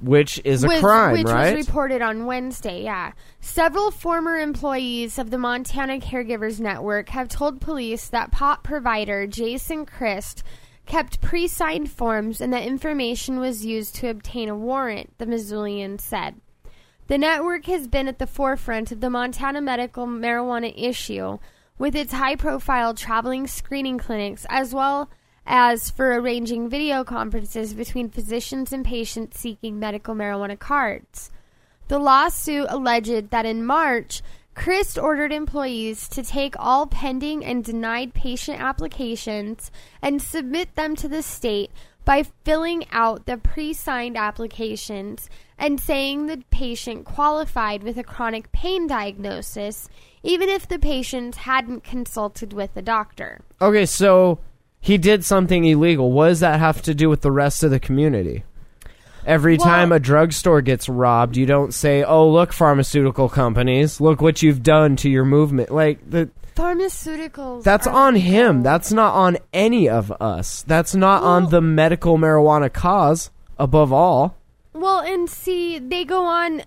which 0.06 0.40
is 0.44 0.64
a 0.64 0.68
Which- 0.68 0.80
crime, 0.82 1.14
which 1.14 1.28
right? 1.28 1.56
was 1.56 1.66
reported 1.66 2.02
on 2.02 2.26
Wednesday. 2.26 2.84
Yeah, 2.84 3.14
several 3.40 3.90
former 3.90 4.38
employees 4.38 5.18
of 5.18 5.32
the 5.32 5.38
Montana 5.38 6.00
Caregivers 6.00 6.60
Network 6.60 7.10
have 7.10 7.28
told 7.30 7.62
police 7.62 8.08
that 8.10 8.32
pot 8.32 8.64
provider 8.64 9.26
Jason 9.26 9.86
Christ 9.86 10.44
kept 10.88 11.22
pre-signed 11.22 11.92
forms 11.92 12.42
and 12.42 12.52
that 12.54 12.66
information 12.66 13.40
was 13.40 13.66
used 13.66 13.96
to 13.96 14.10
obtain 14.10 14.50
a 14.50 14.56
warrant. 14.56 15.18
The 15.18 15.26
Missoulian 15.26 16.00
said. 16.00 16.36
The 17.08 17.18
network 17.18 17.66
has 17.68 17.88
been 17.88 18.08
at 18.08 18.20
the 18.20 18.28
forefront 18.28 18.92
of 18.92 19.00
the 19.00 19.10
Montana 19.10 19.62
medical 19.62 20.08
marijuana 20.08 20.74
issue 20.76 21.38
with 21.78 21.96
its 21.96 22.14
high 22.14 22.36
profile 22.36 22.94
traveling 22.94 23.48
screening 23.48 23.98
clinics 23.98 24.46
as 24.50 24.74
well 24.74 25.10
as 25.46 25.90
for 25.90 26.14
arranging 26.14 26.70
video 26.70 27.04
conferences 27.04 27.74
between 27.74 28.10
physicians 28.10 28.74
and 28.74 28.84
patients 28.84 29.40
seeking 29.40 29.80
medical 29.80 30.16
marijuana 30.16 30.60
cards. 30.60 31.32
The 31.88 32.00
lawsuit 32.00 32.66
alleged 32.70 33.30
that 33.30 33.46
in 33.46 33.66
March, 33.66 34.22
Christ 34.58 34.98
ordered 34.98 35.32
employees 35.32 36.08
to 36.10 36.24
take 36.24 36.56
all 36.58 36.88
pending 36.88 37.46
and 37.46 37.64
denied 37.64 38.16
patient 38.16 38.60
applications 38.60 39.72
and 40.02 40.20
submit 40.20 40.74
them 40.74 40.96
to 40.96 41.08
the 41.08 41.22
state 41.22 41.70
by 42.04 42.24
filling 42.44 42.86
out 42.92 43.28
the 43.28 43.38
pre 43.38 43.72
signed 43.72 44.18
applications 44.18 45.30
and 45.60 45.80
saying 45.80 46.26
the 46.26 46.44
patient 46.50 47.06
qualified 47.06 47.84
with 47.84 47.98
a 47.98 48.04
chronic 48.04 48.52
pain 48.52 48.88
diagnosis, 48.88 49.88
even 50.24 50.50
if 50.50 50.68
the 50.68 50.80
patient 50.80 51.36
hadn't 51.36 51.84
consulted 51.84 52.52
with 52.52 52.76
a 52.76 52.82
doctor. 52.82 53.42
Okay, 53.62 53.86
so 53.86 54.40
he 54.80 54.98
did 54.98 55.24
something 55.24 55.66
illegal. 55.66 56.12
What 56.12 56.30
does 56.30 56.40
that 56.40 56.60
have 56.60 56.82
to 56.82 56.96
do 56.96 57.10
with 57.10 57.22
the 57.22 57.32
rest 57.32 57.62
of 57.62 57.70
the 57.70 57.80
community? 57.80 58.44
Every 59.28 59.58
Well- 59.58 59.68
time 59.68 59.92
a 59.92 60.00
drugstore 60.00 60.62
gets 60.62 60.88
robbed, 60.88 61.36
you 61.38 61.46
don't 61.46 61.74
say, 61.74 62.02
"Oh, 62.04 62.30
look, 62.30 62.54
pharmaceutical 62.54 63.28
companies, 63.30 64.00
look 64.02 64.22
what 64.22 64.42
you've 64.42 64.64
done 64.64 64.96
to 64.98 65.10
your 65.10 65.26
movement." 65.26 65.70
Like 65.70 66.00
the 66.10 66.30
Pharmaceuticals. 66.56 67.64
that's 67.64 67.86
on 67.86 68.16
him. 68.16 68.64
That's 68.64 68.92
not 68.92 69.14
on 69.14 69.38
any 69.54 69.90
of 69.90 70.12
us. 70.22 70.64
That's 70.66 70.96
not 70.96 71.22
Well- 71.22 71.32
on 71.32 71.50
the 71.50 71.62
medical 71.62 72.18
marijuana 72.18 72.72
cause 72.72 73.30
above 73.60 73.92
all. 73.94 74.36
Well, 74.74 75.00
and 75.00 75.30
see, 75.30 75.78
they 75.80 76.06
go 76.06 76.24
on. 76.26 76.62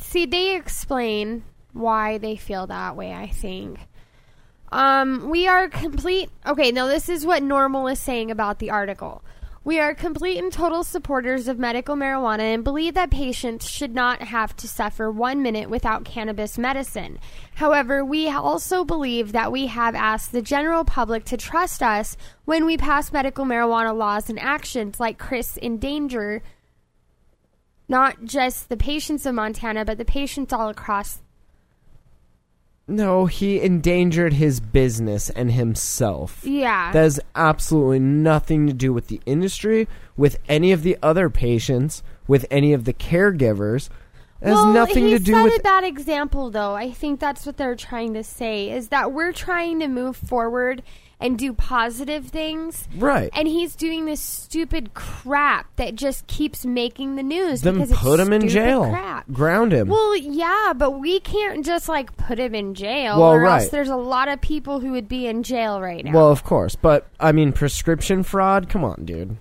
See, 0.00 0.26
they 0.26 0.54
explain 0.54 1.42
why 1.72 2.18
they 2.18 2.36
feel 2.36 2.66
that 2.68 2.96
way. 2.96 3.12
I 3.12 3.26
think. 3.26 3.80
Um, 4.72 5.28
we 5.28 5.46
are 5.48 5.68
complete. 5.68 6.30
Okay, 6.46 6.70
now 6.72 6.86
this 6.86 7.08
is 7.08 7.24
what 7.26 7.42
NORML 7.42 7.92
is 7.92 7.98
saying 7.98 8.30
about 8.30 8.58
the 8.58 8.70
article. 8.70 9.22
We 9.66 9.80
are 9.80 9.96
complete 9.96 10.38
and 10.38 10.52
total 10.52 10.84
supporters 10.84 11.48
of 11.48 11.58
medical 11.58 11.96
marijuana 11.96 12.54
and 12.54 12.62
believe 12.62 12.94
that 12.94 13.10
patients 13.10 13.68
should 13.68 13.96
not 13.96 14.22
have 14.22 14.54
to 14.58 14.68
suffer 14.68 15.10
one 15.10 15.42
minute 15.42 15.68
without 15.68 16.04
cannabis 16.04 16.56
medicine. 16.56 17.18
However, 17.56 18.04
we 18.04 18.28
also 18.28 18.84
believe 18.84 19.32
that 19.32 19.50
we 19.50 19.66
have 19.66 19.96
asked 19.96 20.30
the 20.30 20.40
general 20.40 20.84
public 20.84 21.24
to 21.24 21.36
trust 21.36 21.82
us 21.82 22.16
when 22.44 22.64
we 22.64 22.76
pass 22.76 23.12
medical 23.12 23.44
marijuana 23.44 23.92
laws 23.92 24.30
and 24.30 24.38
actions 24.38 25.00
like 25.00 25.18
Chris 25.18 25.56
in 25.56 25.78
Danger 25.78 26.44
not 27.88 28.24
just 28.24 28.68
the 28.68 28.76
patients 28.76 29.26
of 29.26 29.34
Montana, 29.34 29.84
but 29.84 29.98
the 29.98 30.04
patients 30.04 30.52
all 30.52 30.68
across. 30.68 31.22
No, 32.88 33.26
he 33.26 33.60
endangered 33.60 34.34
his 34.34 34.60
business 34.60 35.28
and 35.30 35.50
himself. 35.50 36.42
Yeah. 36.44 36.92
That 36.92 37.02
has 37.02 37.20
absolutely 37.34 37.98
nothing 37.98 38.68
to 38.68 38.72
do 38.72 38.92
with 38.92 39.08
the 39.08 39.20
industry, 39.26 39.88
with 40.16 40.38
any 40.48 40.70
of 40.70 40.84
the 40.84 40.96
other 41.02 41.28
patients, 41.28 42.04
with 42.28 42.46
any 42.48 42.72
of 42.72 42.84
the 42.84 42.92
caregivers. 42.92 43.88
It 44.40 44.48
has 44.48 44.54
well, 44.54 44.72
nothing 44.72 45.06
he 45.06 45.10
to 45.10 45.18
do 45.18 45.42
with 45.42 45.58
a 45.58 45.62
bad 45.62 45.82
example, 45.82 46.50
though. 46.50 46.74
I 46.74 46.92
think 46.92 47.18
that's 47.18 47.44
what 47.44 47.56
they're 47.56 47.74
trying 47.74 48.14
to 48.14 48.22
say 48.22 48.70
is 48.70 48.88
that 48.88 49.12
we're 49.12 49.32
trying 49.32 49.80
to 49.80 49.88
move 49.88 50.16
forward 50.16 50.84
and 51.18 51.38
do 51.38 51.52
positive 51.54 52.26
things, 52.26 52.86
right. 52.96 53.30
and 53.32 53.48
he's 53.48 53.74
doing 53.74 54.04
this 54.04 54.20
stupid 54.20 54.92
crap 54.92 55.74
that 55.76 55.94
just 55.94 56.26
keeps 56.26 56.66
making 56.66 57.16
the 57.16 57.22
news. 57.22 57.62
Then 57.62 57.74
because 57.74 57.90
it's 57.92 58.00
put 58.00 58.20
him 58.20 58.32
in 58.34 58.48
jail. 58.48 58.90
Crap. 58.90 59.26
Ground 59.32 59.72
him. 59.72 59.88
Well, 59.88 60.14
yeah, 60.16 60.74
but 60.76 61.00
we 61.00 61.20
can't 61.20 61.64
just 61.64 61.88
like 61.88 62.14
put 62.18 62.38
him 62.38 62.54
in 62.54 62.74
jail, 62.74 63.18
Well, 63.18 63.30
or 63.32 63.40
right. 63.40 63.62
else 63.62 63.70
there's 63.70 63.88
a 63.88 63.96
lot 63.96 64.28
of 64.28 64.42
people 64.42 64.80
who 64.80 64.92
would 64.92 65.08
be 65.08 65.26
in 65.26 65.42
jail 65.42 65.80
right 65.80 66.04
now. 66.04 66.12
well, 66.12 66.30
of 66.30 66.44
course, 66.44 66.76
but 66.76 67.06
I 67.18 67.32
mean 67.32 67.52
prescription 67.52 68.22
fraud. 68.22 68.68
Come 68.68 68.84
on, 68.84 69.04
dude. 69.06 69.38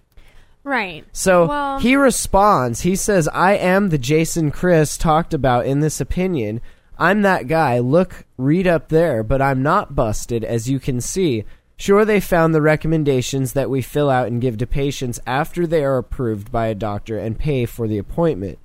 right. 0.63 1.03
So 1.11 1.45
Well- 1.47 1.79
he 1.79 1.95
responds. 1.97 2.81
He 2.81 2.95
says, 2.95 3.27
"I 3.33 3.53
am 3.55 3.89
the 3.89 3.97
Jason 3.97 4.49
Christ 4.49 5.01
talked 5.01 5.33
about 5.33 5.65
in 5.65 5.81
this 5.81 5.99
opinion. 5.99 6.61
I'm 6.97 7.21
that 7.23 7.47
guy. 7.47 7.79
Look, 7.79 8.23
read 8.37 8.65
up 8.65 8.87
there, 8.87 9.21
but 9.21 9.41
I'm 9.41 9.61
not 9.61 9.93
busted, 9.95 10.45
as 10.45 10.69
you 10.69 10.79
can 10.79 11.01
see." 11.01 11.43
Sure, 11.77 12.05
they 12.05 12.19
found 12.19 12.55
the 12.55 12.61
recommendations 12.61 13.53
that 13.53 13.69
we 13.69 13.81
fill 13.81 14.09
out 14.09 14.27
and 14.27 14.41
give 14.41 14.57
to 14.57 14.67
patients 14.67 15.19
after 15.27 15.67
they 15.67 15.83
are 15.83 15.97
approved 15.97 16.51
by 16.51 16.67
a 16.67 16.75
doctor 16.75 17.17
and 17.17 17.37
pay 17.37 17.65
for 17.65 17.87
the 17.87 17.97
appointment. 17.97 18.57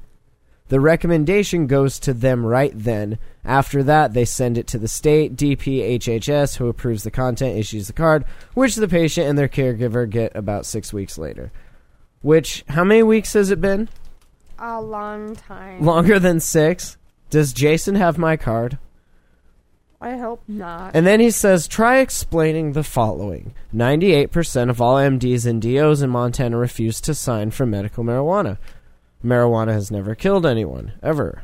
The 0.68 0.78
recommendation 0.78 1.66
goes 1.66 1.98
to 1.98 2.14
them 2.14 2.46
right 2.46 2.72
then. 2.72 3.18
After 3.44 3.82
that, 3.82 4.14
they 4.14 4.24
send 4.24 4.56
it 4.56 4.68
to 4.68 4.78
the 4.78 4.86
state 4.86 5.34
DPHHS, 5.34 6.58
who 6.58 6.68
approves 6.68 7.02
the 7.02 7.10
content, 7.10 7.58
issues 7.58 7.88
the 7.88 7.92
card, 7.92 8.24
which 8.54 8.76
the 8.76 8.86
patient 8.86 9.26
and 9.26 9.36
their 9.36 9.48
caregiver 9.48 10.08
get 10.08 10.30
about 10.36 10.64
six 10.64 10.92
weeks 10.92 11.18
later. 11.18 11.50
Which, 12.22 12.64
how 12.68 12.84
many 12.84 13.02
weeks 13.02 13.32
has 13.32 13.50
it 13.50 13.60
been? 13.60 13.88
A 14.60 14.80
long 14.80 15.34
time. 15.34 15.84
Longer 15.84 16.20
than 16.20 16.38
six? 16.38 16.96
Does 17.30 17.52
Jason 17.52 17.96
have 17.96 18.16
my 18.16 18.36
card? 18.36 18.78
I 20.00 20.16
hope 20.16 20.42
not. 20.48 20.92
And 20.94 21.06
then 21.06 21.20
he 21.20 21.30
says, 21.30 21.68
try 21.68 21.98
explaining 21.98 22.72
the 22.72 22.82
following 22.82 23.54
98% 23.74 24.70
of 24.70 24.80
all 24.80 24.96
MDs 24.96 25.44
and 25.44 25.60
DOs 25.60 26.00
in 26.00 26.08
Montana 26.08 26.56
refuse 26.56 27.00
to 27.02 27.14
sign 27.14 27.50
for 27.50 27.66
medical 27.66 28.02
marijuana. 28.02 28.56
Marijuana 29.22 29.72
has 29.72 29.90
never 29.90 30.14
killed 30.14 30.46
anyone, 30.46 30.92
ever. 31.02 31.42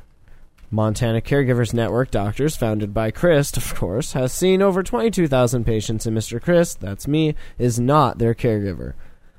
Montana 0.71 1.21
Caregivers 1.21 1.75
Network 1.75 2.11
Doctors, 2.11 2.57
founded 2.57 2.95
by 2.95 3.11
Christ, 3.11 3.57
of 3.59 3.75
course, 3.75 4.15
has 4.15 4.33
seen 4.33 4.63
over 4.63 4.83
22,000 4.83 5.65
patients, 5.65 6.07
and 6.07 6.17
Mr. 6.17 6.43
Christ, 6.43 6.81
that's 6.81 7.07
me, 7.07 7.35
is 7.59 7.79
not 7.79 8.19
their 8.19 8.35
caregiver. 8.35 8.95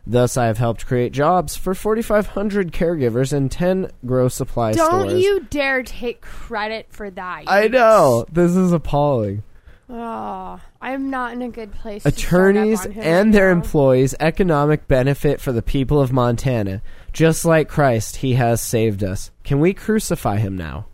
Thus, 0.09 0.37
I 0.37 0.45
have 0.45 0.57
helped 0.57 0.85
create 0.85 1.11
jobs 1.11 1.57
for 1.57 1.75
4,500 1.75 2.71
caregivers 2.71 3.33
and 3.33 3.51
10 3.51 3.91
grow 4.05 4.29
supply 4.29 4.71
stores. 4.71 4.89
Don't 4.89 5.09
stores. 5.09 5.21
you 5.21 5.41
dare 5.49 5.83
take 5.83 6.21
credit 6.21 6.87
for 6.89 7.09
that. 7.09 7.41
you 7.43 7.49
I 7.49 7.67
know. 7.67 8.25
This 8.31 8.55
is 8.55 8.71
appalling. 8.71 9.43
Oh, 9.89 10.61
I'm 10.81 11.09
not 11.09 11.33
in 11.33 11.41
a 11.41 11.49
good 11.49 11.73
place. 11.73 12.03
to 12.03 12.11
start 12.11 12.23
up 12.55 12.63
Attorneys 12.63 12.85
on 12.85 12.91
him 12.93 13.03
and 13.03 13.27
right 13.27 13.33
their 13.33 13.47
now. 13.53 13.57
employees 13.61 14.15
economic 14.19 14.87
benefit 14.87 15.41
for 15.41 15.51
the 15.51 15.61
people 15.61 15.99
of 15.99 16.13
Montana. 16.13 16.81
Just 17.11 17.43
like 17.43 17.67
Christ, 17.67 18.17
he 18.17 18.35
has 18.35 18.61
saved 18.61 19.03
us. 19.03 19.31
Can 19.43 19.59
we 19.59 19.73
crucify 19.73 20.37
him 20.37 20.55
now? 20.55 20.87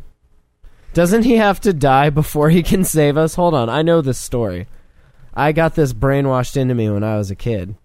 Doesn't 0.94 1.24
he 1.24 1.36
have 1.36 1.60
to 1.62 1.74
die 1.74 2.10
before 2.10 2.50
he 2.50 2.64
can 2.64 2.84
save 2.84 3.18
us? 3.18 3.36
Hold 3.36 3.54
on, 3.54 3.70
I 3.70 3.84
know 3.84 4.02
this 4.02 4.20
story. 4.20 4.68
I 5.36 5.52
got 5.52 5.76
this 5.76 5.94
brainwashed 5.94 6.58
into 6.58 6.74
me 6.76 6.90
when 6.90 7.04
I 7.04 7.18
was 7.18 7.30
a 7.30 7.36
kid. 7.36 7.76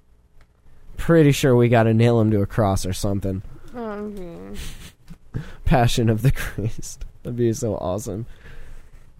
Pretty 0.98 1.32
sure 1.32 1.56
we 1.56 1.68
got 1.70 1.84
to 1.84 1.94
nail 1.94 2.20
him 2.20 2.30
to 2.32 2.42
a 2.42 2.46
cross 2.46 2.84
or 2.84 2.92
something. 2.92 3.42
Okay. 3.74 3.78
Mm-hmm. 3.78 5.40
Passion 5.64 6.10
of 6.10 6.20
the 6.22 6.30
Christ. 6.30 7.04
That'd 7.22 7.36
be 7.36 7.52
so 7.54 7.76
awesome. 7.76 8.26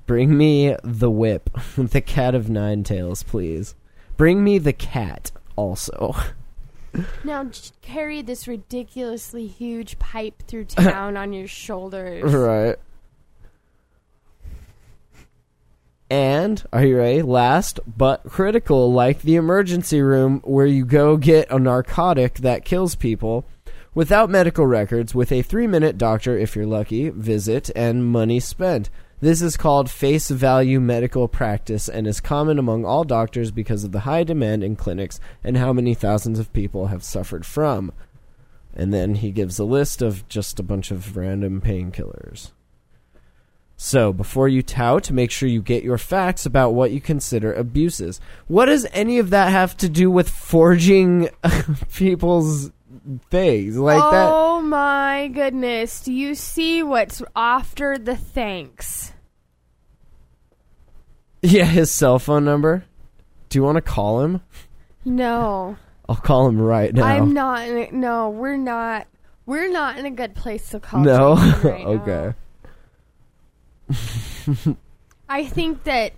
Bring 0.06 0.36
me 0.36 0.74
the 0.82 1.10
whip, 1.10 1.50
the 1.76 2.00
cat 2.00 2.34
of 2.34 2.48
nine 2.50 2.82
tails, 2.84 3.22
please. 3.22 3.74
Bring 4.16 4.42
me 4.44 4.58
the 4.58 4.72
cat 4.72 5.30
also. 5.56 6.14
Now 7.22 7.48
carry 7.82 8.22
this 8.22 8.48
ridiculously 8.48 9.46
huge 9.46 9.98
pipe 9.98 10.42
through 10.48 10.64
town 10.64 11.18
on 11.18 11.34
your 11.34 11.46
shoulders. 11.46 12.32
right. 12.32 12.76
And, 16.10 16.64
are 16.72 16.84
you 16.84 16.96
ready? 16.96 17.20
Last 17.20 17.80
but 17.86 18.24
critical, 18.24 18.90
like 18.92 19.20
the 19.20 19.36
emergency 19.36 20.00
room 20.00 20.40
where 20.42 20.66
you 20.66 20.86
go 20.86 21.18
get 21.18 21.50
a 21.50 21.58
narcotic 21.58 22.36
that 22.36 22.64
kills 22.64 22.94
people 22.94 23.44
without 23.94 24.30
medical 24.30 24.66
records 24.66 25.14
with 25.14 25.30
a 25.32 25.42
three 25.42 25.66
minute 25.66 25.98
doctor, 25.98 26.38
if 26.38 26.56
you're 26.56 26.66
lucky, 26.66 27.10
visit 27.10 27.70
and 27.76 28.06
money 28.06 28.40
spent. 28.40 28.88
This 29.20 29.42
is 29.42 29.56
called 29.56 29.90
face 29.90 30.30
value 30.30 30.80
medical 30.80 31.28
practice 31.28 31.88
and 31.88 32.06
is 32.06 32.20
common 32.20 32.58
among 32.58 32.84
all 32.84 33.04
doctors 33.04 33.50
because 33.50 33.84
of 33.84 33.92
the 33.92 34.00
high 34.00 34.22
demand 34.22 34.62
in 34.62 34.76
clinics 34.76 35.18
and 35.42 35.56
how 35.58 35.72
many 35.72 35.92
thousands 35.92 36.38
of 36.38 36.52
people 36.52 36.86
have 36.86 37.02
suffered 37.02 37.44
from. 37.44 37.92
And 38.74 38.94
then 38.94 39.16
he 39.16 39.32
gives 39.32 39.58
a 39.58 39.64
list 39.64 40.00
of 40.00 40.26
just 40.28 40.60
a 40.60 40.62
bunch 40.62 40.90
of 40.90 41.16
random 41.16 41.60
painkillers. 41.60 42.52
So, 43.80 44.12
before 44.12 44.48
you 44.48 44.60
tout, 44.60 45.08
make 45.12 45.30
sure 45.30 45.48
you 45.48 45.62
get 45.62 45.84
your 45.84 45.98
facts 45.98 46.44
about 46.44 46.70
what 46.70 46.90
you 46.90 47.00
consider 47.00 47.52
abuses. 47.52 48.20
What 48.48 48.66
does 48.66 48.84
any 48.92 49.20
of 49.20 49.30
that 49.30 49.52
have 49.52 49.76
to 49.76 49.88
do 49.88 50.10
with 50.10 50.28
forging 50.28 51.28
people's 51.94 52.72
things 53.30 53.78
like 53.78 53.98
that? 54.10 54.30
oh 54.32 54.60
my 54.60 55.28
goodness. 55.32 56.00
Do 56.00 56.12
you 56.12 56.34
see 56.34 56.82
what's 56.82 57.22
after 57.36 57.96
the 57.96 58.16
thanks? 58.16 59.12
Yeah, 61.40 61.66
his 61.66 61.88
cell 61.92 62.18
phone 62.18 62.44
number. 62.44 62.84
Do 63.48 63.60
you 63.60 63.62
want 63.62 63.76
to 63.76 63.80
call 63.80 64.22
him? 64.22 64.40
No. 65.04 65.76
I'll 66.08 66.16
call 66.16 66.48
him 66.48 66.60
right 66.60 66.92
now. 66.92 67.04
I'm 67.04 67.32
not 67.32 67.68
in 67.68 67.76
a, 67.78 67.92
no, 67.92 68.30
we're 68.30 68.56
not 68.56 69.06
we're 69.46 69.70
not 69.70 69.98
in 69.98 70.04
a 70.04 70.10
good 70.10 70.34
place 70.34 70.70
to 70.70 70.80
call 70.80 70.98
no. 71.00 71.36
Right 71.62 71.84
now. 71.86 72.34
I 75.28 75.44
think 75.46 75.84
that 75.84 76.12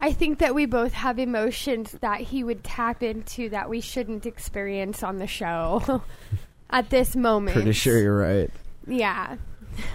I 0.00 0.12
think 0.12 0.38
that 0.38 0.54
we 0.54 0.66
both 0.66 0.92
have 0.92 1.18
emotions 1.18 1.92
that 2.00 2.20
he 2.20 2.44
would 2.44 2.62
tap 2.62 3.02
into 3.02 3.48
that 3.50 3.68
we 3.68 3.80
shouldn't 3.80 4.26
experience 4.26 5.02
on 5.02 5.16
the 5.16 5.26
show 5.26 6.02
at 6.70 6.90
this 6.90 7.16
moment. 7.16 7.54
Pretty 7.54 7.72
sure 7.72 7.98
you're 7.98 8.18
right. 8.18 8.50
Yeah. 8.86 9.36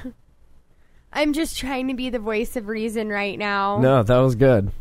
I'm 1.14 1.34
just 1.34 1.58
trying 1.58 1.88
to 1.90 1.94
be 1.94 2.10
the 2.10 2.20
voice 2.20 2.56
of 2.56 2.68
reason 2.68 3.10
right 3.10 3.38
now. 3.38 3.80
No, 3.80 4.02
that 4.02 4.18
was 4.18 4.36
good. 4.36 4.72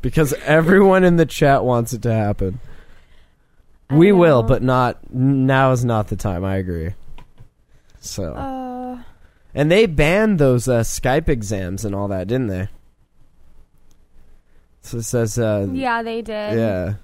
Because 0.00 0.32
everyone 0.44 1.02
in 1.02 1.16
the 1.16 1.26
chat 1.26 1.64
wants 1.64 1.92
it 1.92 2.02
to 2.02 2.12
happen. 2.12 2.60
I 3.90 3.96
We 3.96 4.12
will, 4.12 4.42
but 4.44 4.62
not 4.62 5.12
now 5.12 5.72
is 5.72 5.84
not 5.84 6.08
the 6.08 6.16
time. 6.16 6.44
I 6.44 6.56
agree. 6.56 6.94
So 8.00 8.34
Uh, 8.34 8.57
And 9.54 9.70
they 9.70 9.86
banned 9.86 10.38
those 10.38 10.68
uh, 10.68 10.80
Skype 10.80 11.28
exams 11.28 11.84
and 11.84 11.94
all 11.94 12.08
that, 12.08 12.28
didn't 12.28 12.48
they? 12.48 12.68
So 14.82 14.98
it 14.98 15.02
says, 15.04 15.38
uh, 15.38 15.66
Yeah, 15.72 16.02
they 16.02 16.22
did. 16.22 16.58
yeah. 16.58 16.94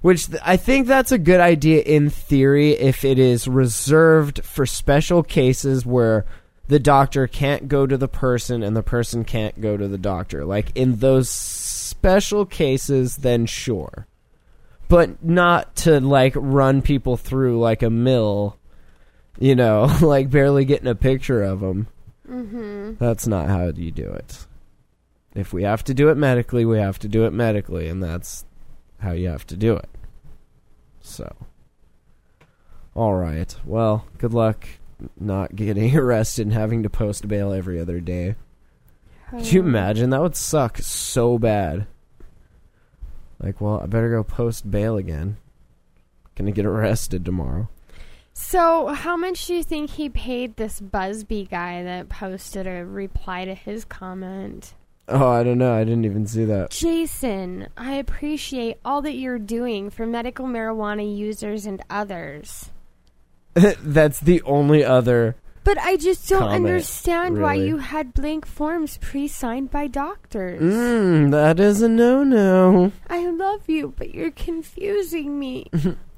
Which 0.00 0.26
th- 0.26 0.42
I 0.44 0.56
think 0.56 0.86
that's 0.86 1.12
a 1.12 1.18
good 1.18 1.40
idea 1.40 1.82
in 1.82 2.10
theory 2.10 2.72
if 2.72 3.04
it 3.04 3.18
is 3.18 3.46
reserved 3.46 4.44
for 4.44 4.66
special 4.66 5.22
cases 5.22 5.86
where 5.86 6.26
the 6.66 6.80
doctor 6.80 7.26
can't 7.26 7.68
go 7.68 7.86
to 7.86 7.96
the 7.96 8.08
person 8.08 8.62
and 8.62 8.76
the 8.76 8.82
person 8.82 9.24
can't 9.24 9.60
go 9.60 9.76
to 9.76 9.86
the 9.86 9.98
doctor. 9.98 10.44
Like 10.44 10.72
in 10.74 10.96
those 10.96 11.28
special 11.28 12.44
cases, 12.46 13.16
then 13.18 13.46
sure. 13.46 14.06
But 14.88 15.24
not 15.24 15.76
to 15.76 16.00
like 16.00 16.32
run 16.36 16.82
people 16.82 17.16
through 17.16 17.60
like 17.60 17.82
a 17.82 17.90
mill, 17.90 18.56
you 19.38 19.54
know, 19.54 19.84
like 20.00 20.30
barely 20.30 20.64
getting 20.64 20.88
a 20.88 20.94
picture 20.94 21.42
of 21.42 21.60
them. 21.60 21.88
Mm-hmm. 22.28 22.94
That's 22.98 23.26
not 23.26 23.48
how 23.48 23.68
you 23.68 23.90
do 23.90 24.10
it. 24.10 24.46
If 25.34 25.52
we 25.52 25.62
have 25.62 25.82
to 25.84 25.94
do 25.94 26.08
it 26.10 26.16
medically, 26.16 26.64
we 26.64 26.78
have 26.78 26.98
to 27.00 27.08
do 27.08 27.24
it 27.24 27.32
medically, 27.32 27.88
and 27.88 28.02
that's 28.02 28.44
how 29.00 29.12
you 29.12 29.28
have 29.28 29.46
to 29.48 29.56
do 29.56 29.74
it. 29.76 29.88
So, 31.00 31.34
all 32.94 33.14
right. 33.14 33.54
Well, 33.64 34.06
good 34.18 34.34
luck 34.34 34.68
not 35.18 35.56
getting 35.56 35.96
arrested 35.96 36.46
and 36.46 36.54
having 36.54 36.82
to 36.82 36.90
post 36.90 37.26
bail 37.26 37.52
every 37.52 37.80
other 37.80 38.00
day. 38.00 38.36
Could 39.30 39.50
you 39.50 39.60
imagine? 39.60 40.10
That 40.10 40.20
would 40.20 40.36
suck 40.36 40.78
so 40.78 41.38
bad. 41.38 41.86
Like, 43.40 43.60
well, 43.60 43.80
I 43.82 43.86
better 43.86 44.10
go 44.10 44.22
post 44.22 44.70
bail 44.70 44.96
again. 44.96 45.38
Gonna 46.34 46.52
get 46.52 46.66
arrested 46.66 47.24
tomorrow. 47.24 47.68
So, 48.34 48.88
how 48.88 49.16
much 49.16 49.46
do 49.46 49.54
you 49.54 49.62
think 49.62 49.90
he 49.90 50.08
paid 50.08 50.56
this 50.56 50.80
Busby 50.80 51.46
guy 51.50 51.82
that 51.82 52.08
posted 52.08 52.66
a 52.66 52.84
reply 52.84 53.44
to 53.44 53.54
his 53.54 53.84
comment? 53.84 54.74
Oh, 55.08 55.28
I 55.28 55.42
don't 55.42 55.58
know. 55.58 55.74
I 55.74 55.84
didn't 55.84 56.04
even 56.04 56.26
see 56.26 56.44
that. 56.46 56.70
Jason, 56.70 57.68
I 57.76 57.94
appreciate 57.94 58.78
all 58.84 59.02
that 59.02 59.14
you're 59.14 59.38
doing 59.38 59.90
for 59.90 60.06
medical 60.06 60.46
marijuana 60.46 61.16
users 61.16 61.66
and 61.66 61.82
others. 61.90 62.70
That's 63.54 64.20
the 64.20 64.40
only 64.42 64.84
other. 64.84 65.36
But 65.64 65.78
I 65.78 65.96
just 65.96 66.28
don't 66.28 66.40
Comment, 66.40 66.66
understand 66.66 67.40
why 67.40 67.54
you 67.54 67.76
had 67.76 68.14
blank 68.14 68.46
forms 68.46 68.98
pre 68.98 69.28
signed 69.28 69.70
by 69.70 69.86
doctors. 69.86 70.60
Mmm, 70.60 71.30
that 71.30 71.60
is 71.60 71.82
a 71.82 71.88
no 71.88 72.24
no. 72.24 72.90
I 73.08 73.28
love 73.30 73.68
you, 73.68 73.94
but 73.96 74.12
you're 74.12 74.32
confusing 74.32 75.38
me. 75.38 75.70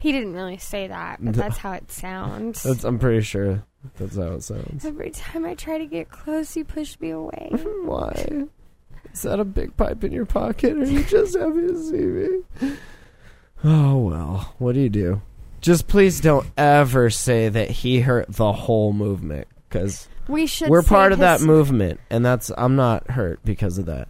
he 0.00 0.10
didn't 0.12 0.34
really 0.34 0.58
say 0.58 0.88
that, 0.88 1.18
but 1.24 1.34
that's 1.34 1.58
how 1.58 1.72
it 1.72 1.90
sounds. 1.92 2.62
That's, 2.64 2.82
I'm 2.84 2.98
pretty 2.98 3.20
sure 3.22 3.62
that's 3.98 4.16
how 4.16 4.32
it 4.32 4.42
sounds. 4.42 4.84
Every 4.84 5.10
time 5.10 5.46
I 5.46 5.54
try 5.54 5.78
to 5.78 5.86
get 5.86 6.10
close, 6.10 6.56
you 6.56 6.64
push 6.64 6.98
me 7.00 7.10
away. 7.10 7.48
Why? 7.84 8.44
Is 9.12 9.22
that 9.22 9.40
a 9.40 9.44
big 9.44 9.76
pipe 9.76 10.02
in 10.04 10.12
your 10.12 10.26
pocket, 10.26 10.76
or 10.76 10.80
are 10.82 10.84
you 10.84 11.02
just 11.04 11.36
happy 11.38 11.66
to 11.66 11.78
see 11.82 11.96
me? 11.96 12.76
Oh 13.64 13.98
well, 13.98 14.54
what 14.58 14.72
do 14.74 14.80
you 14.80 14.88
do? 14.88 15.22
Just 15.60 15.86
please 15.88 16.20
don't 16.20 16.46
ever 16.56 17.10
say 17.10 17.48
that 17.50 17.70
he 17.70 18.00
hurt 18.00 18.26
the 18.32 18.52
whole 18.52 18.92
movement, 18.94 19.48
because 19.68 20.08
We 20.28 20.46
should. 20.46 20.68
we're 20.70 20.82
part 20.82 21.12
of 21.12 21.18
that 21.18 21.38
his- 21.40 21.46
movement, 21.46 22.00
and 22.08 22.24
that's 22.24 22.50
I'm 22.56 22.76
not 22.76 23.10
hurt 23.10 23.40
because 23.44 23.76
of 23.78 23.86
that. 23.86 24.08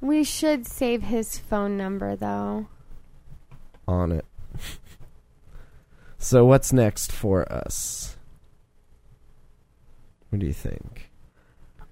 We 0.00 0.22
should 0.24 0.66
save 0.66 1.02
his 1.02 1.38
phone 1.38 1.76
number, 1.76 2.14
though. 2.16 2.66
On 3.86 4.12
it. 4.12 4.24
So 6.18 6.44
what's 6.44 6.72
next 6.72 7.12
for 7.12 7.50
us? 7.50 8.16
What 10.30 10.40
do 10.40 10.46
you 10.46 10.52
think? 10.52 11.10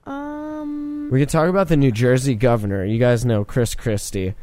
Um. 0.04 1.08
We 1.10 1.20
could 1.20 1.28
talk 1.28 1.48
about 1.48 1.68
the 1.68 1.76
New 1.76 1.92
Jersey 1.92 2.34
governor. 2.34 2.84
You 2.84 2.98
guys 2.98 3.24
know 3.24 3.44
Chris 3.44 3.74
Christie. 3.74 4.34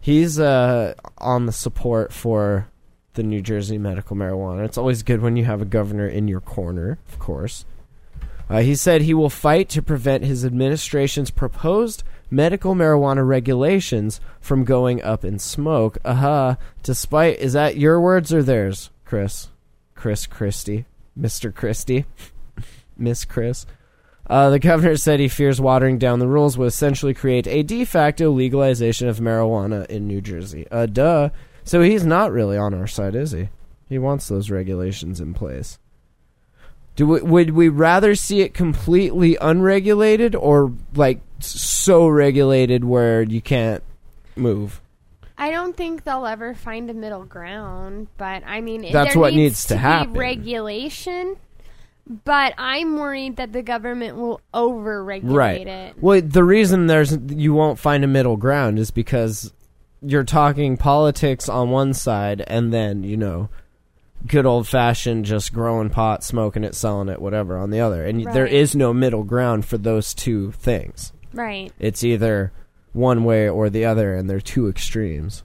He's 0.00 0.38
uh, 0.38 0.94
on 1.18 1.46
the 1.46 1.52
support 1.52 2.12
for 2.12 2.68
the 3.14 3.22
New 3.22 3.40
Jersey 3.40 3.78
medical 3.78 4.16
marijuana. 4.16 4.64
It's 4.64 4.78
always 4.78 5.02
good 5.02 5.20
when 5.22 5.36
you 5.36 5.44
have 5.44 5.62
a 5.62 5.64
governor 5.64 6.06
in 6.06 6.28
your 6.28 6.40
corner, 6.40 6.98
of 7.08 7.18
course. 7.18 7.64
Uh, 8.50 8.60
he 8.60 8.74
said 8.74 9.02
he 9.02 9.14
will 9.14 9.28
fight 9.28 9.68
to 9.68 9.82
prevent 9.82 10.24
his 10.24 10.44
administration's 10.44 11.30
proposed 11.30 12.02
medical 12.30 12.74
marijuana 12.74 13.26
regulations 13.26 14.20
from 14.40 14.64
going 14.64 15.02
up 15.02 15.24
in 15.24 15.38
smoke. 15.38 15.98
Aha. 16.04 16.56
Despite, 16.82 17.38
is 17.38 17.52
that 17.52 17.76
your 17.76 18.00
words 18.00 18.32
or 18.32 18.42
theirs, 18.42 18.90
Chris? 19.08 19.48
Chris 19.94 20.26
Christie? 20.26 20.84
Mr. 21.18 21.54
Christie? 21.54 22.04
Miss 22.98 23.24
Chris? 23.24 23.64
Uh, 24.26 24.50
the 24.50 24.58
governor 24.58 24.98
said 24.98 25.18
he 25.18 25.28
fears 25.28 25.58
watering 25.58 25.96
down 25.96 26.18
the 26.18 26.28
rules 26.28 26.58
will 26.58 26.66
essentially 26.66 27.14
create 27.14 27.46
a 27.46 27.62
de 27.62 27.86
facto 27.86 28.30
legalization 28.30 29.08
of 29.08 29.16
marijuana 29.18 29.86
in 29.86 30.06
New 30.06 30.20
Jersey. 30.20 30.66
Uh, 30.70 30.84
duh. 30.84 31.30
So 31.64 31.80
he's 31.80 32.04
not 32.04 32.32
really 32.32 32.58
on 32.58 32.74
our 32.74 32.86
side, 32.86 33.14
is 33.14 33.32
he? 33.32 33.48
He 33.88 33.98
wants 33.98 34.28
those 34.28 34.50
regulations 34.50 35.22
in 35.22 35.32
place. 35.32 35.78
Do 36.94 37.06
we, 37.06 37.22
would 37.22 37.50
we 37.52 37.70
rather 37.70 38.14
see 38.14 38.42
it 38.42 38.52
completely 38.52 39.38
unregulated 39.40 40.34
or 40.34 40.70
like 40.94 41.22
so 41.40 42.06
regulated 42.08 42.84
where 42.84 43.22
you 43.22 43.40
can't 43.40 43.82
move? 44.36 44.82
I 45.38 45.50
don't 45.52 45.76
think 45.76 46.02
they'll 46.04 46.26
ever 46.26 46.52
find 46.54 46.90
a 46.90 46.94
middle 46.94 47.24
ground, 47.24 48.08
but 48.16 48.42
I 48.44 48.60
mean, 48.60 48.90
That's 48.92 49.14
there 49.14 49.20
what 49.20 49.32
needs, 49.34 49.38
needs 49.52 49.66
to 49.66 49.74
be 49.74 49.78
happen. 49.78 50.12
regulation. 50.14 51.36
But 52.24 52.54
I'm 52.56 52.96
worried 52.98 53.36
that 53.36 53.52
the 53.52 53.62
government 53.62 54.16
will 54.16 54.40
over-regulate 54.54 55.66
it. 55.66 55.94
Well, 56.00 56.22
the 56.22 56.42
reason 56.42 56.86
there's 56.86 57.16
you 57.28 57.52
won't 57.52 57.78
find 57.78 58.02
a 58.02 58.06
middle 58.06 58.36
ground 58.38 58.78
is 58.78 58.90
because 58.90 59.52
you're 60.00 60.24
talking 60.24 60.76
politics 60.78 61.48
on 61.50 61.68
one 61.70 61.92
side 61.92 62.42
and 62.46 62.72
then, 62.72 63.02
you 63.02 63.16
know, 63.18 63.50
good 64.26 64.46
old 64.46 64.66
fashioned 64.66 65.26
just 65.26 65.52
growing 65.52 65.90
pot, 65.90 66.24
smoking 66.24 66.64
it, 66.64 66.74
selling 66.74 67.10
it, 67.10 67.20
whatever 67.20 67.58
on 67.58 67.70
the 67.70 67.80
other. 67.80 68.04
And 68.06 68.24
there 68.32 68.44
Right. 68.44 68.52
is 68.54 68.74
no 68.74 68.94
middle 68.94 69.22
ground 69.22 69.66
for 69.66 69.76
those 69.76 70.14
two 70.14 70.52
things. 70.52 71.12
Right. 71.34 71.70
It's 71.78 72.02
either 72.02 72.52
one 72.92 73.24
way 73.24 73.48
or 73.48 73.68
the 73.70 73.84
other 73.84 74.14
and 74.14 74.28
they're 74.28 74.40
two 74.40 74.68
extremes. 74.68 75.42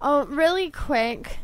Oh, 0.00 0.26
really 0.26 0.70
quick. 0.70 1.38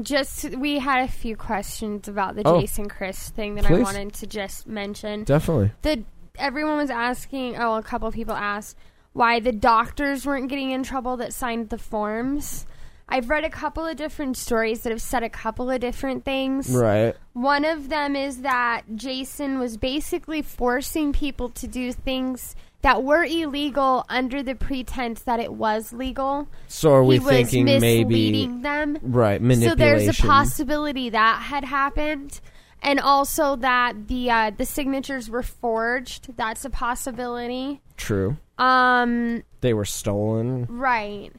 Just 0.00 0.56
we 0.56 0.78
had 0.78 1.04
a 1.04 1.12
few 1.12 1.36
questions 1.36 2.08
about 2.08 2.34
the 2.34 2.42
Oh. 2.46 2.60
Jason 2.60 2.88
Christ 2.88 3.34
thing 3.34 3.56
that 3.56 3.70
I 3.70 3.78
wanted 3.80 4.14
to 4.14 4.26
just 4.26 4.66
mention. 4.66 5.24
Definitely. 5.24 5.72
the 5.82 6.04
everyone 6.38 6.78
was 6.78 6.88
asking 6.88 7.58
oh 7.58 7.74
a 7.74 7.82
couple 7.82 8.08
of 8.08 8.14
people 8.14 8.34
asked 8.34 8.74
why 9.12 9.38
the 9.38 9.52
doctors 9.52 10.24
weren't 10.24 10.48
getting 10.48 10.70
in 10.70 10.82
trouble 10.82 11.18
that 11.18 11.30
signed 11.30 11.68
the 11.68 11.76
forms 11.76 12.64
i've 13.06 13.28
read 13.28 13.44
a 13.44 13.50
couple 13.50 13.84
of 13.84 13.94
different 13.98 14.34
stories 14.34 14.80
that 14.80 14.88
have 14.88 15.02
said 15.02 15.22
a 15.22 15.28
couple 15.28 15.70
of 15.70 15.78
different 15.78 16.24
things 16.24 16.70
Right. 16.70 17.14
one 17.34 17.66
of 17.66 17.90
them 17.90 18.16
is 18.16 18.40
that 18.40 18.84
jason 18.96 19.58
was 19.58 19.76
basically 19.76 20.40
forcing 20.40 21.12
people 21.12 21.50
to 21.50 21.66
do 21.66 21.92
things 21.92 22.56
that 22.82 23.02
were 23.02 23.24
illegal 23.24 24.04
under 24.08 24.42
the 24.42 24.54
pretense 24.54 25.22
that 25.22 25.40
it 25.40 25.52
was 25.52 25.92
legal 25.92 26.48
So 26.68 26.92
are 26.92 27.04
we 27.04 27.14
he 27.14 27.20
was 27.20 27.28
thinking 27.28 27.64
maybe 27.64 28.46
them 28.46 28.98
right 29.02 29.40
so 29.40 29.74
there's 29.74 30.08
a 30.08 30.22
possibility 30.22 31.10
that 31.10 31.42
had 31.42 31.64
happened, 31.64 32.40
and 32.82 32.98
also 33.00 33.56
that 33.56 34.08
the 34.08 34.30
uh, 34.30 34.50
the 34.56 34.66
signatures 34.66 35.30
were 35.30 35.42
forged. 35.42 36.36
That's 36.36 36.64
a 36.64 36.70
possibility. 36.70 37.80
True. 37.96 38.36
Um, 38.58 39.42
They 39.60 39.72
were 39.74 39.84
stolen. 39.84 40.66
right. 40.68 41.30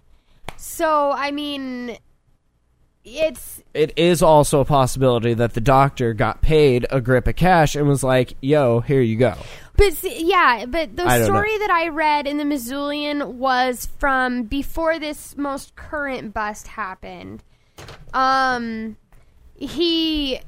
So 0.57 1.11
I 1.11 1.31
mean, 1.31 1.97
it's 3.03 3.61
It 3.73 3.91
is 3.97 4.21
also 4.21 4.61
a 4.61 4.65
possibility 4.65 5.33
that 5.33 5.53
the 5.53 5.61
doctor 5.61 6.13
got 6.13 6.41
paid 6.41 6.85
a 6.89 7.01
grip 7.01 7.27
of 7.27 7.35
cash 7.35 7.75
and 7.75 7.87
was 7.87 8.03
like, 8.03 8.35
"Yo, 8.41 8.79
here 8.79 9.01
you 9.01 9.17
go." 9.17 9.35
But 9.75 9.93
see, 9.93 10.25
yeah, 10.25 10.65
but 10.67 10.95
the 10.95 11.05
I 11.05 11.23
story 11.23 11.57
that 11.57 11.71
I 11.71 11.87
read 11.87 12.27
in 12.27 12.37
the 12.37 12.43
Missoulian 12.43 13.33
was 13.33 13.87
from 13.97 14.43
before 14.43 14.99
this 14.99 15.35
most 15.35 15.75
current 15.75 16.33
bust 16.33 16.67
happened. 16.67 17.43
Um, 18.13 18.97
he 19.55 20.39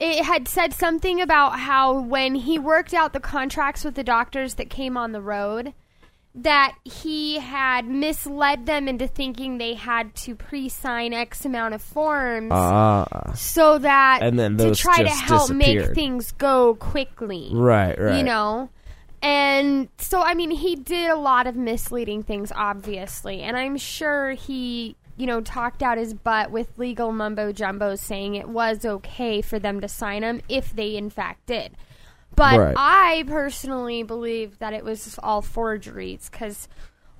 it 0.00 0.24
had 0.24 0.48
said 0.48 0.72
something 0.74 1.20
about 1.20 1.58
how 1.58 2.00
when 2.00 2.34
he 2.34 2.58
worked 2.58 2.94
out 2.94 3.12
the 3.12 3.20
contracts 3.20 3.84
with 3.84 3.94
the 3.94 4.04
doctors 4.04 4.54
that 4.54 4.70
came 4.70 4.96
on 4.96 5.12
the 5.12 5.20
road 5.20 5.74
that 6.42 6.76
he 6.84 7.38
had 7.38 7.86
misled 7.86 8.66
them 8.66 8.88
into 8.88 9.06
thinking 9.06 9.58
they 9.58 9.74
had 9.74 10.14
to 10.14 10.34
pre-sign 10.34 11.12
x 11.12 11.44
amount 11.44 11.74
of 11.74 11.82
forms 11.82 12.50
Ah, 12.52 13.32
so 13.34 13.78
that 13.78 14.20
And 14.22 14.38
then 14.38 14.56
to 14.56 14.74
try 14.74 15.02
to 15.02 15.08
help 15.08 15.50
make 15.50 15.94
things 15.94 16.32
go 16.32 16.74
quickly 16.74 17.50
right, 17.52 17.98
right. 17.98 18.18
you 18.18 18.24
know 18.24 18.70
and 19.20 19.88
so 19.98 20.22
i 20.22 20.34
mean 20.34 20.50
he 20.50 20.76
did 20.76 21.10
a 21.10 21.16
lot 21.16 21.48
of 21.48 21.56
misleading 21.56 22.22
things 22.22 22.52
obviously 22.54 23.42
and 23.42 23.56
i'm 23.56 23.76
sure 23.76 24.30
he 24.30 24.96
you 25.18 25.26
know, 25.26 25.40
talked 25.40 25.82
out 25.82 25.98
his 25.98 26.14
butt 26.14 26.52
with 26.52 26.78
legal 26.78 27.10
mumbo 27.12 27.52
jumbo 27.52 27.96
saying 27.96 28.36
it 28.36 28.48
was 28.48 28.86
okay 28.86 29.42
for 29.42 29.58
them 29.58 29.80
to 29.80 29.88
sign 29.88 30.22
them 30.22 30.40
if 30.48 30.74
they 30.74 30.96
in 30.96 31.10
fact 31.10 31.44
did. 31.46 31.72
But 32.34 32.58
Right. 32.58 32.74
I 32.76 33.24
personally 33.26 34.02
believe 34.02 34.58
that 34.58 34.72
it 34.72 34.84
was 34.84 35.18
all 35.22 35.42
forgeries 35.42 36.28
because 36.30 36.68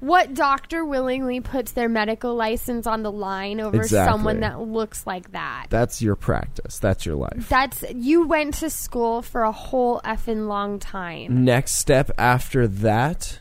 what 0.00 0.32
doctor 0.32 0.84
willingly 0.84 1.40
puts 1.40 1.72
their 1.72 1.88
medical 1.88 2.36
license 2.36 2.86
on 2.86 3.02
the 3.02 3.10
line 3.10 3.60
over 3.60 3.78
Exactly. 3.78 4.12
someone 4.12 4.40
that 4.40 4.60
looks 4.60 5.06
like 5.08 5.32
that? 5.32 5.66
That's 5.70 6.00
your 6.00 6.14
practice. 6.14 6.78
That's 6.78 7.04
your 7.04 7.16
life. 7.16 7.48
That's 7.48 7.82
you 7.92 8.28
went 8.28 8.54
to 8.54 8.70
school 8.70 9.22
for 9.22 9.42
a 9.42 9.50
whole 9.50 10.00
effing 10.04 10.46
long 10.46 10.78
time. 10.78 11.44
Next 11.44 11.72
step 11.74 12.12
after 12.16 12.68
that 12.68 13.40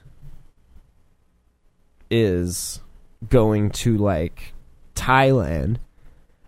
is 2.10 2.82
going 3.30 3.70
to 3.70 3.98
like 3.98 4.54
Thailand 4.96 5.78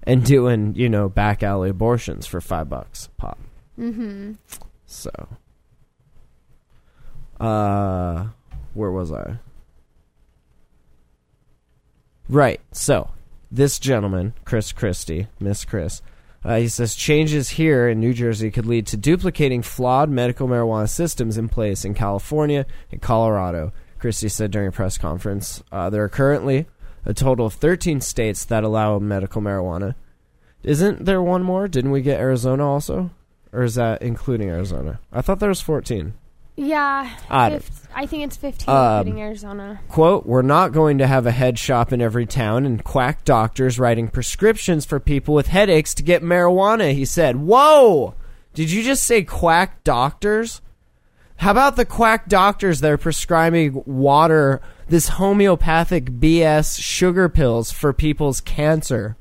and 0.04 0.24
doing, 0.26 0.74
you 0.76 0.90
know, 0.90 1.08
back 1.10 1.44
alley 1.44 1.70
abortions 1.70 2.26
for 2.26 2.42
five 2.42 2.68
bucks 2.70 3.10
pop. 3.18 3.38
Mm-hmm. 3.78 4.34
So, 4.92 5.12
uh, 7.40 8.30
where 8.74 8.90
was 8.90 9.12
I? 9.12 9.38
Right. 12.28 12.60
So, 12.72 13.12
this 13.52 13.78
gentleman, 13.78 14.34
Chris 14.46 14.72
Christie, 14.72 15.28
Miss 15.40 15.64
Chris, 15.64 16.02
uh, 16.44 16.58
he 16.58 16.68
says 16.68 16.96
changes 16.96 17.50
here 17.50 17.88
in 17.88 18.00
New 18.00 18.14
Jersey 18.14 18.50
could 18.50 18.66
lead 18.66 18.88
to 18.88 18.98
duplicating 18.98 19.62
flawed 19.62 20.10
medical 20.10 20.48
marijuana 20.48 20.90
systems 20.90 21.38
in 21.38 21.50
place 21.50 21.86
in 21.86 21.94
California 21.94 22.66
and 22.92 23.00
Colorado. 23.00 23.72
Christie 24.00 24.28
said 24.28 24.50
during 24.50 24.70
a 24.70 24.72
press 24.72 24.98
conference, 24.98 25.62
uh, 25.72 25.92
there 25.92 26.04
are 26.04 26.10
currently 26.10 26.66
a 27.06 27.14
total 27.14 27.46
of 27.46 27.54
13 27.54 28.02
states 28.02 28.44
that 28.46 28.64
allow 28.64 28.98
medical 28.98 29.40
marijuana. 29.40 29.94
Isn't 30.64 31.06
there 31.06 31.22
one 31.22 31.44
more? 31.44 31.68
Didn't 31.68 31.92
we 31.92 32.02
get 32.02 32.20
Arizona 32.20 32.68
also? 32.68 33.12
Or 33.52 33.64
is 33.64 33.76
that 33.76 34.02
including 34.02 34.50
Arizona? 34.50 35.00
I 35.12 35.22
thought 35.22 35.40
there 35.40 35.50
was 35.50 35.62
14. 35.62 36.14
Yeah, 36.56 37.10
I 37.30 37.52
fif- 37.52 37.88
I 37.96 38.06
think 38.06 38.24
it's 38.26 38.36
15, 38.36 38.76
Um, 38.76 38.98
including 38.98 39.22
Arizona. 39.22 39.80
Quote, 39.88 40.26
we're 40.26 40.42
not 40.42 40.74
going 40.74 40.98
to 40.98 41.08
have 41.08 41.26
a 41.26 41.32
head 41.32 41.58
shop 41.58 41.94
in 41.94 42.02
every 42.02 42.26
town 42.26 42.66
and 42.66 42.84
quack 42.84 43.24
doctors 43.24 43.80
writing 43.80 44.10
prescriptions 44.10 44.84
for 44.86 45.00
people 45.00 45.34
with 45.34 45.48
headaches 45.48 45.94
to 45.96 46.04
get 46.04 46.22
marijuana, 46.22 46.94
he 46.94 47.06
said. 47.06 47.38
Whoa! 47.38 48.14
Did 48.54 48.72
you 48.72 48.84
just 48.84 49.06
say 49.06 49.24
quack 49.24 49.84
doctors? 49.86 50.62
How 51.38 51.52
about 51.52 51.78
the 51.78 51.86
quack 51.86 52.28
doctors 52.28 52.82
that 52.82 52.92
are 52.92 52.98
prescribing 52.98 53.82
water, 53.86 54.60
this 54.90 55.08
homeopathic 55.08 56.06
BS 56.20 56.78
sugar 56.82 57.30
pills 57.30 57.72
for 57.72 57.94
people's 57.94 58.42
cancer? 58.42 59.16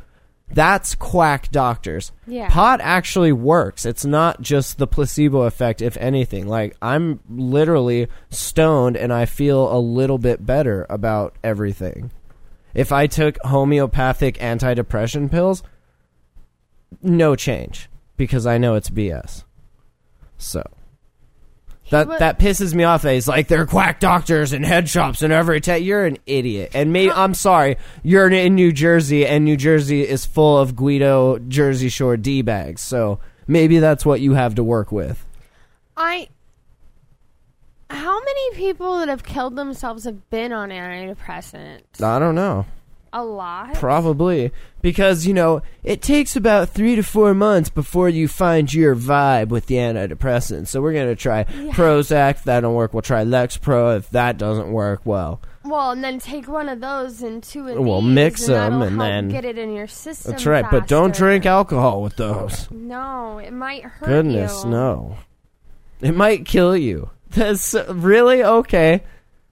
That's 0.50 0.94
quack 0.94 1.50
doctors. 1.50 2.12
Yeah. 2.26 2.48
Pot 2.48 2.80
actually 2.82 3.32
works. 3.32 3.84
It's 3.84 4.04
not 4.04 4.40
just 4.40 4.78
the 4.78 4.86
placebo 4.86 5.42
effect, 5.42 5.82
if 5.82 5.96
anything. 5.98 6.46
Like, 6.46 6.76
I'm 6.80 7.20
literally 7.28 8.08
stoned 8.30 8.96
and 8.96 9.12
I 9.12 9.26
feel 9.26 9.70
a 9.70 9.78
little 9.78 10.18
bit 10.18 10.44
better 10.44 10.86
about 10.88 11.36
everything. 11.44 12.10
If 12.74 12.92
I 12.92 13.06
took 13.06 13.38
homeopathic 13.44 14.38
antidepressant 14.38 15.30
pills, 15.30 15.62
no 17.02 17.36
change 17.36 17.88
because 18.16 18.46
I 18.46 18.58
know 18.58 18.74
it's 18.74 18.90
BS. 18.90 19.44
So 20.36 20.62
that 21.90 22.08
wa- 22.08 22.18
that 22.18 22.38
pisses 22.38 22.74
me 22.74 22.84
off. 22.84 23.02
That 23.02 23.14
he's 23.14 23.28
like 23.28 23.48
they're 23.48 23.66
quack 23.66 24.00
doctors 24.00 24.52
and 24.52 24.64
head 24.64 24.88
shops 24.88 25.22
and 25.22 25.32
every 25.32 25.60
ta- 25.60 25.74
you're 25.74 26.04
an 26.04 26.18
idiot. 26.26 26.70
And 26.74 26.92
me, 26.92 27.10
I'm 27.10 27.34
sorry, 27.34 27.76
you're 28.02 28.28
in 28.30 28.54
New 28.54 28.72
Jersey 28.72 29.26
and 29.26 29.44
New 29.44 29.56
Jersey 29.56 30.06
is 30.06 30.24
full 30.26 30.58
of 30.58 30.76
Guido 30.76 31.38
Jersey 31.38 31.88
Shore 31.88 32.16
d 32.16 32.42
bags. 32.42 32.80
So 32.82 33.20
maybe 33.46 33.78
that's 33.78 34.04
what 34.06 34.20
you 34.20 34.34
have 34.34 34.54
to 34.56 34.64
work 34.64 34.92
with. 34.92 35.24
I. 35.96 36.28
How 37.90 38.20
many 38.22 38.54
people 38.54 38.98
that 38.98 39.08
have 39.08 39.22
killed 39.24 39.56
themselves 39.56 40.04
have 40.04 40.28
been 40.28 40.52
on 40.52 40.68
antidepressants? 40.68 42.02
I 42.02 42.18
don't 42.18 42.34
know. 42.34 42.66
A 43.12 43.24
lot. 43.24 43.74
Probably 43.74 44.52
because 44.82 45.26
you 45.26 45.32
know 45.34 45.62
it 45.82 46.02
takes 46.02 46.36
about 46.36 46.68
three 46.68 46.94
to 46.96 47.02
four 47.02 47.32
months 47.34 47.70
before 47.70 48.08
you 48.08 48.28
find 48.28 48.72
your 48.72 48.94
vibe 48.94 49.48
with 49.48 49.66
the 49.66 49.76
antidepressant. 49.76 50.68
So 50.68 50.80
we're 50.82 50.92
gonna 50.92 51.16
try 51.16 51.44
Prozac. 51.44 52.30
If 52.32 52.44
that 52.44 52.60
don't 52.60 52.74
work, 52.74 52.92
we'll 52.92 53.02
try 53.02 53.24
Lexapro. 53.24 53.96
If 53.96 54.10
that 54.10 54.36
doesn't 54.36 54.70
work, 54.70 55.00
well, 55.04 55.40
well, 55.64 55.90
and 55.92 56.04
then 56.04 56.18
take 56.18 56.48
one 56.48 56.68
of 56.68 56.80
those 56.80 57.22
and 57.22 57.42
two 57.42 57.66
of 57.68 57.78
Well, 57.78 58.00
these, 58.02 58.10
mix 58.14 58.46
and 58.48 58.54
that'll 58.56 58.82
'em 58.82 58.82
and 58.82 59.00
then- 59.00 59.28
get 59.28 59.44
it 59.44 59.58
in 59.58 59.74
your 59.74 59.86
system. 59.86 60.32
that's 60.32 60.46
right. 60.46 60.64
But 60.70 60.86
don't 60.86 61.14
drink 61.14 61.46
alcohol 61.46 62.02
with 62.02 62.16
those. 62.16 62.68
No, 62.70 63.38
it 63.38 63.52
might 63.52 63.84
hurt 63.84 64.06
Goodness, 64.06 64.64
you. 64.64 64.70
no. 64.70 65.16
It 66.00 66.14
might 66.14 66.44
kill 66.46 66.76
you. 66.76 67.10
That's 67.30 67.74
uh, 67.74 67.92
really 67.94 68.42
okay. 68.44 69.02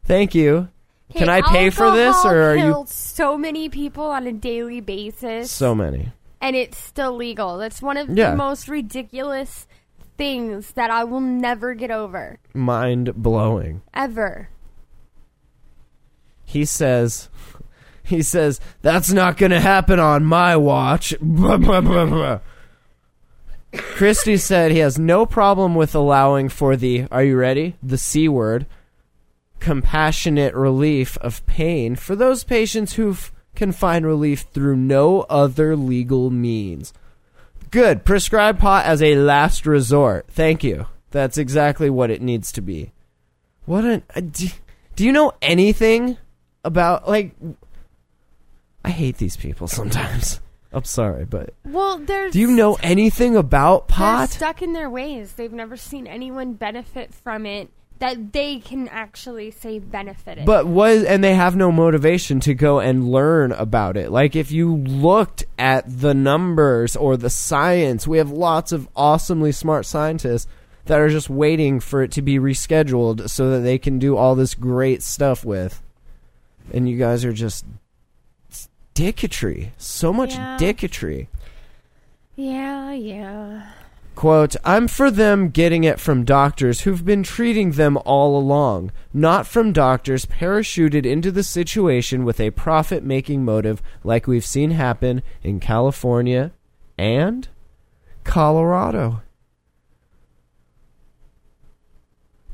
Thank 0.04 0.34
you. 0.34 0.68
Can 1.16 1.28
I 1.28 1.40
pay 1.42 1.70
for 1.70 1.90
this, 1.90 2.24
or 2.24 2.50
are 2.52 2.56
you 2.56 2.84
so 2.86 3.36
many 3.38 3.68
people 3.68 4.04
on 4.06 4.26
a 4.26 4.32
daily 4.32 4.80
basis, 4.80 5.50
so 5.50 5.74
many? 5.74 6.12
and 6.40 6.54
it's 6.54 6.78
still 6.78 7.12
legal. 7.16 7.56
That's 7.58 7.80
one 7.82 7.96
of 7.96 8.08
Yeah. 8.10 8.30
the 8.32 8.36
most 8.36 8.68
ridiculous 8.68 9.66
things 10.18 10.72
that 10.72 10.90
I 10.90 11.04
will 11.04 11.20
never 11.20 11.74
get 11.74 11.90
over 11.90 12.38
Mind 12.54 13.14
blowing. 13.16 13.82
ever. 13.94 14.48
He 16.44 16.64
says, 16.64 17.28
he 18.02 18.22
says 18.22 18.60
that's 18.82 19.12
not 19.12 19.36
going 19.36 19.50
to 19.50 19.60
happen 19.60 19.98
on 19.98 20.24
my 20.24 20.56
watch. 20.56 21.14
Blah, 21.20 21.56
blah, 21.56 21.80
blah, 21.80 22.06
blah. 22.06 22.38
Christie 23.72 24.36
said 24.36 24.70
he 24.70 24.78
has 24.78 24.98
no 24.98 25.26
problem 25.26 25.74
with 25.74 25.94
allowing 25.94 26.48
for 26.48 26.76
the. 26.76 27.06
Are 27.10 27.24
you 27.24 27.36
ready? 27.36 27.76
The 27.82 27.98
c 27.98 28.28
word. 28.28 28.64
Compassionate 29.60 30.54
relief 30.54 31.16
of 31.18 31.44
pain 31.46 31.96
for 31.96 32.14
those 32.14 32.44
patients 32.44 32.94
who 32.94 33.12
f- 33.12 33.32
can 33.54 33.72
find 33.72 34.06
relief 34.06 34.40
through 34.52 34.76
no 34.76 35.22
other 35.22 35.74
legal 35.76 36.30
means. 36.30 36.92
Good. 37.70 38.04
Prescribe 38.04 38.58
pot 38.58 38.84
as 38.86 39.02
a 39.02 39.16
last 39.16 39.66
resort. 39.66 40.26
Thank 40.28 40.62
you. 40.62 40.86
That's 41.10 41.38
exactly 41.38 41.90
what 41.90 42.10
it 42.10 42.22
needs 42.22 42.52
to 42.52 42.60
be. 42.60 42.92
What 43.64 43.84
an. 43.84 44.02
Uh, 44.14 44.20
do, 44.20 44.48
do 44.94 45.04
you 45.04 45.12
know 45.12 45.32
anything 45.42 46.16
about 46.62 47.08
like? 47.08 47.34
I 48.84 48.90
hate 48.90 49.16
these 49.18 49.36
people 49.36 49.66
sometimes. 49.66 50.40
I'm 50.72 50.84
sorry, 50.84 51.24
but 51.24 51.54
Well, 51.64 51.98
there's 51.98 52.32
do 52.32 52.38
you 52.40 52.48
know 52.52 52.76
anything 52.82 53.34
about 53.36 53.88
They're 53.88 53.96
pot? 53.96 54.30
stuck 54.30 54.62
in 54.62 54.74
their 54.74 54.90
ways. 54.90 55.32
They've 55.32 55.52
never 55.52 55.76
seen 55.76 56.06
anyone 56.06 56.52
benefit 56.52 57.14
from 57.14 57.46
it 57.46 57.70
that 57.98 58.32
they 58.32 58.58
can 58.58 58.88
actually 58.88 59.50
say 59.50 59.78
benefited. 59.78 60.44
But 60.44 60.66
was 60.66 61.02
and 61.04 61.24
they 61.24 61.34
have 61.34 61.56
no 61.56 61.72
motivation 61.72 62.40
to 62.40 62.54
go 62.54 62.78
and 62.78 63.08
learn 63.10 63.52
about 63.52 63.96
it. 63.96 64.10
Like 64.10 64.36
if 64.36 64.52
you 64.52 64.76
looked 64.76 65.44
at 65.58 65.84
the 65.86 66.12
numbers 66.14 66.94
or 66.96 67.16
the 67.16 67.30
science, 67.30 68.06
we 68.06 68.18
have 68.18 68.30
lots 68.30 68.72
of 68.72 68.88
awesomely 68.94 69.52
smart 69.52 69.86
scientists 69.86 70.46
that 70.84 71.00
are 71.00 71.08
just 71.08 71.30
waiting 71.30 71.80
for 71.80 72.02
it 72.02 72.12
to 72.12 72.22
be 72.22 72.38
rescheduled 72.38 73.28
so 73.30 73.50
that 73.50 73.60
they 73.60 73.78
can 73.78 73.98
do 73.98 74.16
all 74.16 74.34
this 74.34 74.54
great 74.54 75.02
stuff 75.02 75.44
with. 75.44 75.82
And 76.72 76.88
you 76.88 76.98
guys 76.98 77.24
are 77.24 77.32
just 77.32 77.64
dicketry. 78.94 79.70
So 79.78 80.12
much 80.12 80.34
Yeah. 80.34 80.56
dicketry. 80.60 81.26
yeah, 82.36 82.92
yeah. 82.92 83.62
Quote, 84.16 84.56
I'm 84.64 84.88
for 84.88 85.10
them 85.10 85.50
getting 85.50 85.84
it 85.84 86.00
from 86.00 86.24
doctors 86.24 86.80
who've 86.80 87.04
been 87.04 87.22
treating 87.22 87.72
them 87.72 87.98
all 87.98 88.38
along, 88.38 88.90
not 89.12 89.46
from 89.46 89.74
doctors 89.74 90.24
parachuted 90.24 91.04
into 91.04 91.30
the 91.30 91.42
situation 91.42 92.24
with 92.24 92.40
a 92.40 92.50
profit 92.50 93.04
making 93.04 93.44
motive 93.44 93.82
like 94.02 94.26
we've 94.26 94.44
seen 94.44 94.70
happen 94.70 95.22
in 95.42 95.60
California 95.60 96.52
and 96.96 97.48
Colorado. 98.24 99.20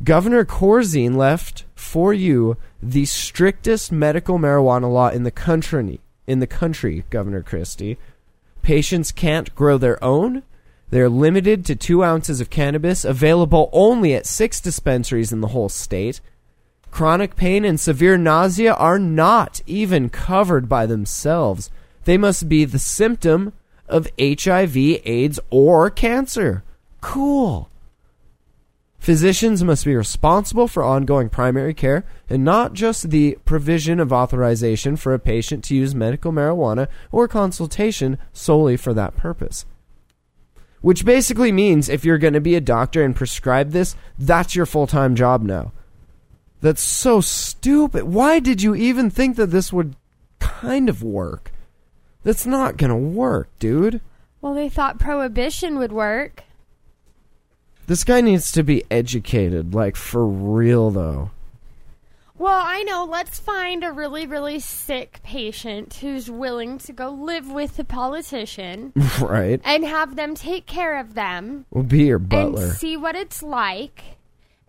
Governor 0.02 0.44
Corzine 0.44 1.14
left 1.14 1.64
for 1.76 2.12
you 2.12 2.56
the 2.82 3.04
strictest 3.04 3.92
medical 3.92 4.36
marijuana 4.36 4.92
law 4.92 5.10
in 5.10 5.22
the 5.22 5.30
country. 5.30 6.00
In 6.26 6.40
the 6.40 6.48
country, 6.48 7.04
Governor 7.08 7.44
Christie, 7.44 7.98
patients 8.62 9.12
can't 9.12 9.54
grow 9.54 9.78
their 9.78 10.02
own. 10.02 10.42
They're 10.92 11.08
limited 11.08 11.64
to 11.64 11.74
two 11.74 12.04
ounces 12.04 12.42
of 12.42 12.50
cannabis, 12.50 13.02
available 13.02 13.70
only 13.72 14.12
at 14.14 14.26
six 14.26 14.60
dispensaries 14.60 15.32
in 15.32 15.40
the 15.40 15.48
whole 15.48 15.70
state. 15.70 16.20
Chronic 16.90 17.34
pain 17.34 17.64
and 17.64 17.80
severe 17.80 18.18
nausea 18.18 18.74
are 18.74 18.98
not 18.98 19.62
even 19.66 20.10
covered 20.10 20.68
by 20.68 20.84
themselves. 20.84 21.70
They 22.04 22.18
must 22.18 22.46
be 22.46 22.66
the 22.66 22.78
symptom 22.78 23.54
of 23.88 24.06
HIV, 24.20 24.76
AIDS, 24.76 25.40
or 25.48 25.88
cancer. 25.88 26.62
Cool. 27.00 27.70
Physicians 28.98 29.64
must 29.64 29.86
be 29.86 29.96
responsible 29.96 30.68
for 30.68 30.84
ongoing 30.84 31.30
primary 31.30 31.72
care 31.72 32.04
and 32.28 32.44
not 32.44 32.74
just 32.74 33.08
the 33.08 33.38
provision 33.46 33.98
of 33.98 34.12
authorization 34.12 34.96
for 34.96 35.14
a 35.14 35.18
patient 35.18 35.64
to 35.64 35.74
use 35.74 35.94
medical 35.94 36.32
marijuana 36.32 36.86
or 37.10 37.26
consultation 37.26 38.18
solely 38.34 38.76
for 38.76 38.92
that 38.92 39.16
purpose. 39.16 39.64
Which 40.82 41.04
basically 41.04 41.52
means 41.52 41.88
if 41.88 42.04
you're 42.04 42.18
going 42.18 42.34
to 42.34 42.40
be 42.40 42.56
a 42.56 42.60
doctor 42.60 43.02
and 43.02 43.16
prescribe 43.16 43.70
this, 43.70 43.96
that's 44.18 44.54
your 44.54 44.66
full 44.66 44.86
time 44.86 45.14
job 45.14 45.42
now. 45.42 45.72
That's 46.60 46.82
so 46.82 47.20
stupid. 47.20 48.04
Why 48.04 48.38
did 48.38 48.62
you 48.62 48.74
even 48.74 49.10
think 49.10 49.36
that 49.36 49.46
this 49.46 49.72
would 49.72 49.96
kind 50.38 50.88
of 50.88 51.02
work? 51.02 51.52
That's 52.24 52.46
not 52.46 52.76
going 52.76 52.90
to 52.90 52.96
work, 52.96 53.48
dude. 53.58 54.00
Well, 54.40 54.54
they 54.54 54.68
thought 54.68 54.98
prohibition 54.98 55.78
would 55.78 55.92
work. 55.92 56.44
This 57.86 58.04
guy 58.04 58.20
needs 58.20 58.52
to 58.52 58.62
be 58.62 58.84
educated, 58.90 59.74
like 59.74 59.96
for 59.96 60.24
real, 60.26 60.90
though. 60.90 61.30
Well, 62.38 62.60
I 62.64 62.82
know. 62.82 63.04
Let's 63.04 63.38
find 63.38 63.84
a 63.84 63.92
really, 63.92 64.26
really 64.26 64.58
sick 64.58 65.20
patient 65.22 65.94
who's 65.94 66.30
willing 66.30 66.78
to 66.78 66.92
go 66.92 67.10
live 67.10 67.50
with 67.50 67.78
a 67.78 67.84
politician 67.84 68.92
right? 69.20 69.60
and 69.64 69.84
have 69.84 70.16
them 70.16 70.34
take 70.34 70.66
care 70.66 70.98
of 70.98 71.14
them 71.14 71.66
We'll 71.70 71.84
be 71.84 72.04
your 72.04 72.18
butler. 72.18 72.64
and 72.64 72.72
see 72.72 72.96
what 72.96 73.14
it's 73.14 73.42
like. 73.42 74.16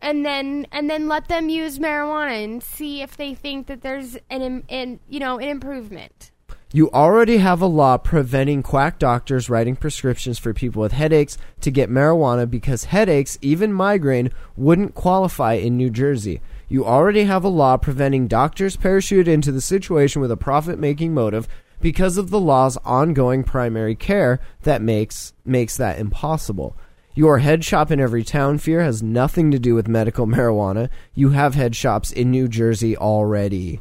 And 0.01 0.25
then, 0.25 0.67
and 0.71 0.89
then 0.89 1.07
let 1.07 1.29
them 1.29 1.47
use 1.47 1.79
marijuana 1.79 2.43
and 2.43 2.61
see 2.61 3.01
if 3.01 3.15
they 3.15 3.33
think 3.33 3.67
that 3.67 3.81
there's 3.81 4.17
an, 4.29 4.63
an 4.69 4.99
you 5.07 5.19
know, 5.21 5.37
an 5.39 5.47
improvement. 5.47 6.31
You 6.73 6.89
already 6.91 7.37
have 7.37 7.61
a 7.61 7.67
law 7.67 7.97
preventing 7.97 8.63
quack 8.63 8.99
doctors 8.99 9.49
writing 9.49 9.75
prescriptions 9.77 10.39
for 10.39 10.53
people 10.53 10.81
with 10.81 10.91
headaches 10.91 11.37
to 11.61 11.71
get 11.71 11.89
marijuana 11.89 12.49
because 12.49 12.85
headaches, 12.85 13.37
even 13.41 13.71
migraine, 13.71 14.31
wouldn't 14.57 14.93
qualify 14.95 15.53
in 15.53 15.77
New 15.77 15.89
Jersey. 15.91 16.41
You 16.73 16.85
already 16.85 17.25
have 17.25 17.43
a 17.43 17.49
law 17.49 17.77
preventing 17.77 18.27
doctors 18.27 18.77
parachute 18.77 19.27
into 19.27 19.51
the 19.51 19.61
situation 19.61 20.23
with 20.23 20.31
a 20.31 20.35
profit 20.35 20.79
making 20.79 21.13
motive 21.13 21.47
because 21.79 22.17
of 22.17 22.31
the 22.31 22.39
law's 22.39 22.77
ongoing 22.77 23.43
primary 23.43 23.93
care 23.93 24.39
that 24.63 24.81
makes 24.81 25.33
makes 25.45 25.77
that 25.77 25.99
impossible. 25.99 26.75
Your 27.13 27.37
head 27.37 27.63
shop 27.63 27.91
in 27.91 27.99
every 27.99 28.23
town 28.23 28.57
fear 28.57 28.81
has 28.81 29.03
nothing 29.03 29.51
to 29.51 29.59
do 29.59 29.75
with 29.75 29.87
medical 29.87 30.25
marijuana. 30.35 30.89
You 31.13 31.29
have 31.29 31.53
head 31.53 31.75
shops 31.75 32.11
in 32.11 32.31
New 32.31 32.47
Jersey 32.47 32.97
already. 32.97 33.79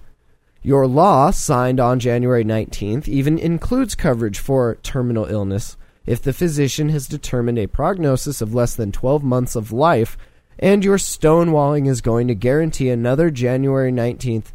Your 0.61 0.87
law, 0.87 1.31
signed 1.31 1.81
on 1.81 1.99
January 1.99 2.45
19th, 2.45 3.09
even 3.09 3.39
includes 3.39 3.95
coverage 3.95 4.39
for 4.39 4.75
terminal 4.83 5.25
illness 5.25 5.79
if 6.05 6.21
the 6.21 6.35
physician 6.35 6.91
has 6.91 7.09
determined 7.09 7.59
a 7.59 7.69
prognosis 7.69 8.43
of 8.43 8.53
less 8.53 8.75
than 8.75 8.93
12 8.93 9.25
months 9.25 9.57
of 9.57 9.73
life, 9.73 10.19
and 10.59 10.85
your 10.85 10.97
stonewalling 10.97 11.89
is 11.89 12.01
going 12.01 12.29
to 12.29 12.35
guarantee 12.35 12.89
another 12.91 13.31
January 13.31 13.93
19th. 13.93 14.53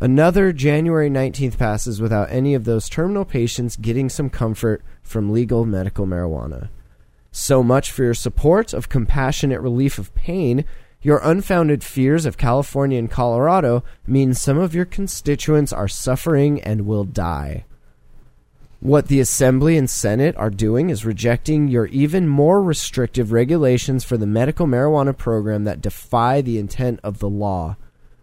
Another 0.00 0.52
January 0.52 1.10
19th 1.10 1.58
passes 1.58 2.00
without 2.00 2.30
any 2.30 2.54
of 2.54 2.64
those 2.64 2.88
terminal 2.88 3.24
patients 3.24 3.76
getting 3.76 4.08
some 4.08 4.30
comfort 4.30 4.82
from 5.02 5.32
legal 5.32 5.64
medical 5.64 6.06
marijuana. 6.06 6.68
So 7.30 7.62
much 7.62 7.90
for 7.90 8.04
your 8.04 8.14
support 8.14 8.72
of 8.72 8.88
compassionate 8.88 9.60
relief 9.60 9.98
of 9.98 10.14
pain. 10.14 10.64
Your 11.00 11.20
unfounded 11.22 11.84
fears 11.84 12.26
of 12.26 12.36
California 12.36 12.98
and 12.98 13.10
Colorado 13.10 13.84
mean 14.06 14.34
some 14.34 14.58
of 14.58 14.74
your 14.74 14.84
constituents 14.84 15.72
are 15.72 15.88
suffering 15.88 16.60
and 16.62 16.86
will 16.86 17.04
die. 17.04 17.64
What 18.80 19.08
the 19.08 19.18
Assembly 19.18 19.76
and 19.76 19.90
Senate 19.90 20.36
are 20.36 20.50
doing 20.50 20.88
is 20.88 21.04
rejecting 21.04 21.66
your 21.66 21.86
even 21.86 22.28
more 22.28 22.62
restrictive 22.62 23.32
regulations 23.32 24.04
for 24.04 24.16
the 24.16 24.26
medical 24.26 24.68
marijuana 24.68 25.16
program 25.16 25.64
that 25.64 25.80
defy 25.80 26.42
the 26.42 26.58
intent 26.58 27.00
of 27.02 27.18
the 27.18 27.28
law, 27.28 27.76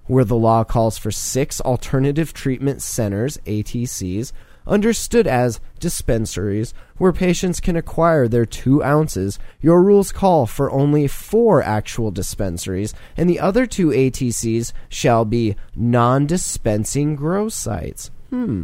where 0.06 0.24
the 0.24 0.38
law 0.38 0.64
calls 0.64 0.98
for 0.98 1.12
six 1.12 1.60
alternative 1.60 2.32
treatment 2.34 2.82
centers, 2.82 3.38
ATCs, 3.46 4.32
understood 4.66 5.28
as 5.28 5.60
dispensaries, 5.82 6.74
where 6.98 7.12
patients 7.12 7.60
can 7.60 7.76
acquire 7.76 8.30
their 8.30 8.46
two 8.46 8.82
ounces. 8.82 9.38
Your 9.60 9.84
rules 9.84 10.14
call 10.14 10.46
for 10.46 10.72
only 10.72 11.06
four 11.06 11.62
actual 11.64 12.12
dispensaries, 12.12 12.94
and 13.18 13.30
the 13.30 13.42
other 13.42 13.66
two 13.66 13.90
ATCs 13.90 14.72
shall 14.88 15.26
be 15.26 15.58
non 15.76 16.26
dispensing 16.26 17.18
grow 17.18 17.50
sites. 17.50 18.10
Hmm. 18.30 18.64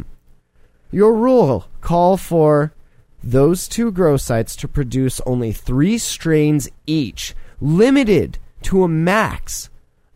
Your 0.92 1.14
rule 1.14 1.68
call 1.80 2.18
for 2.18 2.74
those 3.24 3.66
two 3.66 3.90
grow 3.90 4.18
sites 4.18 4.54
to 4.56 4.68
produce 4.68 5.22
only 5.24 5.50
three 5.50 5.96
strains 5.96 6.68
each, 6.86 7.34
limited 7.62 8.38
to 8.62 8.84
a 8.84 8.88
max 8.88 9.70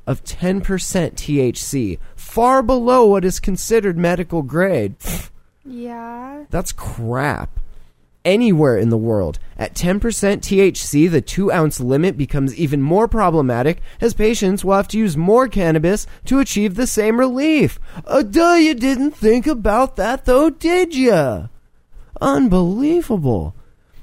of 0.07 0.23
10% 0.23 0.61
THC, 0.63 1.99
far 2.15 2.63
below 2.63 3.07
what 3.07 3.25
is 3.25 3.41
considered 3.41 3.97
medical 3.97 4.43
grade. 4.43 4.97
Yeah. 5.65 6.45
That's 6.51 6.73
crap. 6.73 7.59
Anywhere 8.27 8.77
in 8.77 8.89
the 8.89 8.99
world, 8.99 9.39
at 9.57 9.75
10% 9.75 10.01
THC, 10.01 11.09
the 11.09 11.21
two 11.21 11.53
ounce 11.53 11.79
limit 11.79 12.19
becomes 12.19 12.57
even 12.57 12.83
more 12.83 13.07
problematic 13.07 13.81
as 14.01 14.15
patients 14.15 14.65
will 14.65 14.75
have 14.75 14.89
to 14.89 14.99
use 14.99 15.17
more 15.17 15.47
cannabis 15.47 16.09
to 16.25 16.41
achieve 16.41 16.75
the 16.75 16.89
same 16.89 17.21
relief. 17.21 17.79
Uh, 18.05 18.25
duh, 18.25 18.55
you 18.55 18.75
didn't 18.75 19.13
think 19.13 19.47
about 19.47 19.95
that 19.95 20.25
though, 20.25 20.51
did 20.51 20.93
ya? 20.93 21.47
Unbelievable. 22.21 23.55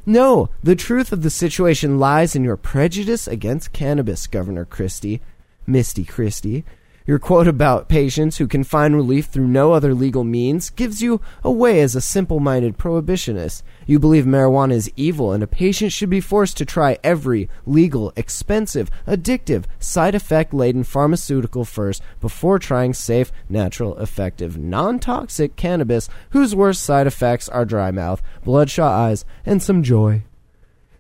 No, 0.06 0.48
the 0.64 0.78
truth 0.78 1.12
of 1.12 1.22
the 1.22 1.30
situation 1.30 2.00
lies 2.00 2.34
in 2.34 2.46
your 2.46 2.56
prejudice 2.56 3.28
against 3.28 3.74
cannabis, 3.74 4.28
Governor 4.28 4.64
Christie. 4.64 5.20
Misty 5.68 6.06
Christie. 6.06 6.64
Your 7.06 7.20
quote 7.20 7.50
about 7.50 7.90
patients 7.90 8.38
who 8.38 8.48
can 8.48 8.64
find 8.64 8.96
relief 8.96 9.26
through 9.26 9.48
no 9.48 9.74
other 9.74 9.94
legal 9.94 10.24
means 10.24 10.70
gives 10.70 11.02
you 11.02 11.20
away 11.44 11.82
as 11.82 11.96
a 11.96 12.02
simple 12.02 12.40
minded 12.40 12.78
prohibitionist. 12.78 13.62
You 13.86 14.00
believe 14.00 14.26
marijuana 14.26 14.74
is 14.74 14.92
evil 14.96 15.32
and 15.32 15.44
a 15.44 15.48
patient 15.48 15.92
should 15.92 16.10
be 16.10 16.22
forced 16.22 16.58
to 16.58 16.66
try 16.66 16.98
every 17.04 17.50
legal, 17.66 18.14
expensive, 18.16 18.90
addictive, 19.08 19.66
side 19.80 20.16
effect 20.16 20.54
laden 20.54 20.84
pharmaceutical 20.84 21.66
first 21.66 22.02
before 22.22 22.60
trying 22.60 22.94
safe, 22.94 23.32
natural, 23.50 23.98
effective, 23.98 24.58
non 24.58 25.00
toxic 25.00 25.56
cannabis 25.56 26.10
whose 26.32 26.56
worst 26.56 26.82
side 26.82 27.08
effects 27.08 27.50
are 27.50 27.66
dry 27.66 27.92
mouth, 27.92 28.22
bloodshot 28.44 28.92
eyes, 28.92 29.26
and 29.46 29.62
some 29.62 29.84
joy. 29.84 30.24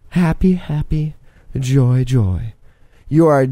Happy, 0.10 0.54
happy, 0.54 1.16
joy, 1.58 2.04
joy. 2.04 2.54
You 3.08 3.28
are 3.28 3.42
a 3.42 3.48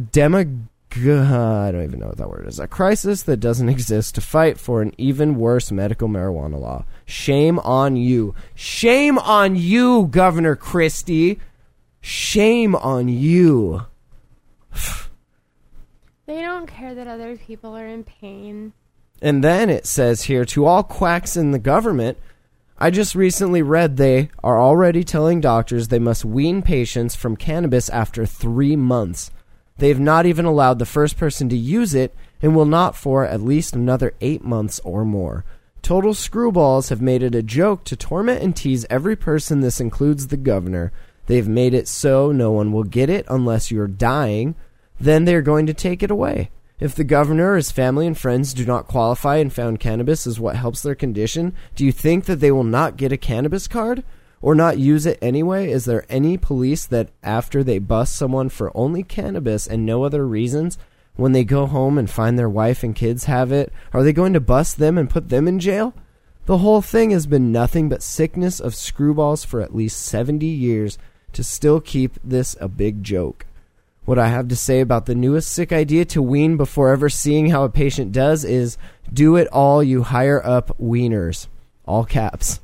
demog. 0.92 1.68
I 1.68 1.72
don't 1.72 1.84
even 1.84 2.00
know 2.00 2.08
what 2.08 2.18
that 2.18 2.30
word 2.30 2.48
is. 2.48 2.60
A 2.60 2.68
crisis 2.68 3.24
that 3.24 3.38
doesn't 3.38 3.70
exist 3.78 4.16
to 4.16 4.22
fight 4.22 4.60
for 4.60 4.82
an 4.82 4.94
even 4.98 5.36
worse 5.36 5.72
medical 5.72 6.08
marijuana 6.08 6.60
law. 6.60 6.86
Shame 7.06 7.60
on 7.60 7.96
you. 7.96 8.36
Shame 8.56 9.18
on 9.18 9.56
you, 9.56 10.08
Governor 10.08 10.56
Christie. 10.56 11.40
Shame 12.02 12.76
on 12.76 13.08
you. 13.08 13.86
They 16.28 16.42
don't 16.44 16.68
care 16.68 16.96
that 16.96 17.08
other 17.08 17.36
people 17.36 17.76
are 17.76 17.86
in 17.86 18.06
pain. 18.06 18.72
And 19.22 19.44
then 19.44 19.70
it 19.70 19.86
says 19.86 20.24
here 20.24 20.46
to 20.46 20.66
all 20.66 20.82
quacks 20.82 21.36
in 21.36 21.52
the 21.52 21.60
government, 21.60 22.18
I 22.78 22.90
just 22.90 23.16
recently 23.16 23.62
read 23.62 23.98
they 23.98 24.30
are 24.42 24.60
already 24.60 25.04
telling 25.04 25.42
doctors 25.42 25.90
they 25.90 26.00
must 26.00 26.24
wean 26.24 26.62
patients 26.62 27.16
from 27.16 27.36
cannabis 27.36 27.90
after 27.90 28.26
three 28.26 28.78
months. 28.78 29.30
They 29.82 29.88
have 29.88 30.00
not 30.00 30.28
even 30.28 30.46
allowed 30.46 30.78
the 30.78 30.86
first 30.86 31.18
person 31.18 31.50
to 31.50 31.58
use 31.58 31.96
it 31.96 32.14
and 32.40 32.56
will 32.56 32.68
not 32.68 32.96
for 32.96 33.26
at 33.26 33.42
least 33.42 33.74
another 33.76 34.14
eight 34.22 34.44
months 34.44 34.80
or 34.84 35.04
more. 35.04 35.44
Total 35.82 36.14
screwballs 36.14 36.92
have 36.92 37.02
made 37.02 37.24
it 37.24 37.34
a 37.34 37.42
joke 37.42 37.84
to 37.86 37.96
torment 37.96 38.44
and 38.44 38.56
tease 38.56 38.86
every 38.92 39.16
person, 39.16 39.62
this 39.62 39.82
includes 39.82 40.28
the 40.28 40.38
governor. 40.38 40.92
They've 41.26 41.48
made 41.48 41.74
it 41.74 41.88
so 41.88 42.32
no 42.32 42.52
one 42.52 42.72
will 42.72 42.84
get 42.84 43.10
it 43.10 43.26
unless 43.28 43.72
you're 43.72 43.88
dying. 43.88 44.54
Then 45.00 45.26
they're 45.26 45.42
going 45.42 45.66
to 45.66 45.74
take 45.74 46.04
it 46.04 46.12
away. 46.12 46.52
If 46.80 46.94
the 46.94 47.04
governor 47.04 47.56
his 47.56 47.72
family 47.72 48.06
and 48.06 48.16
friends 48.16 48.54
do 48.54 48.68
not 48.68 48.86
qualify 48.86 49.38
and 49.38 49.52
found 49.52 49.80
cannabis 49.80 50.28
is 50.28 50.40
what 50.40 50.58
helps 50.58 50.84
their 50.84 50.94
condition, 50.94 51.56
do 51.74 51.84
you 51.84 51.92
think 51.92 52.26
that 52.26 52.40
they 52.40 52.52
will 52.52 52.64
not 52.64 52.98
get 52.98 53.12
a 53.12 53.18
cannabis 53.18 53.68
card? 53.68 54.04
Or 54.42 54.56
not 54.56 54.80
use 54.80 55.06
it 55.06 55.20
anyway? 55.22 55.70
Is 55.72 55.86
there 55.86 56.06
any 56.10 56.38
police 56.38 56.86
that, 56.88 57.10
after 57.22 57.64
they 57.64 57.80
bust 57.80 58.16
someone 58.16 58.50
for 58.50 58.76
only 58.76 59.04
cannabis 59.04 59.68
and 59.68 59.86
no 59.86 60.04
other 60.04 60.26
reasons, 60.26 60.78
when 61.16 61.34
they 61.34 61.44
go 61.44 61.68
home 61.68 61.98
and 61.98 62.10
find 62.10 62.38
their 62.40 62.50
wife 62.50 62.84
and 62.84 62.96
kids 62.96 63.26
have 63.26 63.52
it, 63.52 63.72
are 63.94 64.04
they 64.04 64.14
going 64.14 64.34
to 64.34 64.40
bust 64.40 64.78
them 64.78 64.98
and 64.98 65.10
put 65.10 65.30
them 65.30 65.48
in 65.48 65.60
jail? 65.60 65.94
The 66.46 66.58
whole 66.58 66.82
thing 66.82 67.12
has 67.12 67.28
been 67.28 67.52
nothing 67.52 67.90
but 67.90 68.02
sickness 68.02 68.60
of 68.60 68.74
screwballs 68.74 69.46
for 69.46 69.62
at 69.62 69.76
least 69.76 70.02
70 70.02 70.46
years 70.46 70.98
to 71.34 71.44
still 71.44 71.80
keep 71.80 72.18
this 72.24 72.56
a 72.60 72.68
big 72.68 73.04
joke. 73.04 73.46
What 74.06 74.18
I 74.18 74.30
have 74.30 74.48
to 74.48 74.56
say 74.56 74.82
about 74.82 75.06
the 75.06 75.14
newest 75.14 75.52
sick 75.52 75.72
idea 75.72 76.06
to 76.06 76.22
wean 76.24 76.58
before 76.58 76.90
ever 76.90 77.08
seeing 77.08 77.50
how 77.50 77.64
a 77.64 77.70
patient 77.70 78.12
does 78.12 78.44
is 78.44 78.78
do 79.14 79.36
it 79.36 79.48
all, 79.50 79.84
you 79.84 80.02
higher 80.02 80.44
up 80.44 80.76
wieners. 80.82 81.48
All 81.86 82.04
caps. 82.06 82.60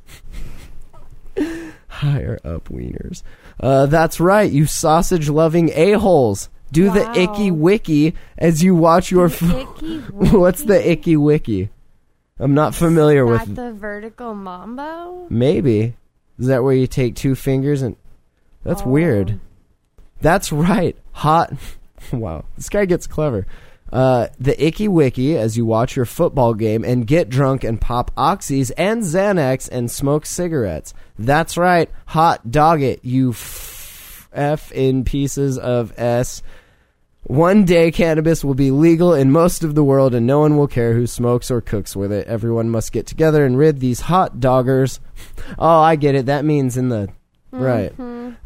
higher 1.98 2.38
up 2.44 2.68
wieners. 2.68 3.22
Uh, 3.60 3.86
that's 3.86 4.18
right, 4.20 4.50
you 4.50 4.66
sausage 4.66 5.28
loving 5.28 5.70
a-holes. 5.74 6.48
Do 6.70 6.90
the 6.90 7.10
icky 7.18 7.50
wiki 7.50 8.14
as 8.36 8.62
you 8.62 8.74
watch 8.74 9.10
your. 9.10 9.26
F- 9.26 9.40
What's 10.12 10.62
the 10.64 10.90
icky 10.90 11.16
wiki? 11.16 11.70
I'm 12.38 12.52
not 12.54 12.74
familiar 12.74 13.24
Is 13.32 13.38
that 13.38 13.46
with. 13.48 13.56
the 13.56 13.72
vertical 13.72 14.34
mambo? 14.34 15.26
Maybe 15.30 15.94
is 16.38 16.46
that 16.48 16.62
where 16.62 16.74
you 16.74 16.86
take 16.86 17.16
two 17.16 17.34
fingers 17.34 17.80
and? 17.82 17.96
That's 18.64 18.82
Oh. 18.82 18.88
weird. 18.88 19.40
That's 20.20 20.52
right. 20.52 20.94
Hot. 21.12 21.52
wow, 22.12 22.44
this 22.56 22.68
guy 22.68 22.84
gets 22.84 23.06
clever. 23.06 23.46
Uh, 23.92 24.28
the 24.38 24.62
icky 24.64 24.88
wiki 24.88 25.36
as 25.36 25.56
you 25.56 25.64
watch 25.64 25.96
your 25.96 26.04
football 26.04 26.54
game 26.54 26.84
and 26.84 27.06
get 27.06 27.28
drunk 27.28 27.64
and 27.64 27.80
pop 27.80 28.14
oxys 28.16 28.70
and 28.76 29.02
Xanax 29.02 29.68
and 29.70 29.90
smoke 29.90 30.26
cigarettes. 30.26 30.92
That's 31.18 31.56
right. 31.56 31.90
Hot 32.06 32.50
dog 32.50 32.82
it, 32.82 33.04
you 33.04 33.30
f, 33.30 34.28
f 34.32 34.72
in 34.72 35.04
pieces 35.04 35.58
of 35.58 35.98
s. 35.98 36.42
One 37.22 37.64
day 37.64 37.90
cannabis 37.90 38.44
will 38.44 38.54
be 38.54 38.70
legal 38.70 39.12
in 39.12 39.30
most 39.30 39.62
of 39.62 39.74
the 39.74 39.84
world 39.84 40.14
and 40.14 40.26
no 40.26 40.40
one 40.40 40.56
will 40.56 40.68
care 40.68 40.94
who 40.94 41.06
smokes 41.06 41.50
or 41.50 41.60
cooks 41.60 41.94
with 41.96 42.12
it. 42.12 42.26
Everyone 42.26 42.70
must 42.70 42.92
get 42.92 43.06
together 43.06 43.44
and 43.44 43.58
rid 43.58 43.80
these 43.80 44.00
hot 44.00 44.38
doggers. 44.38 45.00
Oh, 45.58 45.80
I 45.80 45.96
get 45.96 46.14
it. 46.14 46.26
That 46.26 46.44
means 46.44 46.76
in 46.76 46.88
the 46.88 47.08
right. 47.50 47.92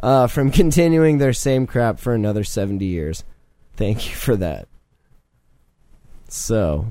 Uh, 0.00 0.26
from 0.26 0.50
continuing 0.50 1.18
their 1.18 1.32
same 1.32 1.66
crap 1.66 1.98
for 1.98 2.14
another 2.14 2.44
70 2.44 2.84
years. 2.84 3.24
Thank 3.76 4.08
you 4.08 4.14
for 4.16 4.36
that. 4.36 4.68
So, 6.32 6.86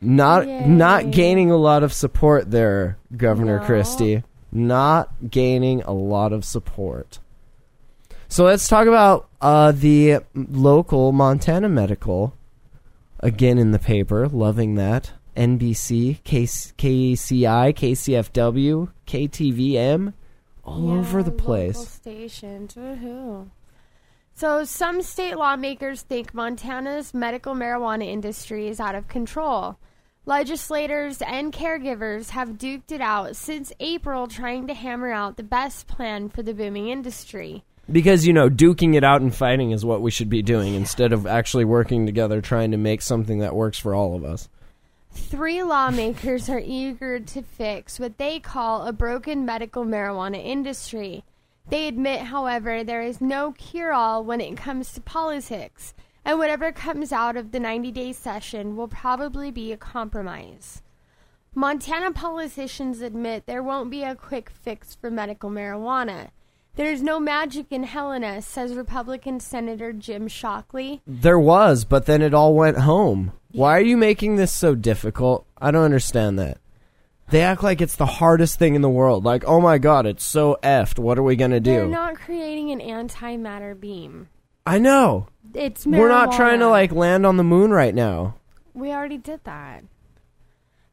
not 0.00 0.46
Yay. 0.48 0.66
not 0.66 1.10
gaining 1.12 1.50
a 1.50 1.56
lot 1.56 1.82
of 1.84 1.92
support 1.92 2.50
there, 2.50 2.98
Governor 3.16 3.60
No. 3.60 3.64
Christie. 3.64 4.22
Not 4.50 5.30
gaining 5.30 5.82
a 5.82 5.92
lot 5.92 6.32
of 6.32 6.44
support. 6.44 7.18
So 8.28 8.44
let's 8.44 8.66
talk 8.68 8.86
about 8.88 9.28
uh, 9.40 9.72
the 9.72 10.18
local 10.34 11.12
Montana 11.12 11.68
Medical. 11.68 12.34
Again 13.20 13.58
in 13.58 13.70
the 13.70 13.78
paper, 13.78 14.28
loving 14.28 14.74
that. 14.74 15.12
NBC, 15.36 16.20
KC, 16.22 16.74
KCI, 16.74 17.74
KCFW, 17.74 18.90
KTVM, 19.06 20.12
all 20.64 20.90
over 20.92 21.22
the 21.22 21.32
Yeah, 21.32 21.42
place. 21.44 21.88
stations. 21.88 22.74
Woohoo. 22.74 23.48
So, 24.36 24.64
some 24.64 25.00
state 25.02 25.36
lawmakers 25.36 26.02
think 26.02 26.34
Montana's 26.34 27.14
medical 27.14 27.54
marijuana 27.54 28.04
industry 28.04 28.66
is 28.66 28.80
out 28.80 28.96
of 28.96 29.06
control. 29.06 29.78
Legislators 30.26 31.22
and 31.22 31.52
caregivers 31.52 32.30
have 32.30 32.58
duked 32.58 32.90
it 32.90 33.00
out 33.00 33.36
since 33.36 33.72
April, 33.78 34.26
trying 34.26 34.66
to 34.66 34.74
hammer 34.74 35.12
out 35.12 35.36
the 35.36 35.44
best 35.44 35.86
plan 35.86 36.28
for 36.28 36.42
the 36.42 36.52
booming 36.52 36.88
industry. 36.88 37.62
Because, 37.90 38.26
you 38.26 38.32
know, 38.32 38.50
duking 38.50 38.96
it 38.96 39.04
out 39.04 39.20
and 39.20 39.32
fighting 39.32 39.70
is 39.70 39.84
what 39.84 40.02
we 40.02 40.10
should 40.10 40.30
be 40.30 40.42
doing 40.42 40.74
instead 40.74 41.12
of 41.12 41.28
actually 41.28 41.64
working 41.64 42.04
together 42.04 42.40
trying 42.40 42.72
to 42.72 42.76
make 42.76 43.02
something 43.02 43.38
that 43.38 43.54
works 43.54 43.78
for 43.78 43.94
all 43.94 44.16
of 44.16 44.24
us. 44.24 44.48
Three 45.12 45.62
lawmakers 45.62 46.48
are 46.48 46.62
eager 46.64 47.20
to 47.20 47.42
fix 47.42 48.00
what 48.00 48.18
they 48.18 48.40
call 48.40 48.84
a 48.84 48.92
broken 48.92 49.44
medical 49.44 49.84
marijuana 49.84 50.44
industry. 50.44 51.22
They 51.68 51.88
admit, 51.88 52.20
however, 52.22 52.84
there 52.84 53.02
is 53.02 53.20
no 53.20 53.52
cure 53.52 53.92
all 53.92 54.22
when 54.22 54.40
it 54.40 54.56
comes 54.56 54.92
to 54.92 55.00
politics, 55.00 55.94
and 56.24 56.38
whatever 56.38 56.72
comes 56.72 57.12
out 57.12 57.36
of 57.36 57.52
the 57.52 57.60
90 57.60 57.90
day 57.90 58.12
session 58.12 58.76
will 58.76 58.88
probably 58.88 59.50
be 59.50 59.72
a 59.72 59.76
compromise. 59.76 60.82
Montana 61.54 62.10
politicians 62.12 63.00
admit 63.00 63.46
there 63.46 63.62
won't 63.62 63.90
be 63.90 64.02
a 64.02 64.16
quick 64.16 64.50
fix 64.50 64.94
for 64.94 65.10
medical 65.10 65.50
marijuana. 65.50 66.30
There 66.76 66.90
is 66.92 67.02
no 67.02 67.20
magic 67.20 67.66
in 67.70 67.84
Helena, 67.84 68.42
says 68.42 68.74
Republican 68.74 69.38
Senator 69.38 69.92
Jim 69.92 70.26
Shockley. 70.26 71.00
There 71.06 71.38
was, 71.38 71.84
but 71.84 72.06
then 72.06 72.20
it 72.20 72.34
all 72.34 72.54
went 72.54 72.78
home. 72.78 73.32
Why 73.52 73.76
are 73.76 73.82
you 73.82 73.96
making 73.96 74.34
this 74.34 74.52
so 74.52 74.74
difficult? 74.74 75.46
I 75.56 75.70
don't 75.70 75.84
understand 75.84 76.36
that. 76.40 76.58
They 77.28 77.42
act 77.42 77.62
like 77.62 77.80
it's 77.80 77.96
the 77.96 78.06
hardest 78.06 78.58
thing 78.58 78.74
in 78.74 78.82
the 78.82 78.88
world. 78.90 79.24
Like, 79.24 79.44
oh 79.44 79.60
my 79.60 79.78
god, 79.78 80.06
it's 80.06 80.24
so 80.24 80.58
effed. 80.62 80.98
What 80.98 81.18
are 81.18 81.22
we 81.22 81.36
gonna 81.36 81.60
do? 81.60 81.72
They're 81.72 81.86
not 81.86 82.16
creating 82.16 82.70
an 82.70 82.80
antimatter 82.80 83.78
beam. 83.78 84.28
I 84.66 84.78
know. 84.78 85.28
It's 85.52 85.86
We're 85.86 86.08
not 86.08 86.32
trying 86.32 86.60
to 86.60 86.68
like 86.68 86.92
land 86.92 87.26
on 87.26 87.36
the 87.36 87.44
moon 87.44 87.70
right 87.70 87.94
now. 87.94 88.36
We 88.72 88.90
already 88.90 89.18
did 89.18 89.44
that. 89.44 89.84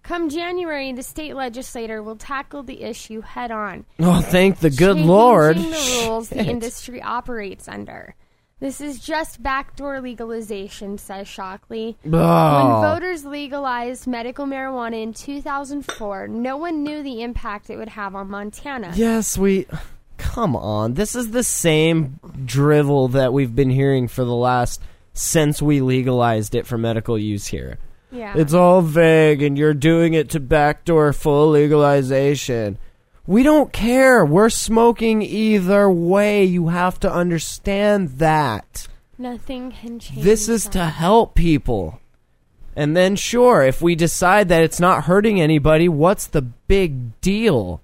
Come 0.04 0.30
January, 0.30 0.92
the 0.94 1.04
state 1.04 1.36
legislator 1.36 2.02
will 2.02 2.16
tackle 2.16 2.64
the 2.64 2.82
issue 2.82 3.22
head 3.22 3.52
on. 3.52 3.86
Oh, 4.00 4.22
thank 4.22 4.60
the 4.60 4.70
good 4.70 4.96
changing 4.96 5.08
lord. 5.08 5.58
the 5.58 6.06
rules 6.08 6.30
the 6.30 6.44
industry 6.44 7.02
operates 7.02 7.68
under. 7.68 8.16
This 8.62 8.80
is 8.80 9.00
just 9.00 9.42
backdoor 9.44 10.00
legalization, 10.02 10.98
says 11.00 11.28
Shockley. 11.28 11.98
When 12.04 12.14
Oh. 12.16 12.80
voters 12.84 13.26
legalized 13.26 14.06
medical 14.08 14.46
marijuana 14.46 15.02
in 15.02 15.14
2004, 15.14 16.28
no 16.30 16.56
one 16.58 16.84
knew 16.84 17.02
the 17.04 17.24
impact 17.24 17.70
it 17.72 17.78
would 17.78 17.90
have 17.90 18.16
on 18.16 18.30
Montana. 18.30 18.94
Yes, 18.96 19.38
we. 19.38 19.66
Come 20.18 20.56
on. 20.56 20.94
This 20.94 21.16
is 21.16 21.32
the 21.32 21.44
same 21.44 22.20
drivel 22.46 23.08
that 23.10 23.34
we've 23.34 23.56
been 23.56 23.72
hearing 23.72 24.08
for 24.08 24.24
the 24.24 24.36
last. 24.36 24.80
since 25.14 25.62
we 25.62 25.82
legalized 25.82 26.56
it 26.56 26.66
for 26.66 26.78
medical 26.78 27.18
use 27.18 27.48
here. 27.48 27.78
Yeah. 28.14 28.34
It's 28.38 28.54
all 28.54 28.82
vague 28.82 29.42
and 29.42 29.58
you're 29.58 29.74
doing 29.74 30.14
it 30.14 30.30
to 30.30 30.40
backdoor 30.40 31.12
full 31.12 31.50
legalization. 31.50 32.78
We 33.28 33.44
don't 33.44 33.72
care. 33.72 34.26
We're 34.26 34.50
smoking 34.50 35.22
either 35.22 35.90
way. 35.90 36.44
You 36.44 36.68
have 36.70 37.00
to 37.02 37.12
understand 37.12 38.10
that. 38.18 38.88
Nothing 39.18 39.72
can 39.72 40.00
change. 40.00 40.24
This 40.24 40.50
is 40.50 40.64
that. 40.66 40.72
to 40.74 40.86
help 40.86 41.36
people. 41.36 42.00
And 42.76 42.96
then, 42.96 43.16
sure, 43.16 43.62
if 43.62 43.82
we 43.82 43.96
decide 43.96 44.50
that 44.50 44.64
it's 44.64 44.80
not 44.80 45.04
hurting 45.04 45.40
anybody, 45.40 45.88
what's 45.90 46.26
the 46.28 46.42
big 46.42 47.20
deal? 47.22 47.82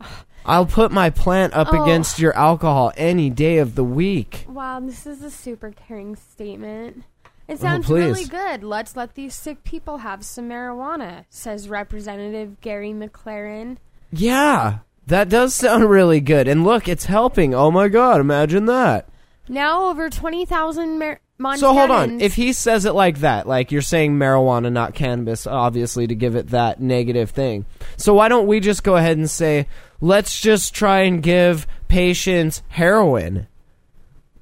I'll 0.46 0.66
put 0.66 0.90
my 0.92 1.10
plant 1.10 1.54
up 1.54 1.68
Oh. 1.72 1.82
against 1.82 2.18
your 2.18 2.34
alcohol 2.34 2.92
any 2.96 3.30
day 3.30 3.58
of 3.58 3.74
the 3.74 3.84
week. 3.84 4.44
Wow, 4.48 4.80
this 4.80 5.06
is 5.06 5.22
a 5.22 5.30
super 5.30 5.70
caring 5.72 6.16
statement. 6.16 7.04
It 7.48 7.54
Oh, 7.54 7.56
sounds 7.62 7.86
please. 7.86 8.04
really 8.04 8.24
good. 8.24 8.64
Let's 8.64 8.96
let 8.96 9.14
these 9.14 9.34
sick 9.34 9.62
people 9.62 9.98
have 9.98 10.24
some 10.24 10.48
marijuana, 10.48 11.26
says 11.30 11.68
Representative 11.68 12.60
Gary 12.60 12.92
MacLaren. 12.92 13.76
Yeah, 14.12 14.78
that 15.06 15.28
does 15.28 15.54
sound 15.54 15.88
really 15.88 16.20
good. 16.20 16.48
And 16.48 16.64
look, 16.64 16.88
it's 16.88 17.04
helping. 17.04 17.54
Oh 17.54 17.70
my 17.70 17.88
god, 17.88 18.20
imagine 18.20 18.66
that. 18.66 19.08
Now 19.48 19.84
over 19.84 20.10
20,000 20.10 20.98
mar- 20.98 21.20
Montanans. 21.38 21.58
So 21.58 21.72
hold 21.72 21.90
on. 21.90 22.20
If 22.20 22.34
he 22.34 22.52
says 22.52 22.84
it 22.86 22.94
like 22.94 23.18
that, 23.18 23.46
like 23.46 23.70
you're 23.70 23.82
saying 23.82 24.16
marijuana, 24.16 24.72
not 24.72 24.94
cannabis, 24.94 25.46
obviously 25.46 26.06
to 26.06 26.14
give 26.14 26.34
it 26.34 26.48
that 26.48 26.80
negative 26.80 27.30
thing. 27.30 27.66
So 27.96 28.14
why 28.14 28.28
don't 28.28 28.46
we 28.46 28.58
just 28.60 28.82
go 28.82 28.96
ahead 28.96 29.18
and 29.18 29.30
say, 29.30 29.68
let's 30.00 30.40
just 30.40 30.74
try 30.74 31.00
and 31.00 31.22
give 31.22 31.66
patients 31.88 32.62
heroin? 32.68 33.46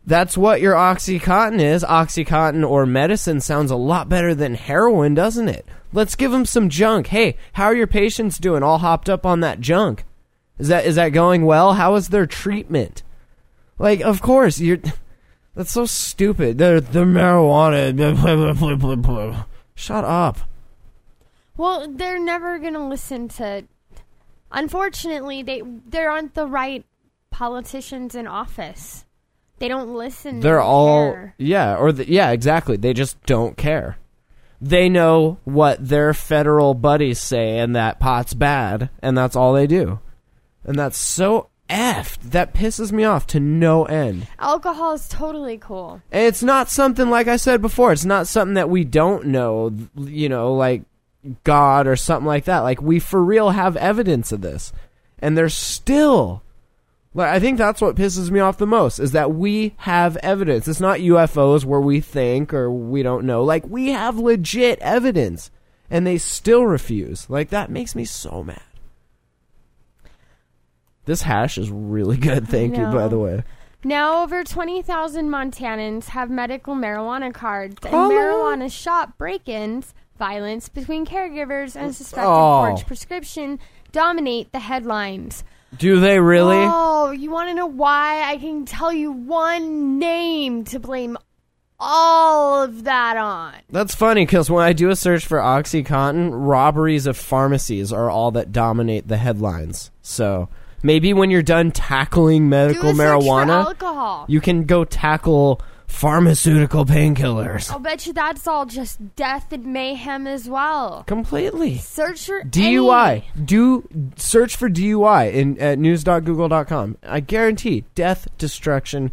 That's 0.06 0.36
what 0.36 0.60
your 0.60 0.74
Oxycontin 0.74 1.60
is. 1.60 1.82
Oxycontin 1.82 2.68
or 2.68 2.86
medicine 2.86 3.40
sounds 3.40 3.70
a 3.70 3.76
lot 3.76 4.08
better 4.08 4.34
than 4.34 4.54
heroin, 4.54 5.14
doesn't 5.14 5.48
it? 5.48 5.66
Let's 5.95 6.16
give 6.16 6.32
them 6.32 6.45
some 6.45 6.68
junk. 6.70 7.07
Hey, 7.07 7.36
how 7.53 7.66
are 7.66 7.74
your 7.74 7.86
patients 7.86 8.38
doing? 8.38 8.64
All 8.64 8.78
hopped 8.78 9.09
up 9.09 9.24
on 9.24 9.38
that 9.40 9.61
junk. 9.61 10.05
Is 10.59 10.66
that 10.66 10.84
is 10.84 10.97
that 10.97 11.11
going 11.11 11.47
well? 11.47 11.74
How 11.74 11.95
is 11.95 12.09
their 12.09 12.26
treatment? 12.26 13.05
Like, 13.78 14.01
of 14.01 14.20
course, 14.20 14.59
you're. 14.61 14.78
That's 15.55 15.70
so 15.70 15.86
stupid. 15.86 16.59
The 16.59 16.84
the 16.90 17.05
marijuana. 17.05 17.95
Shut 19.76 20.05
up. 20.05 20.38
well, 21.57 21.86
they're 21.88 22.18
never 22.18 22.59
going 22.59 22.74
to 22.74 22.84
listen 22.84 23.28
to. 23.28 23.64
Unfortunately, 24.51 25.42
they 25.45 25.62
there 25.86 26.11
aren't 26.11 26.34
the 26.34 26.49
right 26.49 26.84
politicians 27.30 28.16
in 28.16 28.26
office. 28.26 29.05
They 29.61 29.68
don't 29.68 29.95
listen. 29.95 30.40
They're 30.40 30.61
all 30.61 31.12
care. 31.12 31.34
yeah, 31.38 31.76
or 31.76 31.92
the, 31.92 32.11
yeah, 32.11 32.32
exactly. 32.32 32.76
They 32.76 32.92
just 32.92 33.24
don't 33.26 33.57
care. 33.57 33.97
They 34.64 34.88
know 34.88 35.36
what 35.44 35.86
their 35.86 36.14
federal 36.14 36.72
buddies 36.72 37.20
say, 37.20 37.58
and 37.58 37.76
that 37.76 38.00
pot's 38.00 38.32
bad, 38.32 38.88
and 39.02 39.16
that's 39.16 39.36
all 39.36 39.52
they 39.52 39.66
do. 39.66 39.98
And 40.64 40.78
that's 40.78 40.96
so 40.96 41.50
effed. 41.68 42.30
That 42.30 42.54
pisses 42.54 42.90
me 42.90 43.04
off 43.04 43.26
to 43.26 43.40
no 43.40 43.84
end. 43.84 44.26
Alcohol 44.38 44.94
is 44.94 45.06
totally 45.06 45.58
cool. 45.58 46.00
And 46.10 46.24
it's 46.24 46.42
not 46.42 46.70
something 46.70 47.10
like 47.10 47.28
I 47.28 47.36
said 47.36 47.60
before. 47.60 47.92
It's 47.92 48.06
not 48.06 48.26
something 48.26 48.54
that 48.54 48.70
we 48.70 48.84
don't 48.84 49.26
know. 49.26 49.70
You 49.96 50.30
know, 50.30 50.54
like 50.54 50.84
God 51.44 51.86
or 51.86 51.96
something 51.96 52.26
like 52.26 52.46
that. 52.46 52.60
Like 52.60 52.80
we 52.80 53.00
for 53.00 53.22
real 53.22 53.50
have 53.50 53.76
evidence 53.76 54.32
of 54.32 54.40
this, 54.40 54.72
and 55.18 55.36
they're 55.36 55.50
still. 55.50 56.42
Like 57.14 57.28
I 57.28 57.38
think 57.38 57.58
that's 57.58 57.80
what 57.80 57.94
pisses 57.94 58.30
me 58.30 58.40
off 58.40 58.58
the 58.58 58.66
most 58.66 58.98
is 58.98 59.12
that 59.12 59.32
we 59.32 59.74
have 59.78 60.16
evidence. 60.18 60.66
It's 60.66 60.80
not 60.80 60.98
UFOs 60.98 61.64
where 61.64 61.80
we 61.80 62.00
think 62.00 62.52
or 62.52 62.70
we 62.70 63.02
don't 63.04 63.24
know. 63.24 63.44
Like 63.44 63.64
we 63.66 63.90
have 63.90 64.18
legit 64.18 64.80
evidence, 64.80 65.50
and 65.88 66.04
they 66.04 66.18
still 66.18 66.66
refuse. 66.66 67.30
Like 67.30 67.50
that 67.50 67.70
makes 67.70 67.94
me 67.94 68.04
so 68.04 68.42
mad. 68.42 68.60
This 71.04 71.22
hash 71.22 71.56
is 71.58 71.70
really 71.70 72.16
good. 72.16 72.48
Thank 72.48 72.76
you, 72.76 72.86
by 72.86 73.08
the 73.08 73.18
way. 73.18 73.44
Now, 73.86 74.22
over 74.22 74.42
20,000 74.42 75.28
Montanans 75.28 76.06
have 76.06 76.30
medical 76.30 76.74
marijuana 76.74 77.34
cards, 77.34 77.76
and 77.84 77.92
marijuana 77.94 78.72
shop 78.72 79.18
break 79.18 79.46
ins, 79.46 79.92
violence 80.18 80.70
between 80.70 81.04
caregivers, 81.04 81.76
and 81.76 81.94
suspected 81.94 82.26
Oh. 82.30 82.64
forged 82.66 82.86
prescription 82.86 83.58
dominate 83.92 84.52
the 84.52 84.60
headlines. 84.60 85.44
Do 85.79 86.01
they 86.01 86.20
really? 86.20 86.57
Oh, 86.61 87.11
you 87.11 87.31
want 87.31 87.49
to 87.49 87.55
know 87.55 87.66
why? 87.66 88.22
I 88.22 88.37
can 88.39 88.64
tell 88.64 88.93
you 88.93 89.12
one 89.12 89.99
name 89.99 90.64
to 90.64 90.79
blame 90.79 91.16
all 91.81 92.62
of 92.62 92.85
that 92.85 93.16
on. 93.16 93.55
That's 93.70 93.95
funny 93.95 94.25
because 94.25 94.51
when 94.51 94.64
I 94.64 94.72
do 94.72 94.91
a 94.91 94.97
search 94.97 95.27
for 95.27 95.39
OxyContin, 95.39 96.31
robberies 96.33 97.07
of 97.07 97.16
pharmacies 97.16 97.93
are 97.93 98.09
all 98.11 98.31
that 98.33 98.53
dominate 98.53 99.09
the 99.09 99.16
headlines. 99.16 99.91
So 100.03 100.49
maybe 100.83 101.12
when 101.12 101.31
you're 101.31 101.43
done 101.43 101.72
tackling 101.72 102.45
Do 102.45 102.49
medical 102.49 102.91
a 102.91 102.95
search 102.95 102.97
for 102.97 103.03
marijuana, 103.03 103.64
alcohol. 103.66 104.25
you 104.29 104.41
can 104.41 104.64
go 104.64 104.85
tackle 104.85 105.61
pharmaceutical 105.87 106.85
painkillers. 106.85 107.70
I'll 107.70 107.78
bet 107.78 108.07
you 108.07 108.12
that's 108.12 108.47
all 108.47 108.66
just 108.66 109.14
death 109.16 109.53
and 109.53 109.66
mayhem 109.66 110.26
as 110.26 110.49
well. 110.49 111.05
Completely. 111.07 111.78
Search 111.78 112.26
for 112.26 112.43
DUI. 112.43 113.11
any- 113.37 113.45
Do 113.45 113.89
search 114.16 114.57
for 114.57 114.68
DUI 114.68 115.32
in 115.32 115.59
at 115.61 115.78
news.google.com. 115.78 116.99
I 117.03 117.20
guarantee 117.20 117.85
death, 117.95 118.26
destruction, 118.39 119.12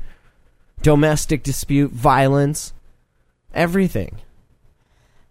domestic 0.81 1.43
dispute, 1.43 1.91
violence, 1.91 2.73
everything. 3.53 4.17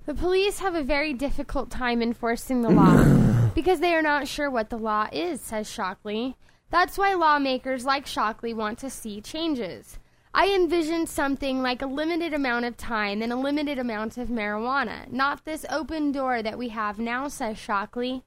The 0.07 0.15
police 0.15 0.59
have 0.61 0.75
a 0.75 0.83
very 0.83 1.13
difficult 1.13 1.71
time 1.71 2.03
enforcing 2.03 2.63
the 2.63 2.71
law 2.71 3.51
because 3.55 3.81
they 3.81 3.95
are 3.95 4.03
not 4.03 4.27
sure 4.29 4.51
what 4.51 4.71
the 4.71 4.79
law 4.79 5.09
is, 5.13 5.41
says 5.41 5.71
Shockley. 5.71 6.37
That's 6.71 6.97
why 6.97 7.15
lawmakers 7.15 7.85
like 7.85 8.07
Shockley 8.07 8.55
want 8.55 8.79
to 8.79 8.91
see 8.91 9.21
changes. 9.21 9.99
I 10.33 10.55
envision 10.55 11.07
something 11.07 11.61
like 11.61 11.83
a 11.83 11.87
limited 11.87 12.33
amount 12.33 12.65
of 12.65 12.77
time 12.77 13.21
and 13.21 13.33
a 13.33 13.37
limited 13.37 13.79
amount 13.79 14.17
of 14.17 14.29
marijuana, 14.29 15.11
not 15.11 15.45
this 15.45 15.67
open 15.69 16.13
door 16.13 16.43
that 16.43 16.57
we 16.57 16.69
have 16.69 16.99
now, 16.99 17.29
says 17.29 17.59
Shockley. 17.59 18.23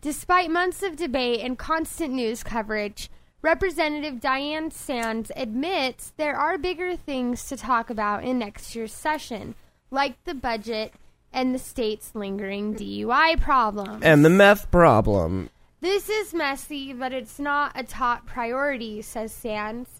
Despite 0.00 0.50
months 0.50 0.82
of 0.82 0.96
debate 0.96 1.40
and 1.40 1.58
constant 1.58 2.14
news 2.14 2.42
coverage, 2.42 3.10
Representative 3.42 4.20
Diane 4.20 4.70
Sands 4.70 5.32
admits 5.34 6.12
there 6.16 6.36
are 6.36 6.56
bigger 6.56 6.94
things 6.94 7.46
to 7.48 7.56
talk 7.56 7.90
about 7.90 8.22
in 8.22 8.38
next 8.38 8.76
year's 8.76 8.92
session, 8.92 9.54
like 9.90 10.22
the 10.24 10.34
budget 10.34 10.94
and 11.32 11.54
the 11.54 11.58
state's 11.58 12.14
lingering 12.14 12.74
DUI 12.74 13.40
problem. 13.40 14.00
And 14.02 14.24
the 14.24 14.30
meth 14.30 14.70
problem. 14.70 15.50
This 15.80 16.08
is 16.08 16.34
messy, 16.34 16.92
but 16.92 17.12
it's 17.12 17.38
not 17.38 17.72
a 17.74 17.82
top 17.82 18.26
priority, 18.26 19.02
says 19.02 19.32
Sands. 19.32 19.99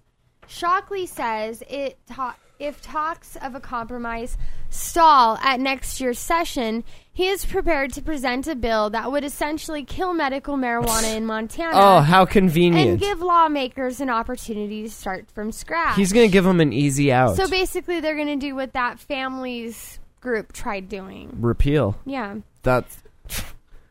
Shockley 0.50 1.06
says 1.06 1.62
it 1.68 1.96
ta- 2.06 2.36
if 2.58 2.82
talks 2.82 3.36
of 3.36 3.54
a 3.54 3.60
compromise 3.60 4.36
stall 4.68 5.38
at 5.42 5.60
next 5.60 6.00
year's 6.00 6.18
session, 6.18 6.84
he 7.12 7.28
is 7.28 7.46
prepared 7.46 7.92
to 7.94 8.02
present 8.02 8.46
a 8.46 8.54
bill 8.54 8.90
that 8.90 9.10
would 9.10 9.24
essentially 9.24 9.84
kill 9.84 10.12
medical 10.12 10.56
marijuana 10.56 11.16
in 11.16 11.24
Montana 11.24 11.70
Oh, 11.74 12.00
how 12.00 12.24
convenient. 12.26 12.90
and 12.90 13.00
give 13.00 13.20
lawmakers 13.22 14.00
an 14.00 14.10
opportunity 14.10 14.82
to 14.82 14.90
start 14.90 15.30
from 15.30 15.52
scratch. 15.52 15.96
He's 15.96 16.12
going 16.12 16.28
to 16.28 16.32
give 16.32 16.44
them 16.44 16.60
an 16.60 16.72
easy 16.72 17.10
out. 17.12 17.36
so 17.36 17.48
basically, 17.48 18.00
they're 18.00 18.16
going 18.16 18.26
to 18.28 18.36
do 18.46 18.54
what 18.54 18.72
that 18.74 18.98
families 18.98 19.98
group 20.20 20.52
tried 20.52 20.88
doing. 20.88 21.30
Repeal. 21.40 21.96
Yeah. 22.04 22.36
That's 22.62 22.98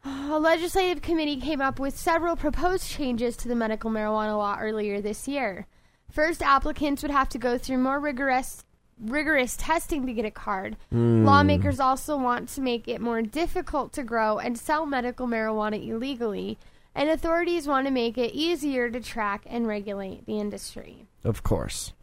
A 0.06 0.40
legislative 0.40 1.02
committee 1.02 1.38
came 1.42 1.60
up 1.62 1.80
with 1.80 1.98
several 1.98 2.36
proposed 2.36 2.88
changes 2.90 3.36
to 3.38 3.48
the 3.48 3.56
medical 3.56 3.90
marijuana 3.90 4.38
law 4.38 4.58
earlier 4.60 5.02
this 5.02 5.28
year. 5.28 5.66
First, 6.12 6.42
applicants 6.42 7.02
would 7.02 7.12
have 7.12 7.30
to 7.30 7.38
go 7.38 7.58
through 7.58 7.78
more 7.78 8.00
rigorous 8.00 8.64
rigorous 9.02 9.56
testing 9.56 10.06
to 10.06 10.14
get 10.14 10.26
a 10.26 10.32
card. 10.32 10.76
Lawmakers 10.92 11.80
also 11.80 12.18
want 12.18 12.50
to 12.50 12.60
make 12.62 12.88
it 12.88 13.00
more 13.00 13.22
difficult 13.22 13.94
to 13.94 14.04
grow 14.04 14.40
and 14.40 14.58
sell 14.58 14.86
medical 14.86 15.26
marijuana 15.26 15.88
illegally, 15.88 16.58
and 16.94 17.10
authorities 17.10 17.66
want 17.66 17.88
to 17.88 17.92
make 17.94 18.18
it 18.18 18.34
easier 18.34 18.90
to 18.90 19.00
track 19.00 19.44
and 19.46 19.68
regulate 19.68 20.26
the 20.26 20.38
industry. 20.38 21.06
of 21.24 21.44
course. 21.44 21.94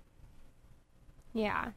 Yeah. 1.34 1.72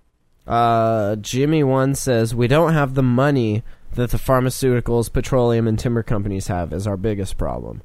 Uh, 0.47 1.17
Jimmy 1.17 1.63
one 1.63 1.95
says 1.95 2.33
we 2.33 2.47
don't 2.47 2.73
have 2.73 2.93
the 2.93 3.03
money 3.03 3.61
that 3.95 4.11
the 4.11 4.17
pharmaceuticals, 4.17 5.11
petroleum, 5.11 5.67
and 5.67 5.77
timber 5.77 6.01
companies 6.01 6.47
have 6.47 6.71
is 6.71 6.87
our 6.87 6.95
biggest 6.95 7.37
problem. 7.37 7.81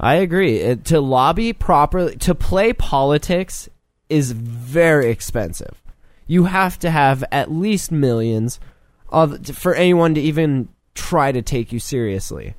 I 0.00 0.16
agree. 0.16 0.58
It, 0.58 0.84
to 0.86 1.00
lobby 1.00 1.52
properly, 1.52 2.16
to 2.16 2.34
play 2.34 2.72
politics 2.72 3.68
is 4.08 4.32
very 4.32 5.10
expensive. 5.10 5.82
You 6.26 6.44
have 6.44 6.78
to 6.80 6.90
have 6.90 7.24
at 7.32 7.50
least 7.50 7.90
millions 7.90 8.60
of 9.08 9.46
for 9.46 9.74
anyone 9.74 10.14
to 10.14 10.20
even 10.20 10.68
try 10.94 11.32
to 11.32 11.42
take 11.42 11.72
you 11.72 11.80
seriously. 11.80 12.54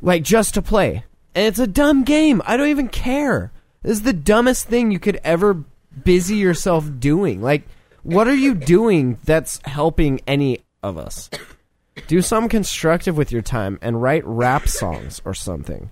Like 0.00 0.22
just 0.22 0.54
to 0.54 0.62
play. 0.62 1.04
And 1.34 1.46
it's 1.46 1.58
a 1.58 1.66
dumb 1.66 2.04
game. 2.04 2.42
I 2.44 2.56
don't 2.56 2.68
even 2.68 2.88
care. 2.88 3.52
This 3.82 3.92
is 3.92 4.02
the 4.02 4.12
dumbest 4.12 4.68
thing 4.68 4.90
you 4.90 4.98
could 4.98 5.20
ever 5.24 5.64
busy 6.04 6.36
yourself 6.36 6.88
doing. 6.98 7.42
Like, 7.42 7.64
what 8.02 8.28
are 8.28 8.34
you 8.34 8.54
doing 8.54 9.18
that's 9.24 9.60
helping 9.64 10.20
any 10.26 10.60
of 10.82 10.98
us? 10.98 11.30
Do 12.06 12.22
something 12.22 12.48
constructive 12.48 13.16
with 13.16 13.32
your 13.32 13.42
time 13.42 13.78
and 13.82 14.00
write 14.00 14.26
rap 14.26 14.68
songs 14.68 15.20
or 15.24 15.34
something. 15.34 15.90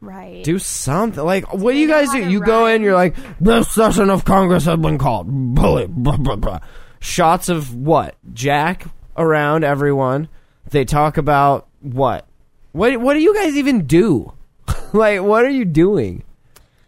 Right. 0.00 0.44
Do 0.44 0.58
something. 0.58 1.24
Like, 1.24 1.52
what 1.52 1.72
do 1.72 1.78
you 1.78 1.88
guys 1.88 2.10
do? 2.10 2.28
You 2.28 2.40
go 2.40 2.66
in, 2.66 2.82
you're 2.82 2.94
like, 2.94 3.16
this 3.40 3.68
session 3.72 4.10
of 4.10 4.24
Congress 4.24 4.64
has 4.66 4.78
been 4.78 4.98
called. 4.98 5.26
Bully, 5.28 5.86
blah, 5.88 6.16
blah, 6.16 6.36
blah. 6.36 6.60
Shots 7.00 7.48
of 7.48 7.74
what? 7.74 8.14
Jack 8.32 8.86
around 9.16 9.64
everyone. 9.64 10.28
They 10.70 10.84
talk 10.84 11.16
about 11.16 11.66
what? 11.80 12.26
What, 12.72 13.00
what 13.00 13.14
do 13.14 13.20
you 13.20 13.34
guys 13.34 13.56
even 13.56 13.86
do? 13.86 14.32
like, 14.92 15.22
what 15.22 15.44
are 15.44 15.50
you 15.50 15.64
doing? 15.64 16.24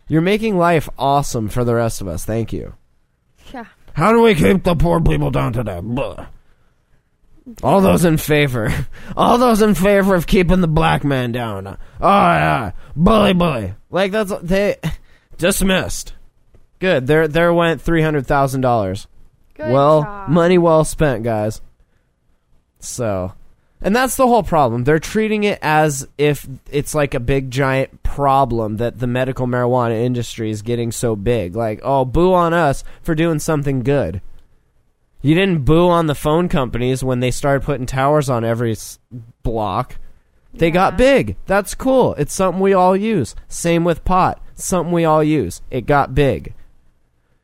You're 0.07 0.21
making 0.21 0.57
life 0.59 0.89
awesome 0.99 1.49
for 1.49 1.65
the 1.65 1.75
rest 1.75 2.01
of 2.01 2.09
us. 2.09 2.25
Thank 2.25 2.53
you. 2.53 2.75
yeah. 3.53 3.67
How 3.95 4.13
do 4.13 4.23
we 4.23 4.35
keep 4.35 4.63
the 4.65 4.77
poor 4.77 5.01
people 5.01 5.31
down 5.31 5.53
today? 5.53 5.81
Blah. 5.83 6.27
All 7.63 7.81
those 7.81 8.05
in 8.05 8.17
favor. 8.19 8.73
All 9.17 9.39
those 9.39 9.63
in 9.63 9.75
favor 9.75 10.15
of 10.15 10.27
keeping 10.27 10.61
the 10.61 10.69
black 10.69 11.05
man 11.05 11.33
down. 11.33 11.67
Oh 11.67 11.77
yeah. 12.01 12.73
Bully 12.95 13.33
bully. 13.33 13.75
Like 13.91 14.13
that's 14.13 14.33
they 14.43 14.77
dismissed. 15.37 16.15
Good. 16.79 17.07
There 17.07 17.27
there 17.29 17.53
went 17.53 17.81
three 17.81 18.03
hundred 18.03 18.27
thousand 18.27 18.61
dollars. 18.61 19.07
Good 19.55 19.73
Well 19.73 20.03
job. 20.03 20.29
money 20.29 20.59
well 20.59 20.85
spent, 20.85 21.25
guys. 21.25 21.61
So 22.81 23.33
and 23.81 23.95
that's 23.95 24.17
the 24.17 24.27
whole 24.27 24.43
problem. 24.43 24.85
They're 24.85 24.99
treating 24.99 25.45
it 25.45 25.59
as 25.63 26.07
if 26.19 26.47
it's 26.71 26.95
like 26.95 27.15
a 27.15 27.21
big 27.21 27.51
giant 27.51 28.03
problem 28.03 28.79
that 28.79 28.99
the 28.99 29.07
medical 29.07 29.47
marijuana 29.47 30.03
industry 30.05 30.51
is 30.51 30.63
getting 30.63 30.91
so 30.91 31.15
big. 31.15 31.55
Like, 31.55 31.79
oh, 31.85 32.05
boo 32.05 32.35
on 32.35 32.53
us 32.53 32.83
for 33.03 33.15
doing 33.15 33.39
something 33.39 33.81
good. 33.85 34.21
You 35.21 35.35
didn't 35.35 35.65
boo 35.65 35.89
on 35.89 36.07
the 36.07 36.15
phone 36.15 36.49
companies 36.49 37.03
when 37.03 37.21
they 37.21 37.31
started 37.31 37.65
putting 37.65 37.87
towers 37.87 38.31
on 38.31 38.45
every 38.45 38.73
s- 38.73 38.99
block. 39.43 39.97
They 40.55 40.71
got 40.71 40.97
big. 40.97 41.37
That's 41.47 41.75
cool. 41.75 42.15
It's 42.15 42.33
something 42.33 42.61
we 42.61 42.73
all 42.73 42.97
use. 42.97 43.35
Same 43.49 43.85
with 43.85 44.05
pot. 44.05 44.43
Something 44.55 44.93
we 44.93 45.05
all 45.05 45.23
use. 45.23 45.61
It 45.71 45.87
got 45.87 46.15
big. 46.15 46.55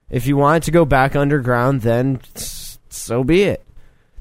If 0.09 0.27
you 0.27 0.37
want 0.37 0.63
it 0.63 0.67
to 0.67 0.71
go 0.71 0.85
back 0.85 1.17
underground, 1.17 1.83
then 1.83 2.21
so 2.89 3.25
be 3.25 3.43
it. 3.43 3.65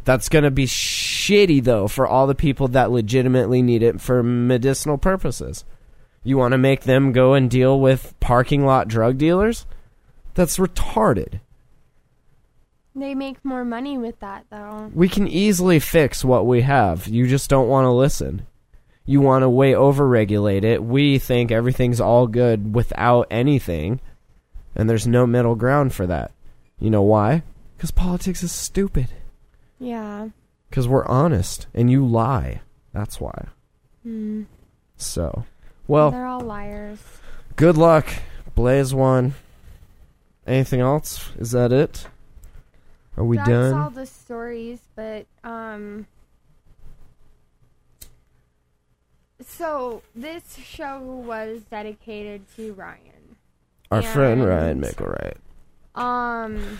That's 0.04 0.30
going 0.30 0.44
to 0.44 0.52
be 0.52 0.66
shitty, 0.66 1.64
though, 1.64 1.88
for 1.88 2.06
all 2.06 2.28
the 2.28 2.36
people 2.36 2.68
that 2.70 2.92
legitimately 2.92 3.62
need 3.62 3.84
it 3.84 4.02
for 4.02 4.22
medicinal 4.22 4.98
purposes. 4.98 5.64
You 6.24 6.38
want 6.38 6.52
to 6.54 6.58
make 6.58 6.82
them 6.84 7.12
go 7.14 7.34
and 7.34 7.50
deal 7.50 7.80
with 7.80 8.14
parking 8.20 8.66
lot 8.66 8.88
drug 8.88 9.18
dealers? 9.18 9.66
That's 10.34 10.58
retarded. 10.58 11.40
They 12.96 13.16
make 13.16 13.44
more 13.44 13.66
money 13.66 13.98
with 13.98 14.20
that, 14.20 14.46
though. 14.52 14.92
We 14.94 15.10
can 15.10 15.28
easily 15.28 15.80
fix 15.80 16.24
what 16.24 16.46
we 16.46 16.62
have. 16.62 17.08
You 17.08 17.28
just 17.28 17.50
don't 17.50 17.68
want 17.68 17.86
to 17.86 17.92
listen. 17.92 18.46
You 19.06 19.20
want 19.20 19.42
to 19.42 19.50
way 19.50 19.74
overregulate 19.74 20.64
it. 20.64 20.84
We 20.84 21.18
think 21.18 21.52
everything's 21.52 22.00
all 22.00 22.28
good 22.28 22.74
without 22.76 23.28
anything, 23.32 24.00
and 24.76 24.90
there's 24.90 25.08
no 25.08 25.26
middle 25.26 25.56
ground 25.56 25.94
for 25.94 26.06
that. 26.08 26.32
You 26.80 26.90
know 26.90 27.02
why? 27.02 27.42
Because 27.76 27.92
politics 27.92 28.44
is 28.44 28.52
stupid. 28.52 29.08
Yeah. 29.80 30.30
Because 30.70 30.88
we're 30.88 31.06
honest, 31.08 31.68
and 31.74 31.90
you 31.92 32.06
lie. 32.06 32.62
That's 32.94 33.20
why. 33.20 33.48
Hmm. 34.04 34.44
So, 34.98 35.46
well, 35.88 36.12
They're 36.12 36.26
all 36.28 36.42
liars. 36.42 37.00
good 37.56 37.76
luck. 37.78 38.08
Blaze 38.56 38.94
one. 38.94 39.34
Anything 40.46 40.80
else? 40.80 41.32
Is 41.38 41.52
that 41.52 41.72
it? 41.74 42.08
Are 43.18 43.24
we 43.24 43.38
That's 43.38 43.50
done? 43.50 43.74
all 43.74 43.90
the 43.90 44.06
stories, 44.06 44.80
but 44.96 45.26
um. 45.44 46.08
So 49.40 50.02
this 50.16 50.56
show 50.58 51.00
was 51.02 51.64
dedicated 51.70 52.46
to 52.56 52.74
Ryan. 52.74 53.36
Our 53.92 54.02
friend 54.02 54.42
and- 54.42 54.50
Ryan 54.50 54.82
Mickelwright. 54.82 55.38
Um, 55.96 56.80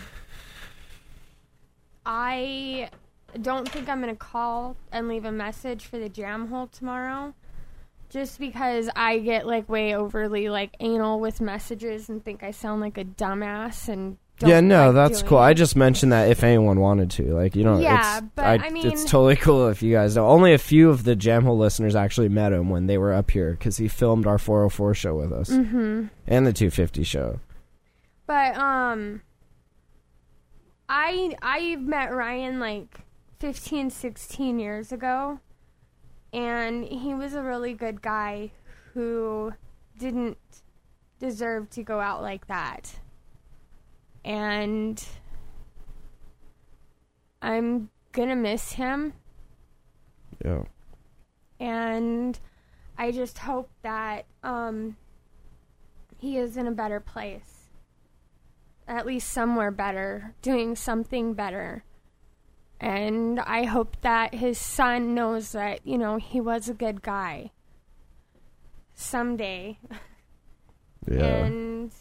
I 2.04 2.90
don't 3.40 3.68
think 3.68 3.88
I'm 3.88 4.00
gonna 4.00 4.16
call 4.16 4.76
and 4.90 5.06
leave 5.08 5.24
a 5.24 5.30
message 5.32 5.86
for 5.86 5.98
the 5.98 6.08
jam 6.08 6.48
hole 6.48 6.66
tomorrow. 6.66 7.34
Just 8.08 8.38
because 8.38 8.88
I 8.96 9.18
get 9.18 9.46
like 9.46 9.68
way 9.68 9.94
overly 9.94 10.48
like 10.48 10.74
anal 10.80 11.20
with 11.20 11.40
messages 11.40 12.08
and 12.08 12.24
think 12.24 12.42
I 12.42 12.50
sound 12.50 12.80
like 12.80 12.96
a 12.98 13.04
dumbass 13.04 13.88
and 13.88 14.18
yeah, 14.40 14.60
no, 14.60 14.86
like 14.86 14.94
that's 14.94 15.22
cool. 15.22 15.38
it. 15.38 15.42
I 15.42 15.54
just 15.54 15.76
mentioned 15.76 16.12
that 16.12 16.28
if 16.30 16.42
anyone 16.42 16.80
wanted 16.80 17.10
to, 17.12 17.34
like, 17.34 17.54
you 17.54 17.62
know, 17.64 17.78
Yeah, 17.78 18.18
it's, 18.18 18.26
but 18.34 18.60
I 18.60 18.70
mean- 18.70 18.86
it's 18.86 19.04
totally 19.04 19.36
cool 19.46 19.68
if 19.68 19.82
you 19.82 19.92
guys 19.92 20.16
know. 20.16 20.26
Only 20.26 20.52
a 20.54 20.58
few 20.58 20.90
of 20.90 21.04
the 21.04 21.14
Jamhole 21.16 21.56
listeners 21.58 21.94
actually 21.94 22.28
met 22.28 22.52
him 22.52 22.68
when 22.68 22.86
they 22.86 22.98
were 22.98 23.12
up 23.12 23.30
here 23.30 23.52
because 23.52 23.76
he 23.76 23.86
filmed 23.88 24.26
our 24.26 24.38
404 24.38 24.94
show 24.94 25.14
with 25.14 25.32
us 25.32 25.50
Mhm. 25.50 26.10
and 26.26 26.46
the 26.46 26.52
250 26.52 27.04
show. 27.04 27.38
But 28.26 28.56
um 28.56 29.20
I 30.88 31.36
I 31.42 31.76
met 31.76 32.12
Ryan 32.14 32.58
like 32.60 33.00
15 33.40 33.90
16 33.90 34.58
years 34.58 34.92
ago 34.92 35.40
and 36.32 36.84
he 36.84 37.14
was 37.14 37.34
a 37.34 37.42
really 37.42 37.74
good 37.74 38.02
guy 38.02 38.50
who 38.94 39.52
didn't 39.98 40.38
deserve 41.20 41.70
to 41.70 41.82
go 41.82 42.00
out 42.00 42.22
like 42.22 42.46
that. 42.48 42.98
And 44.24 45.04
I'm 47.42 47.90
to 48.28 48.34
miss 48.34 48.72
him 48.72 49.12
Yeah. 50.44 50.64
and 51.60 52.38
I 52.96 53.10
just 53.10 53.38
hope 53.38 53.70
that 53.82 54.24
um, 54.42 54.96
he 56.16 56.38
is 56.38 56.56
in 56.56 56.66
a 56.66 56.72
better 56.72 57.00
place, 57.00 57.70
at 58.86 59.04
least 59.04 59.28
somewhere 59.30 59.70
better, 59.70 60.34
doing 60.42 60.76
something 60.76 61.34
better. 61.34 61.84
And 62.80 63.40
I 63.40 63.64
hope 63.64 64.00
that 64.02 64.34
his 64.34 64.58
son 64.58 65.14
knows 65.14 65.52
that 65.52 65.86
you 65.86 65.98
know 65.98 66.16
he 66.16 66.40
was 66.40 66.68
a 66.68 66.74
good 66.74 67.02
guy. 67.02 67.50
Someday, 68.94 69.78
Yeah. 71.10 71.24
and 71.46 71.92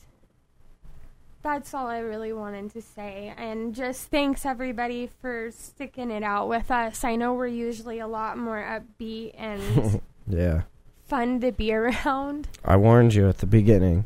that's 1.44 1.74
all 1.74 1.88
I 1.88 2.00
really 2.00 2.32
wanted 2.32 2.72
to 2.72 2.82
say. 2.82 3.34
And 3.38 3.76
just 3.76 4.10
thanks 4.10 4.46
everybody 4.46 5.10
for 5.22 5.52
sticking 5.52 6.10
it 6.10 6.24
out 6.24 6.48
with 6.48 6.72
us. 6.72 7.04
I 7.04 7.18
know 7.18 7.34
we're 7.34 7.48
usually 7.48 8.00
a 8.00 8.08
lot 8.08 8.38
more 8.38 8.58
upbeat 8.58 9.36
and 9.38 10.02
yeah. 10.28 10.62
fun 11.08 11.42
to 11.42 11.52
be 11.52 11.74
around. 11.74 12.48
I 12.64 12.78
warned 12.78 13.14
you 13.14 13.28
at 13.28 13.40
the 13.40 13.46
beginning. 13.46 14.06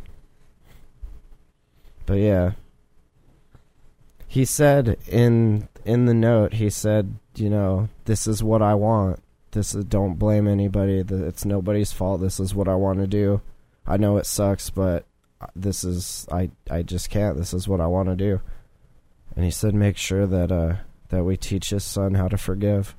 But 2.07 2.15
yeah. 2.15 2.51
He 4.27 4.43
said 4.43 4.97
in 5.07 5.69
in 5.85 6.05
the 6.05 6.13
note, 6.13 6.53
he 6.53 6.69
said, 6.69 7.15
you 7.35 7.49
know, 7.49 7.87
this 8.05 8.27
is 8.27 8.43
what 8.43 8.61
I 8.61 8.73
want. 8.73 9.21
This 9.51 9.73
is 9.73 9.85
don't 9.85 10.15
blame 10.15 10.47
anybody. 10.47 11.03
It's 11.07 11.45
nobody's 11.45 11.93
fault. 11.93 12.19
This 12.19 12.39
is 12.39 12.53
what 12.53 12.67
I 12.67 12.75
want 12.75 12.99
to 12.99 13.07
do. 13.07 13.41
I 13.85 13.95
know 13.95 14.17
it 14.17 14.25
sucks, 14.25 14.69
but 14.69 15.05
this 15.55 15.83
is 15.83 16.27
I 16.31 16.51
I 16.69 16.83
just 16.83 17.09
can't. 17.09 17.37
This 17.37 17.53
is 17.53 17.67
what 17.67 17.81
I 17.81 17.87
want 17.87 18.09
to 18.09 18.15
do. 18.15 18.41
And 19.35 19.45
he 19.45 19.51
said 19.51 19.73
make 19.75 19.97
sure 19.97 20.25
that 20.25 20.51
uh 20.51 20.75
that 21.09 21.23
we 21.23 21.37
teach 21.37 21.69
his 21.69 21.83
son 21.83 22.15
how 22.15 22.27
to 22.27 22.37
forgive 22.37 22.95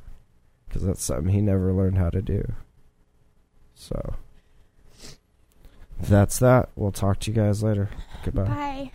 cuz 0.71 0.83
that's 0.83 1.03
something 1.03 1.33
he 1.33 1.41
never 1.41 1.73
learned 1.73 1.99
how 1.99 2.11
to 2.11 2.23
do. 2.23 2.55
So 3.75 4.15
that's 6.01 6.39
that. 6.39 6.69
We'll 6.77 6.93
talk 6.93 7.21
to 7.21 7.31
you 7.31 7.37
guys 7.37 7.63
later. 7.63 7.91
Goodbye. 8.25 8.45
Bye. 8.45 8.93